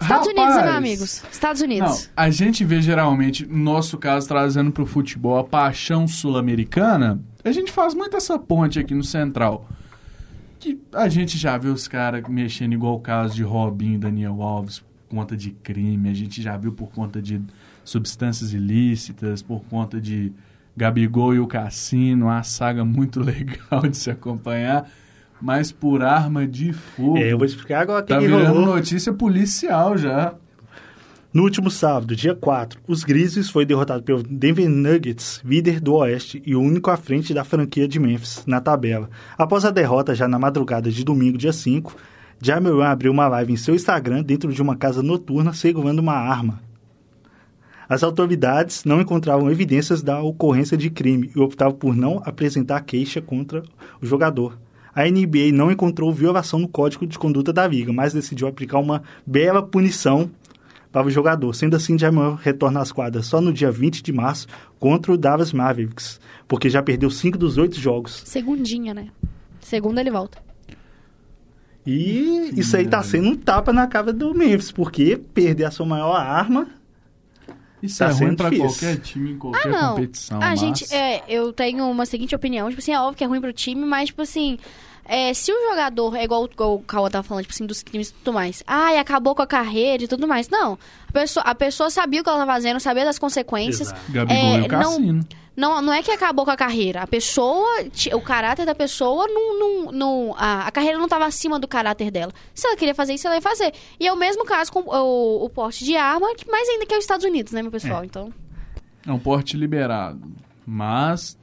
Estados 0.00 0.28
Unidos, 0.28 0.44
né, 0.44 0.60
Rapaz, 0.60 0.64
meus 0.64 0.76
amigos? 0.76 1.24
Estados 1.32 1.60
Não, 1.60 1.66
Unidos. 1.66 2.08
a 2.16 2.30
gente 2.30 2.64
vê 2.64 2.80
geralmente, 2.80 3.44
no 3.44 3.58
nosso 3.58 3.98
caso, 3.98 4.28
trazendo 4.28 4.70
pro 4.70 4.86
futebol 4.86 5.36
a 5.36 5.42
paixão 5.42 6.06
sul-americana, 6.06 7.20
a 7.44 7.50
gente 7.50 7.72
faz 7.72 7.94
muito 7.94 8.16
essa 8.16 8.38
ponte 8.38 8.78
aqui 8.78 8.94
no 8.94 9.02
Central. 9.02 9.68
Que 10.60 10.80
a 10.92 11.08
gente 11.08 11.36
já 11.36 11.58
viu 11.58 11.72
os 11.72 11.88
caras 11.88 12.22
mexendo 12.28 12.74
igual 12.74 12.94
o 12.94 13.00
caso 13.00 13.34
de 13.34 13.42
Robinho 13.42 13.96
e 13.96 13.98
Daniel 13.98 14.40
Alves 14.40 14.78
por 14.78 15.16
conta 15.16 15.36
de 15.36 15.50
crime, 15.50 16.08
a 16.08 16.14
gente 16.14 16.40
já 16.40 16.56
viu 16.56 16.72
por 16.72 16.90
conta 16.92 17.20
de 17.20 17.42
substâncias 17.88 18.52
ilícitas, 18.52 19.42
por 19.42 19.62
conta 19.64 20.00
de 20.00 20.32
Gabigol 20.76 21.34
e 21.34 21.40
o 21.40 21.46
Cassino, 21.46 22.26
uma 22.26 22.42
saga 22.42 22.84
muito 22.84 23.20
legal 23.24 23.82
de 23.88 23.96
se 23.96 24.10
acompanhar, 24.10 24.88
mas 25.40 25.72
por 25.72 26.02
arma 26.02 26.46
de 26.46 26.72
fogo. 26.72 27.16
É, 27.18 27.32
eu 27.32 27.38
vou 27.38 27.46
explicar 27.46 27.80
agora 27.80 28.02
Tá 28.04 28.18
que 28.18 28.26
virando 28.26 28.48
rolou. 28.52 28.76
notícia 28.76 29.12
policial 29.12 29.96
já. 29.96 30.34
No 31.32 31.42
último 31.42 31.70
sábado, 31.70 32.16
dia 32.16 32.34
4, 32.34 32.80
os 32.86 33.04
Grizzlies 33.04 33.50
foi 33.50 33.64
derrotado 33.64 34.02
pelo 34.02 34.22
Denver 34.22 34.68
Nuggets, 34.68 35.40
líder 35.44 35.78
do 35.78 35.94
Oeste 35.94 36.42
e 36.44 36.54
o 36.56 36.60
único 36.60 36.90
à 36.90 36.96
frente 36.96 37.34
da 37.34 37.44
franquia 37.44 37.86
de 37.86 37.98
Memphis 38.00 38.44
na 38.46 38.60
tabela. 38.60 39.10
Após 39.36 39.64
a 39.64 39.70
derrota 39.70 40.14
já 40.14 40.26
na 40.26 40.38
madrugada 40.38 40.90
de 40.90 41.04
domingo, 41.04 41.36
dia 41.36 41.52
5, 41.52 41.94
Jameron 42.42 42.82
abriu 42.82 43.12
uma 43.12 43.28
live 43.28 43.52
em 43.52 43.56
seu 43.56 43.74
Instagram 43.74 44.22
dentro 44.22 44.52
de 44.52 44.62
uma 44.62 44.74
casa 44.74 45.02
noturna 45.02 45.52
segurando 45.52 45.98
uma 45.98 46.14
arma. 46.14 46.67
As 47.88 48.02
autoridades 48.02 48.84
não 48.84 49.00
encontravam 49.00 49.50
evidências 49.50 50.02
da 50.02 50.20
ocorrência 50.20 50.76
de 50.76 50.90
crime 50.90 51.30
e 51.34 51.40
optavam 51.40 51.74
por 51.74 51.96
não 51.96 52.20
apresentar 52.24 52.82
queixa 52.82 53.20
contra 53.22 53.62
o 54.00 54.06
jogador. 54.06 54.58
A 54.94 55.04
NBA 55.04 55.52
não 55.52 55.70
encontrou 55.70 56.12
violação 56.12 56.58
no 56.58 56.68
código 56.68 57.06
de 57.06 57.18
conduta 57.18 57.52
da 57.52 57.66
liga, 57.66 57.92
mas 57.92 58.12
decidiu 58.12 58.48
aplicar 58.48 58.78
uma 58.78 59.02
bela 59.24 59.62
punição 59.62 60.30
para 60.90 61.06
o 61.06 61.10
jogador. 61.10 61.54
Sendo 61.54 61.76
assim, 61.76 61.98
Jamal 61.98 62.34
retorna 62.34 62.80
às 62.80 62.92
quadras 62.92 63.26
só 63.26 63.40
no 63.40 63.52
dia 63.52 63.70
20 63.70 64.02
de 64.02 64.12
março 64.12 64.46
contra 64.78 65.12
o 65.12 65.16
Dallas 65.16 65.52
Mavericks, 65.52 66.20
porque 66.46 66.68
já 66.68 66.82
perdeu 66.82 67.10
cinco 67.10 67.38
dos 67.38 67.56
oito 67.58 67.78
jogos. 67.78 68.22
Segundinha, 68.24 68.92
né? 68.92 69.08
Segunda 69.60 70.00
ele 70.00 70.10
volta. 70.10 70.38
E 71.86 72.50
isso 72.54 72.76
aí 72.76 72.86
tá 72.86 73.02
sendo 73.02 73.28
um 73.28 73.36
tapa 73.36 73.72
na 73.72 73.86
cara 73.86 74.12
do 74.12 74.34
Memphis, 74.34 74.70
porque 74.70 75.16
perder 75.16 75.64
a 75.64 75.70
sua 75.70 75.86
maior 75.86 76.16
arma. 76.16 76.66
Isso 77.82 77.98
Tá 77.98 78.06
é 78.08 78.12
ruim 78.12 78.34
pra 78.34 78.50
difícil. 78.50 78.68
qualquer 78.70 79.00
time 79.02 79.30
em 79.32 79.38
qualquer 79.38 79.66
Ah, 79.66 79.70
não. 79.70 79.94
competição. 79.94 80.38
a 80.38 80.46
mas- 80.48 80.60
gente, 80.60 80.92
é, 80.94 81.22
eu 81.28 81.52
tenho 81.52 81.88
uma 81.88 82.04
seguinte 82.06 82.34
opinião. 82.34 82.68
Tipo 82.68 82.80
assim, 82.80 82.92
é 82.92 83.00
óbvio 83.00 83.16
que 83.16 83.24
é 83.24 83.26
ruim 83.26 83.40
pro 83.40 83.52
time, 83.52 83.84
mas, 83.84 84.08
tipo 84.08 84.22
assim, 84.22 84.58
é, 85.08 85.32
se 85.34 85.50
o 85.50 85.70
jogador, 85.70 86.14
é 86.14 86.24
igual, 86.24 86.44
igual 86.52 86.74
o 86.76 86.80
Cauã 86.80 87.08
tava 87.10 87.22
falando, 87.26 87.42
tipo 87.44 87.54
assim, 87.54 87.66
dos 87.66 87.82
crimes 87.82 88.10
e 88.10 88.12
tudo 88.12 88.32
mais. 88.34 88.62
Ai, 88.66 88.98
acabou 88.98 89.34
com 89.34 89.42
a 89.42 89.46
carreira 89.46 90.04
e 90.04 90.08
tudo 90.08 90.28
mais. 90.28 90.48
Não. 90.48 90.78
A 91.08 91.12
pessoa, 91.12 91.42
a 91.44 91.54
pessoa 91.54 91.90
sabia 91.90 92.20
o 92.20 92.24
que 92.24 92.28
ela 92.30 92.38
tava 92.40 92.52
fazendo, 92.52 92.78
sabia 92.78 93.04
das 93.04 93.18
consequências. 93.18 93.88
Exato. 93.88 94.12
Gabigol 94.12 94.36
É, 94.36 94.58
e 94.58 94.62
o 94.62 94.68
Cassino. 94.68 95.26
Não, 95.56 95.82
não 95.82 95.92
é 95.92 96.04
que 96.04 96.12
acabou 96.12 96.44
com 96.44 96.52
a 96.52 96.56
carreira. 96.56 97.02
A 97.02 97.06
pessoa, 97.08 97.66
o 98.14 98.20
caráter 98.20 98.64
da 98.64 98.76
pessoa, 98.76 99.26
não, 99.26 99.58
não, 99.58 99.92
não- 99.92 100.34
a, 100.38 100.68
a 100.68 100.70
carreira 100.70 100.96
não 100.98 101.06
estava 101.06 101.24
acima 101.26 101.58
do 101.58 101.66
caráter 101.66 102.12
dela. 102.12 102.32
Se 102.54 102.64
ela 102.68 102.76
queria 102.76 102.94
fazer 102.94 103.14
isso, 103.14 103.26
ela 103.26 103.34
ia 103.34 103.42
fazer. 103.42 103.72
E 103.98 104.06
é 104.06 104.12
o 104.12 104.16
mesmo 104.16 104.44
caso 104.44 104.70
com 104.70 104.80
o, 104.82 105.44
o 105.44 105.50
porte 105.50 105.84
de 105.84 105.96
arma, 105.96 106.32
que 106.36 106.48
mais 106.48 106.68
ainda 106.68 106.86
que 106.86 106.94
é 106.94 106.98
os 106.98 107.02
Estados 107.02 107.26
Unidos, 107.26 107.52
né, 107.52 107.60
meu 107.60 107.72
pessoal? 107.72 108.04
Então, 108.04 108.32
É 109.04 109.10
um 109.12 109.18
porte 109.18 109.56
liberado. 109.56 110.20
Mas 110.64 111.36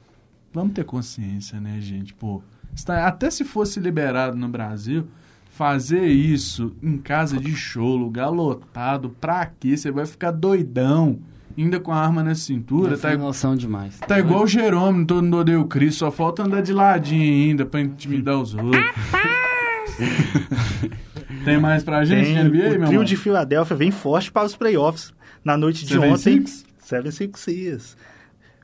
vamos 0.50 0.72
ter 0.72 0.84
consciência, 0.84 1.60
né, 1.60 1.76
gente? 1.80 2.14
Pô, 2.14 2.40
até 2.88 3.30
se 3.30 3.44
fosse 3.44 3.80
liberado 3.80 4.36
no 4.36 4.48
Brasil, 4.48 5.06
fazer 5.50 6.06
isso 6.06 6.74
em 6.82 6.98
casa 6.98 7.38
de 7.38 7.54
show, 7.54 7.96
lugar 7.96 8.28
lotado, 8.28 9.10
pra 9.20 9.46
quê? 9.46 9.76
Você 9.76 9.90
vai 9.90 10.04
ficar 10.06 10.30
doidão, 10.30 11.18
ainda 11.56 11.80
com 11.80 11.92
a 11.92 11.98
arma 11.98 12.22
na 12.22 12.34
cintura. 12.34 12.90
Não 12.90 12.98
Tá, 12.98 13.08
tem 13.08 13.18
noção 13.18 13.56
demais. 13.56 13.98
tá 14.00 14.18
igual 14.18 14.44
o 14.44 14.46
Jerônimo, 14.46 15.06
todo 15.06 15.22
mundo 15.24 15.38
odeia 15.38 15.60
o 15.60 15.66
Cristo, 15.66 16.00
só 16.00 16.10
falta 16.10 16.42
andar 16.42 16.60
de 16.62 16.72
ladinho 16.72 17.50
ainda 17.50 17.64
pra 17.64 17.80
intimidar 17.80 18.38
os 18.38 18.54
outros. 18.54 18.76
Tem 21.44 21.58
mais 21.60 21.84
pra 21.84 22.04
gente 22.04 22.26
Tem, 22.26 22.44
NBA, 22.44 22.48
o 22.48 22.52
meu 22.52 22.70
trio 22.70 22.82
irmão? 22.90 23.04
de 23.04 23.16
Filadélfia 23.16 23.76
vem 23.76 23.90
forte 23.90 24.30
para 24.32 24.44
os 24.44 24.56
playoffs. 24.56 25.12
Na 25.44 25.56
noite 25.56 25.84
de 25.84 25.92
Seven 25.94 26.12
ontem, 26.12 26.46
Six? 26.46 26.64
Seven 26.80 27.10
Six 27.12 27.40
Six. 27.40 27.96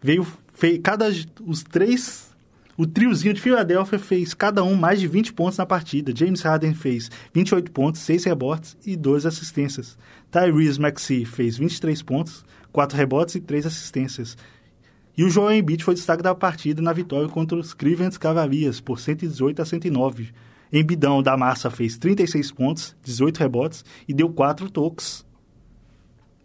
Veio, 0.03 0.27
fez, 0.53 0.81
cada, 0.83 1.09
os 1.47 1.63
três, 1.63 2.32
o 2.77 2.87
triozinho 2.87 3.35
de 3.35 3.41
Filadélfia 3.41 3.99
fez 3.99 4.33
cada 4.33 4.64
um 4.64 4.75
mais 4.75 4.99
de 4.99 5.07
20 5.07 5.33
pontos 5.35 5.59
na 5.59 5.66
partida. 5.66 6.12
James 6.14 6.41
Harden 6.41 6.75
fez 6.75 7.11
28 7.35 7.70
pontos, 7.70 8.01
6 8.01 8.25
rebotes 8.25 8.77
e 8.85 8.97
12 8.97 9.29
assistências. 9.29 9.99
Tyrese 10.31 10.81
Maxey 10.81 11.25
fez 11.25 11.59
23 11.59 12.03
pontos, 12.03 12.45
4 12.73 12.97
rebotes 12.97 13.35
e 13.35 13.41
3 13.41 13.66
assistências. 13.66 14.37
E 15.16 15.25
o 15.25 15.29
Joel 15.29 15.59
Embiid 15.59 15.85
foi 15.85 15.95
destaque 15.95 16.23
da 16.23 16.35
partida 16.35 16.81
na 16.81 16.93
vitória 16.93 17.29
contra 17.29 17.59
os 17.59 17.75
Cleveland 17.75 18.18
Cavaliers 18.18 18.81
por 18.81 18.99
118 18.99 19.61
a 19.61 19.64
109. 19.66 20.31
Embidão 20.73 21.23
da 21.23 21.37
Massa 21.37 21.68
fez 21.68 21.99
36 21.99 22.51
pontos, 22.53 22.97
18 23.05 23.39
rebotes 23.39 23.85
e 24.09 24.14
deu 24.14 24.31
4 24.31 24.70
toques. 24.70 25.27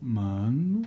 Mano, 0.02 0.82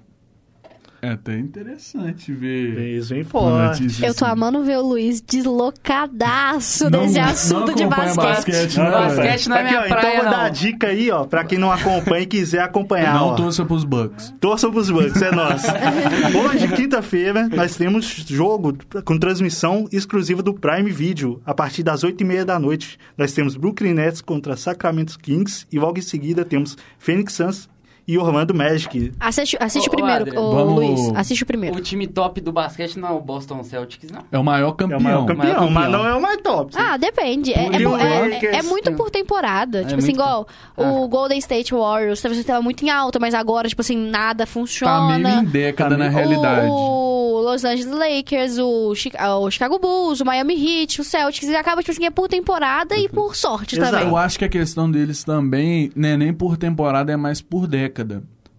é 1.03 1.11
até 1.11 1.38
interessante 1.38 2.32
ver. 2.32 2.74
Bem 2.74 3.01
uma 3.01 3.24
forte. 3.24 4.05
eu 4.05 4.14
tô 4.14 4.24
amando 4.24 4.62
ver 4.64 4.78
o 4.78 4.82
Luiz 4.82 5.20
deslocadaço 5.20 6.90
Não- 6.90 7.03
desse 7.03 7.18
não 7.18 7.24
assunto 7.28 7.74
de 7.74 7.86
basquete. 7.86 8.16
basquete, 8.16 8.76
né, 8.78 8.90
Basquete 8.90 9.48
não 9.48 9.57
é 9.57 9.61
Aqui, 9.61 9.68
minha 9.70 9.80
ó, 9.80 9.88
praia, 9.88 10.09
então 10.14 10.22
vou 10.22 10.30
dar 10.30 10.38
não. 10.38 10.44
a 10.44 10.48
dica 10.48 10.86
aí, 10.88 11.11
ó, 11.11 11.24
pra 11.24 11.44
quem 11.44 11.59
não 11.59 11.72
acompanha 11.72 12.22
e 12.22 12.26
quiser 12.26 12.61
acompanhar. 12.62 13.14
Não 13.14 13.28
ó. 13.28 13.34
torça 13.34 13.64
pros 13.64 13.84
Bucks. 13.84 14.34
Torçam 14.40 14.70
pros 14.70 14.90
Bucks, 14.90 15.20
é 15.22 15.30
nosso. 15.32 15.66
Hoje, 16.44 16.68
quinta-feira, 16.68 17.48
nós 17.48 17.74
temos 17.76 18.07
jogo 18.28 18.76
com 19.05 19.18
transmissão 19.18 19.86
exclusiva 19.92 20.42
do 20.42 20.55
Prime 20.55 20.90
Video, 20.90 21.40
a 21.46 21.55
partir 21.55 21.82
das 21.82 22.03
8h30 22.05 22.44
da 22.44 22.59
noite. 22.59 22.98
Nós 23.16 23.32
temos 23.32 23.57
Brooklyn 23.57 23.94
Nets 23.94 24.20
contra 24.20 24.57
Sacramento 24.57 25.18
Kings 25.18 25.66
e 25.72 25.78
logo 25.78 25.98
em 25.98 26.03
seguida 26.03 26.44
temos 26.44 26.76
Phoenix 26.98 27.32
Suns 27.34 27.68
e 28.12 28.18
Orlando 28.18 28.54
Magic. 28.54 29.12
Assiste, 29.20 29.56
assiste 29.61 29.88
o 29.88 29.90
primeiro, 29.90 30.38
ô, 30.40 30.52
vamos- 30.52 30.74
Luiz. 30.74 31.12
Assiste 31.14 31.42
o 31.42 31.46
primeiro. 31.46 31.76
O 31.76 31.80
time 31.80 32.06
top 32.06 32.40
do 32.40 32.52
basquete 32.52 32.98
não 32.98 33.08
é 33.08 33.12
o 33.12 33.20
Boston 33.20 33.62
Celtics, 33.62 34.11
não. 34.11 34.22
É 34.32 34.38
o 34.38 34.44
maior 34.44 34.70
É 34.70 34.74
campeão. 34.76 34.98
o 34.98 35.02
maior 35.02 35.26
campeão, 35.26 35.54
campeão. 35.54 35.70
mas 35.70 35.90
não 35.90 36.06
é 36.06 36.14
o 36.14 36.20
mais 36.20 36.36
top. 36.42 36.72
Ah, 36.76 36.96
depende. 36.96 37.52
É, 37.52 37.66
é, 37.66 37.88
o 37.88 37.96
é- 37.96 38.56
é 38.58 38.62
muito 38.62 38.92
por 38.92 39.11
temporada. 39.11 39.84
tipo 39.84 39.98
assim, 40.00 40.12
igual 40.12 40.46
por- 40.74 40.84
o 40.86 41.08
Golden 41.08 41.38
State 41.38 41.72
Warriors, 41.74 42.20
talvez 42.20 42.40
estava 42.40 42.61
muito 42.62 42.84
em 42.84 42.90
alta, 42.90 43.18
mas 43.18 43.34
agora, 43.34 43.68
tipo 43.68 43.80
assim, 43.80 43.96
nada 43.96 44.44
Tá 44.44 44.46
funciona. 44.46 45.18
meio 45.18 45.40
em 45.40 45.44
década 45.44 45.90
Tá 45.90 45.96
na 45.96 46.04
meio- 46.11 46.16
realidade. 46.16 46.66
O, 46.68 47.36
o 47.36 47.40
Los 47.42 47.64
Angeles 47.64 47.90
Lakers, 47.92 48.58
o, 48.58 48.92
ah, 49.18 49.38
o 49.38 49.50
Chicago 49.50 49.78
Bulls, 49.78 50.20
o 50.20 50.24
Miami 50.24 50.54
Heat, 50.54 51.00
o 51.00 51.04
Celtics, 51.04 51.48
e 51.48 51.54
acaba, 51.56 51.80
tipo 51.82 51.90
assim, 51.92 52.04
é 52.04 52.11
por 52.11 52.28
temporada 52.28 52.96
e 52.96 53.08
por 53.08 53.36
sorte 53.36 53.76
Exato. 53.76 53.92
também. 53.92 54.08
Eu 54.08 54.16
acho 54.16 54.38
que 54.38 54.44
a 54.44 54.48
questão 54.48 54.90
deles 54.90 55.22
também 55.24 55.90
não 55.94 56.08
é 56.08 56.16
nem 56.16 56.32
por 56.32 56.56
temporada, 56.56 57.12
é 57.12 57.16
mais 57.16 57.40
por 57.40 57.66
década. 57.66 57.99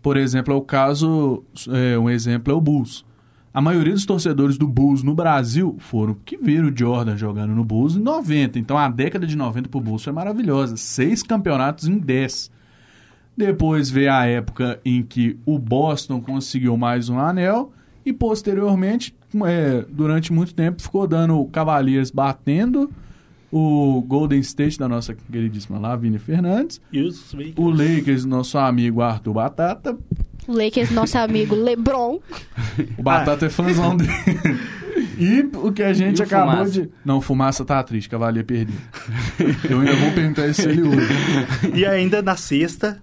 Por 0.02 0.18
exemplo, 0.18 0.54
é 0.54 0.58
o 0.58 0.62
caso, 0.62 1.44
é, 1.70 1.98
um 1.98 2.10
exemplo 2.10 2.52
é 2.52 2.56
o 2.56 2.62
Bulls. 2.62 3.06
A 3.54 3.60
maioria 3.60 3.94
dos 3.94 4.06
torcedores 4.06 4.58
do 4.58 4.66
Bulls 4.66 5.04
no 5.04 5.14
Brasil 5.14 5.76
foram 5.80 6.16
que 6.26 6.38
viram 6.38 6.70
o 6.70 6.78
Jordan 6.78 7.18
jogando 7.18 7.54
no 7.54 7.66
Bulls 7.66 7.96
em 7.96 8.00
90. 8.00 8.58
Então 8.58 8.78
a 8.78 8.88
década 8.88 9.28
de 9.28 9.36
90 9.36 9.68
pro 9.68 9.82
Bulls 9.82 10.04
foi 10.04 10.14
maravilhosa. 10.14 10.78
Seis 10.78 11.22
campeonatos 11.22 11.88
em 11.88 11.98
10. 11.98 12.50
Depois 13.36 13.89
veio 13.89 14.14
a 14.14 14.26
época 14.26 14.80
em 14.86 15.04
que 15.04 15.38
o 15.46 15.60
Boston 15.60 16.22
conseguiu 16.22 16.78
mais 16.78 17.10
um 17.10 17.20
anel 17.20 17.74
e 18.06 18.14
posteriormente, 18.14 19.16
é, 19.46 19.86
durante 19.89 20.34
muito 20.34 20.54
tempo, 20.54 20.82
ficou 20.82 21.06
dando 21.06 21.39
o 21.39 21.48
Cavaliers 21.48 22.10
batendo 22.10 22.89
o 23.52 24.02
Golden 24.08 24.39
State 24.39 24.78
da 24.80 24.88
nossa 24.88 25.14
queridíssima 25.14 25.78
Lavínia 25.78 26.20
Fernandes, 26.20 26.80
E 26.91 27.02
os 27.02 27.34
Lakers. 27.34 27.54
o 27.58 27.70
Lakers, 27.70 28.26
nosso 28.26 28.58
amigo 28.58 29.02
Arthur 29.02 29.34
Batata. 29.34 29.97
O 30.47 30.54
Lakers, 30.54 30.89
nosso 30.91 31.18
amigo 31.18 31.56
LeBron. 31.56 32.20
O 32.97 33.04
Batata 33.04 33.45
é 33.45 33.49
fãzão 33.49 33.95
dele. 33.97 34.10
E 35.18 35.41
o 35.56 35.72
que 35.72 35.84
a 35.84 35.93
gente 35.93 36.20
E 36.20 36.24
acabou 36.24 36.52
Fumaça? 36.52 36.72
de. 36.72 36.89
Não, 37.06 37.22
Fumaça 37.22 37.64
tá 37.64 37.84
triste, 37.84 38.10
Cavalier 38.10 38.43
perdeu. 38.43 38.76
Eu 39.70 39.80
ainda 39.80 39.93
vou 39.95 40.12
perguntar 40.14 40.47
isso 40.47 40.64
se 40.64 40.70
ele 40.70 40.82
usa. 40.82 40.97
E 41.76 41.86
ainda 41.86 42.22
na 42.24 42.36
sexta, 42.36 43.02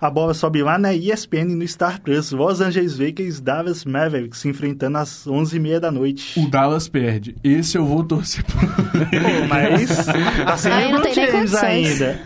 a 0.00 0.08
bola 0.10 0.32
sobe 0.32 0.62
lá 0.62 0.78
na 0.78 0.94
ESPN 0.94 1.54
no 1.56 1.66
Star 1.68 2.00
Plus. 2.00 2.32
Los 2.32 2.60
Angeles 2.60 2.98
Lakers 2.98 3.38
e 3.38 3.42
Dallas 3.42 3.84
Mavericks 3.84 4.38
se 4.40 4.48
enfrentando 4.48 4.98
às 4.98 5.26
11h30 5.26 5.78
da 5.78 5.90
noite. 5.90 6.40
O 6.40 6.48
Dallas 6.48 6.88
perde. 6.88 7.36
Esse 7.44 7.76
eu 7.76 7.84
vou 7.84 8.02
torcer 8.02 8.44
pro. 8.44 8.58
Pô, 8.58 9.46
mas 9.48 10.06
tá 10.44 10.56
sem 10.56 10.72
Aí 10.72 10.90
não 10.92 11.00
LeBron 11.00 11.14
James 11.14 11.32
condições. 11.32 11.62
ainda. 12.02 12.20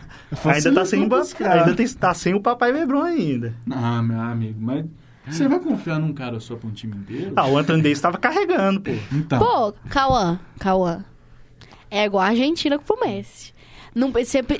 Ainda 0.45 0.73
tá 0.73 0.85
sem, 0.85 1.01
ainda 1.03 1.75
tem, 1.75 1.89
tá 1.89 2.15
sem 2.15 2.35
o 2.35 2.41
papai 2.41 2.73
LeBron 2.73 3.03
ainda. 3.03 3.55
Ah, 3.71 4.03
meu 4.03 4.21
amigo, 4.21 4.59
mas. 4.61 4.85
Você 5.27 5.49
vai 5.49 5.59
confiar 5.59 5.99
num 5.99 6.13
cara 6.13 6.39
só 6.39 6.55
pra 6.55 6.69
um 6.69 6.73
time 6.73 6.97
inteiro? 6.97 7.33
Ah, 7.37 7.47
o 7.47 7.57
Anthony 7.57 7.83
Davis 7.83 8.01
tava 8.01 8.19
carregando, 8.19 8.81
pô. 8.81 8.91
Então. 9.13 9.39
Pô, 9.39 9.73
Cauã, 9.89 10.39
Cauã. 10.59 11.05
É 11.91 12.05
igual 12.05 12.25
a 12.25 12.29
Argentina 12.29 12.79
com 12.79 12.95
o 12.95 13.01
Messi. 13.01 13.54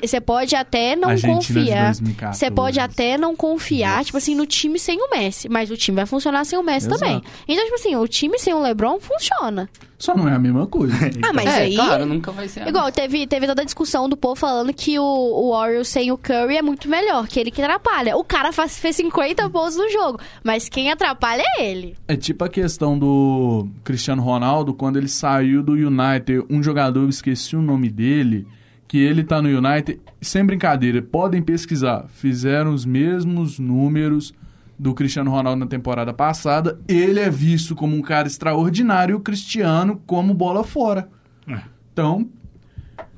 Você 0.01 0.21
pode 0.21 0.55
até 0.55 0.95
não 0.95 1.09
Argentina 1.09 1.35
confiar. 1.35 1.85
2014. 1.91 2.39
Você 2.39 2.51
pode 2.51 2.79
até 2.79 3.17
não 3.17 3.35
confiar, 3.35 4.05
tipo 4.05 4.17
assim, 4.17 4.33
no 4.33 4.45
time 4.45 4.79
sem 4.79 4.97
o 5.01 5.09
Messi. 5.09 5.49
Mas 5.49 5.69
o 5.69 5.77
time 5.77 5.95
vai 5.95 6.05
funcionar 6.05 6.45
sem 6.45 6.57
o 6.57 6.63
Messi 6.63 6.87
Exato. 6.87 7.01
também. 7.01 7.21
Então, 7.47 7.63
tipo 7.63 7.75
assim, 7.75 7.95
o 7.95 8.07
time 8.07 8.39
sem 8.39 8.53
o 8.53 8.61
LeBron 8.61 8.99
funciona. 8.99 9.69
Só 9.97 10.15
não 10.15 10.27
é 10.27 10.33
a 10.33 10.39
mesma 10.39 10.67
coisa. 10.67 10.93
Ah, 11.25 11.33
mas 11.33 11.47
é, 11.47 11.63
aí. 11.63 11.75
claro, 11.75 12.05
nunca 12.05 12.31
vai 12.31 12.47
ser. 12.47 12.61
a 12.61 12.69
Igual, 12.69 12.91
teve, 12.91 13.25
teve 13.25 13.47
toda 13.47 13.61
a 13.61 13.65
discussão 13.65 14.07
do 14.07 14.15
povo 14.15 14.35
falando 14.35 14.71
que 14.73 14.99
o, 14.99 15.03
o 15.03 15.51
Warriors 15.51 15.87
sem 15.87 16.11
o 16.11 16.17
Curry 16.17 16.57
é 16.57 16.61
muito 16.61 16.87
melhor, 16.87 17.27
que 17.27 17.39
ele 17.39 17.49
que 17.49 17.61
atrapalha. 17.61 18.15
O 18.15 18.23
cara 18.23 18.51
faz, 18.51 18.77
fez 18.77 18.95
50 18.97 19.49
pontos 19.49 19.75
no 19.75 19.89
jogo, 19.89 20.19
mas 20.43 20.69
quem 20.69 20.91
atrapalha 20.91 21.43
é 21.57 21.65
ele. 21.65 21.95
É 22.07 22.15
tipo 22.15 22.43
a 22.43 22.49
questão 22.49 22.97
do 22.99 23.67
Cristiano 23.83 24.21
Ronaldo, 24.21 24.73
quando 24.73 24.97
ele 24.97 25.07
saiu 25.07 25.63
do 25.63 25.73
United, 25.73 26.45
um 26.49 26.61
jogador, 26.61 27.01
eu 27.01 27.09
esqueci 27.09 27.55
o 27.55 27.61
nome 27.61 27.89
dele, 27.89 28.45
que 28.87 28.97
ele 28.97 29.23
tá 29.23 29.41
no 29.41 29.49
United, 29.49 29.99
sem 30.21 30.45
brincadeira, 30.45 31.01
podem 31.01 31.41
pesquisar, 31.41 32.05
fizeram 32.09 32.73
os 32.73 32.85
mesmos 32.85 33.59
números 33.59 34.33
do 34.77 34.93
Cristiano 34.93 35.31
Ronaldo 35.31 35.59
na 35.59 35.67
temporada 35.67 36.13
passada, 36.13 36.79
ele 36.87 37.19
é 37.19 37.29
visto 37.29 37.75
como 37.75 37.95
um 37.95 38.01
cara 38.01 38.27
extraordinário 38.27 39.13
e 39.13 39.15
o 39.15 39.19
Cristiano 39.19 40.01
como 40.05 40.33
bola 40.33 40.63
fora. 40.63 41.09
É. 41.47 41.61
Então, 41.93 42.29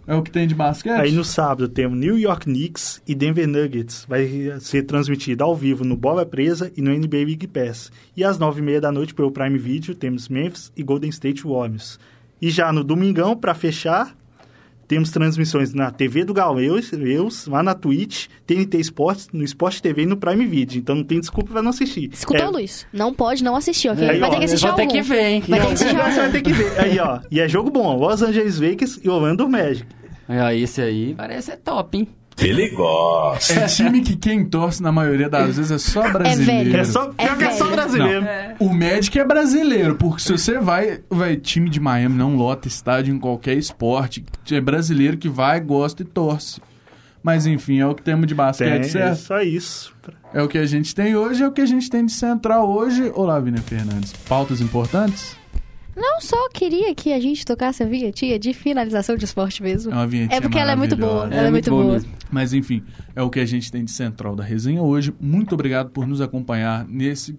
é 0.05 0.15
o 0.15 0.24
que 0.24 0.32
tem 0.32 0.47
de 0.47 0.55
basquete. 0.55 1.01
Aí 1.01 1.11
no 1.11 1.24
sábado 1.24 1.68
temos 1.68 1.99
New 1.99 2.18
York 2.18 2.45
Knicks 2.45 3.01
e 3.05 3.13
Denver 3.13 3.45
Nuggets. 3.45 4.05
Vai 4.07 4.57
ser 4.61 4.84
transmitido 4.84 5.43
ao 5.43 5.53
vivo 5.53 5.84
no 5.84 5.97
Bola 5.97 6.26
Presa 6.26 6.72
e 6.78 6.82
no 6.82 6.91
NBA 6.91 7.26
Big 7.26 7.47
Pass. 7.47 7.91
E 8.15 8.24
às 8.24 8.39
nove 8.39 8.61
e 8.61 8.63
meia 8.63 8.80
da 8.80 8.89
noite, 8.89 9.13
pelo 9.13 9.32
Prime 9.32 9.57
Video, 9.57 9.93
temos 9.93 10.30
Memphis 10.30 10.72
e 10.78 10.82
Golden 10.82 11.09
State 11.09 11.43
Warriors. 11.43 11.99
E 12.41 12.49
já 12.49 12.72
no 12.72 12.86
domingão, 12.86 13.36
para 13.36 13.53
fechar, 13.53 14.15
temos 14.88 15.11
transmissões 15.11 15.73
na 15.73 15.91
TV 15.91 16.23
do 16.23 16.33
Gauleus, 16.33 16.91
Leus, 16.91 17.45
lá 17.47 17.61
na 17.61 17.73
Twitch, 17.75 18.27
TNT 18.45 18.79
Sports, 18.79 19.27
no 19.33 19.43
Sport 19.43 19.79
TV 19.81 20.03
e 20.03 20.05
no 20.05 20.15
Prime 20.17 20.45
Video. 20.45 20.77
Então 20.79 20.95
não 20.95 21.03
tem 21.03 21.19
desculpa 21.19 21.51
pra 21.51 21.61
não 21.61 21.69
assistir. 21.71 22.09
Escuta, 22.13 22.39
é, 22.43 22.47
Luiz. 22.47 22.88
Não 22.93 23.13
pode 23.13 23.43
não 23.43 23.55
assistir, 23.55 23.89
ok? 23.89 24.09
Aí, 24.09 24.19
vai 24.19 24.29
ó, 24.29 24.31
ter 24.33 24.39
que 24.39 24.45
assistir 24.45 24.65
Vou 24.67 24.75
ter 24.75 24.81
algum. 24.83 24.93
que 24.93 25.01
ver, 25.01 25.23
hein? 25.25 25.43
Vai 25.47 25.59
ter 25.59 25.65
que 25.67 25.73
assistir 25.73 25.95
Você 25.95 26.01
vai 26.01 26.19
algum. 26.19 26.31
ter 26.31 26.41
que 26.41 26.53
ver. 26.53 26.79
Aí, 26.79 26.99
ó. 26.99 27.19
E 27.29 27.39
é 27.39 27.47
jogo 27.49 27.69
bom. 27.69 27.97
Los 27.97 28.21
Angeles 28.21 28.59
Lakers 28.59 28.99
e 29.03 29.09
Orlando 29.09 29.47
Magic. 29.49 29.85
Ah, 30.29 30.53
esse 30.53 30.81
aí 30.81 31.13
parece 31.15 31.51
ser 31.51 31.57
top, 31.57 31.97
hein? 31.97 32.07
Ele 32.39 32.69
gosta. 32.69 33.53
É 33.53 33.65
time 33.67 34.01
que 34.01 34.15
quem 34.15 34.45
torce 34.45 34.81
na 34.81 34.91
maioria 34.91 35.29
das 35.29 35.57
vezes 35.57 35.71
é 35.71 35.77
só 35.77 36.09
brasileiro. 36.11 36.71
velho. 36.71 36.77
É 36.81 36.83
só, 36.83 37.11
É 37.17 37.25
pior 37.25 37.38
que 37.38 37.43
é 37.45 37.51
só 37.51 37.67
brasileiro. 37.69 38.25
O 38.59 38.73
Magic 38.73 39.17
é 39.17 39.25
brasileiro, 39.25 39.95
porque 39.95 40.21
se 40.21 40.31
você 40.31 40.59
vai, 40.59 40.99
vai. 41.09 41.35
Time 41.35 41.69
de 41.69 41.79
Miami 41.79 42.15
não 42.15 42.35
lota 42.35 42.67
estádio 42.67 43.13
em 43.13 43.19
qualquer 43.19 43.57
esporte. 43.57 44.23
É 44.51 44.61
brasileiro 44.61 45.17
que 45.17 45.27
vai, 45.27 45.59
gosta 45.59 46.03
e 46.03 46.05
torce. 46.05 46.61
Mas 47.23 47.45
enfim, 47.47 47.79
é 47.79 47.85
o 47.88 47.93
que 47.95 48.03
temos 48.03 48.27
de 48.27 48.35
basquete, 48.35 48.69
Tem, 48.69 48.79
é 48.79 48.83
certo? 48.83 49.17
só 49.17 49.41
isso. 49.41 49.93
É 50.33 50.41
o 50.41 50.47
que 50.47 50.57
a 50.57 50.65
gente 50.65 50.93
tem 50.93 51.15
hoje, 51.15 51.43
é 51.43 51.47
o 51.47 51.51
que 51.51 51.59
a 51.61 51.65
gente 51.65 51.89
tem 51.89 52.05
de 52.05 52.11
central 52.11 52.69
hoje. 52.69 53.11
Olá, 53.15 53.39
Vina 53.39 53.57
Fernandes. 53.57 54.13
Pautas 54.29 54.61
importantes? 54.61 55.35
Não 55.97 56.21
só 56.21 56.47
queria 56.49 56.93
que 56.93 57.11
a 57.11 57.19
gente 57.19 57.43
tocasse 57.43 57.81
a 57.81 57.85
vinhetinha 57.87 58.37
de 58.37 58.53
finalização 58.53 59.15
de 59.15 59.25
esporte 59.25 59.63
mesmo. 59.63 59.91
É 59.91 59.95
uma 59.95 60.05
vinhetinha 60.05 60.37
É 60.37 60.41
porque 60.41 60.59
ela 60.59 60.73
é 60.73 60.75
muito 60.75 60.95
boa. 60.95 61.23
Ela 61.25 61.47
é, 61.47 61.51
muito 61.51 61.71
boa. 61.71 61.93
mesmo. 61.93 62.11
Mas 62.29 62.53
enfim, 62.53 62.83
é 63.15 63.23
o 63.23 63.31
que 63.31 63.39
a 63.39 63.45
gente 63.45 63.71
tem 63.71 63.83
de 63.83 63.89
central 63.89 64.35
da 64.35 64.43
resenha 64.43 64.83
hoje. 64.83 65.11
Muito 65.19 65.55
obrigado 65.55 65.89
por 65.89 66.05
nos 66.05 66.21
acompanhar 66.21 66.85
nesse 66.87 67.35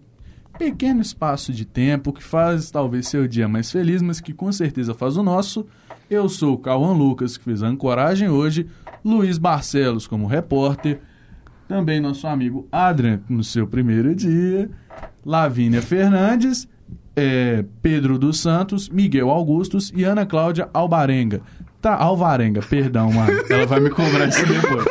pequeno 0.59 1.01
espaço 1.01 1.53
de 1.53 1.65
tempo 1.65 2.13
que 2.13 2.23
faz 2.23 2.69
talvez 2.69 3.07
seu 3.07 3.29
dia 3.29 3.47
mais 3.47 3.71
feliz, 3.71 4.03
mas 4.03 4.21
que 4.21 4.33
com 4.33 4.51
certeza 4.51 4.93
faz 4.93 5.17
o 5.17 5.23
nosso. 5.23 5.65
Eu 6.11 6.29
sou 6.29 6.55
o 6.55 6.59
Cauã 6.59 6.93
Lucas, 6.93 7.37
que 7.37 7.45
fez 7.45 7.63
a 7.63 7.69
ancoragem 7.69 8.29
hoje, 8.29 8.67
Luiz 9.05 9.39
Barcelos 9.39 10.09
como 10.09 10.27
repórter, 10.27 11.01
também 11.69 12.01
nosso 12.01 12.27
amigo 12.27 12.67
Adrian 12.73 13.21
no 13.29 13.45
seu 13.45 13.69
primeiro 13.69 14.13
dia, 14.17 14.69
Lavínia 15.25 15.81
Fernandes, 15.81 16.67
é, 17.17 17.65
Pedro 17.83 18.19
dos 18.19 18.41
Santos, 18.41 18.89
Miguel 18.89 19.31
Augustos 19.31 19.93
e 19.95 20.05
Ana 20.05 20.25
Cláudia 20.25 20.69
Albarenga. 20.73 21.41
Tá, 21.81 21.95
Alvarenga, 21.97 22.61
perdão, 22.61 23.13
mano. 23.13 23.33
Ela 23.51 23.67
vai 23.67 23.81
me 23.81 23.91
cobrar 23.91 24.29
isso 24.29 24.45
depois. 24.47 24.85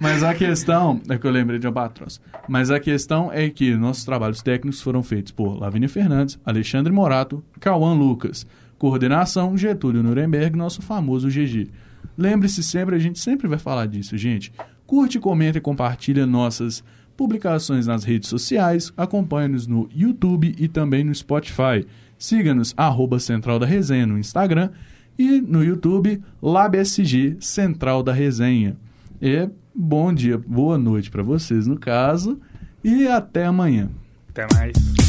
Mas 0.00 0.22
a 0.22 0.34
questão, 0.34 1.00
é 1.08 1.16
que 1.16 1.26
eu 1.26 1.30
lembrei 1.30 1.58
de 1.58 1.66
Albatros. 1.66 2.20
Mas 2.48 2.70
a 2.70 2.80
questão 2.80 3.30
é 3.32 3.48
que 3.48 3.76
nossos 3.76 4.04
trabalhos 4.04 4.42
técnicos 4.42 4.80
foram 4.80 5.02
feitos 5.02 5.30
por 5.30 5.58
Lavínia 5.58 5.88
Fernandes, 5.88 6.38
Alexandre 6.44 6.92
Morato, 6.92 7.42
Cauã 7.60 7.94
Lucas. 7.94 8.46
Coordenação, 8.78 9.56
Getúlio 9.56 10.02
Nuremberg, 10.02 10.56
nosso 10.56 10.82
famoso 10.82 11.28
GG. 11.28 11.70
Lembre-se 12.18 12.64
sempre, 12.64 12.96
a 12.96 12.98
gente 12.98 13.20
sempre 13.20 13.46
vai 13.46 13.58
falar 13.58 13.86
disso, 13.86 14.18
gente. 14.18 14.52
Curte, 14.84 15.20
comenta 15.20 15.58
e 15.58 15.60
compartilha 15.60 16.26
nossas 16.26 16.82
publicações 17.22 17.86
nas 17.86 18.02
redes 18.02 18.28
sociais, 18.28 18.92
acompanhe-nos 18.96 19.68
no 19.68 19.88
YouTube 19.94 20.56
e 20.58 20.66
também 20.66 21.04
no 21.04 21.14
Spotify. 21.14 21.86
Siga-nos, 22.18 22.74
arroba 22.76 23.20
Central 23.20 23.60
da 23.60 23.66
Resenha 23.66 24.04
no 24.04 24.18
Instagram 24.18 24.70
e 25.16 25.40
no 25.40 25.62
YouTube, 25.62 26.20
LabSG 26.42 27.36
Central 27.38 28.02
da 28.02 28.12
Resenha. 28.12 28.76
E 29.20 29.48
bom 29.72 30.12
dia, 30.12 30.36
boa 30.36 30.76
noite 30.76 31.12
para 31.12 31.22
vocês 31.22 31.68
no 31.68 31.78
caso 31.78 32.40
e 32.82 33.06
até 33.06 33.44
amanhã. 33.44 33.88
Até 34.28 34.48
mais. 34.52 35.01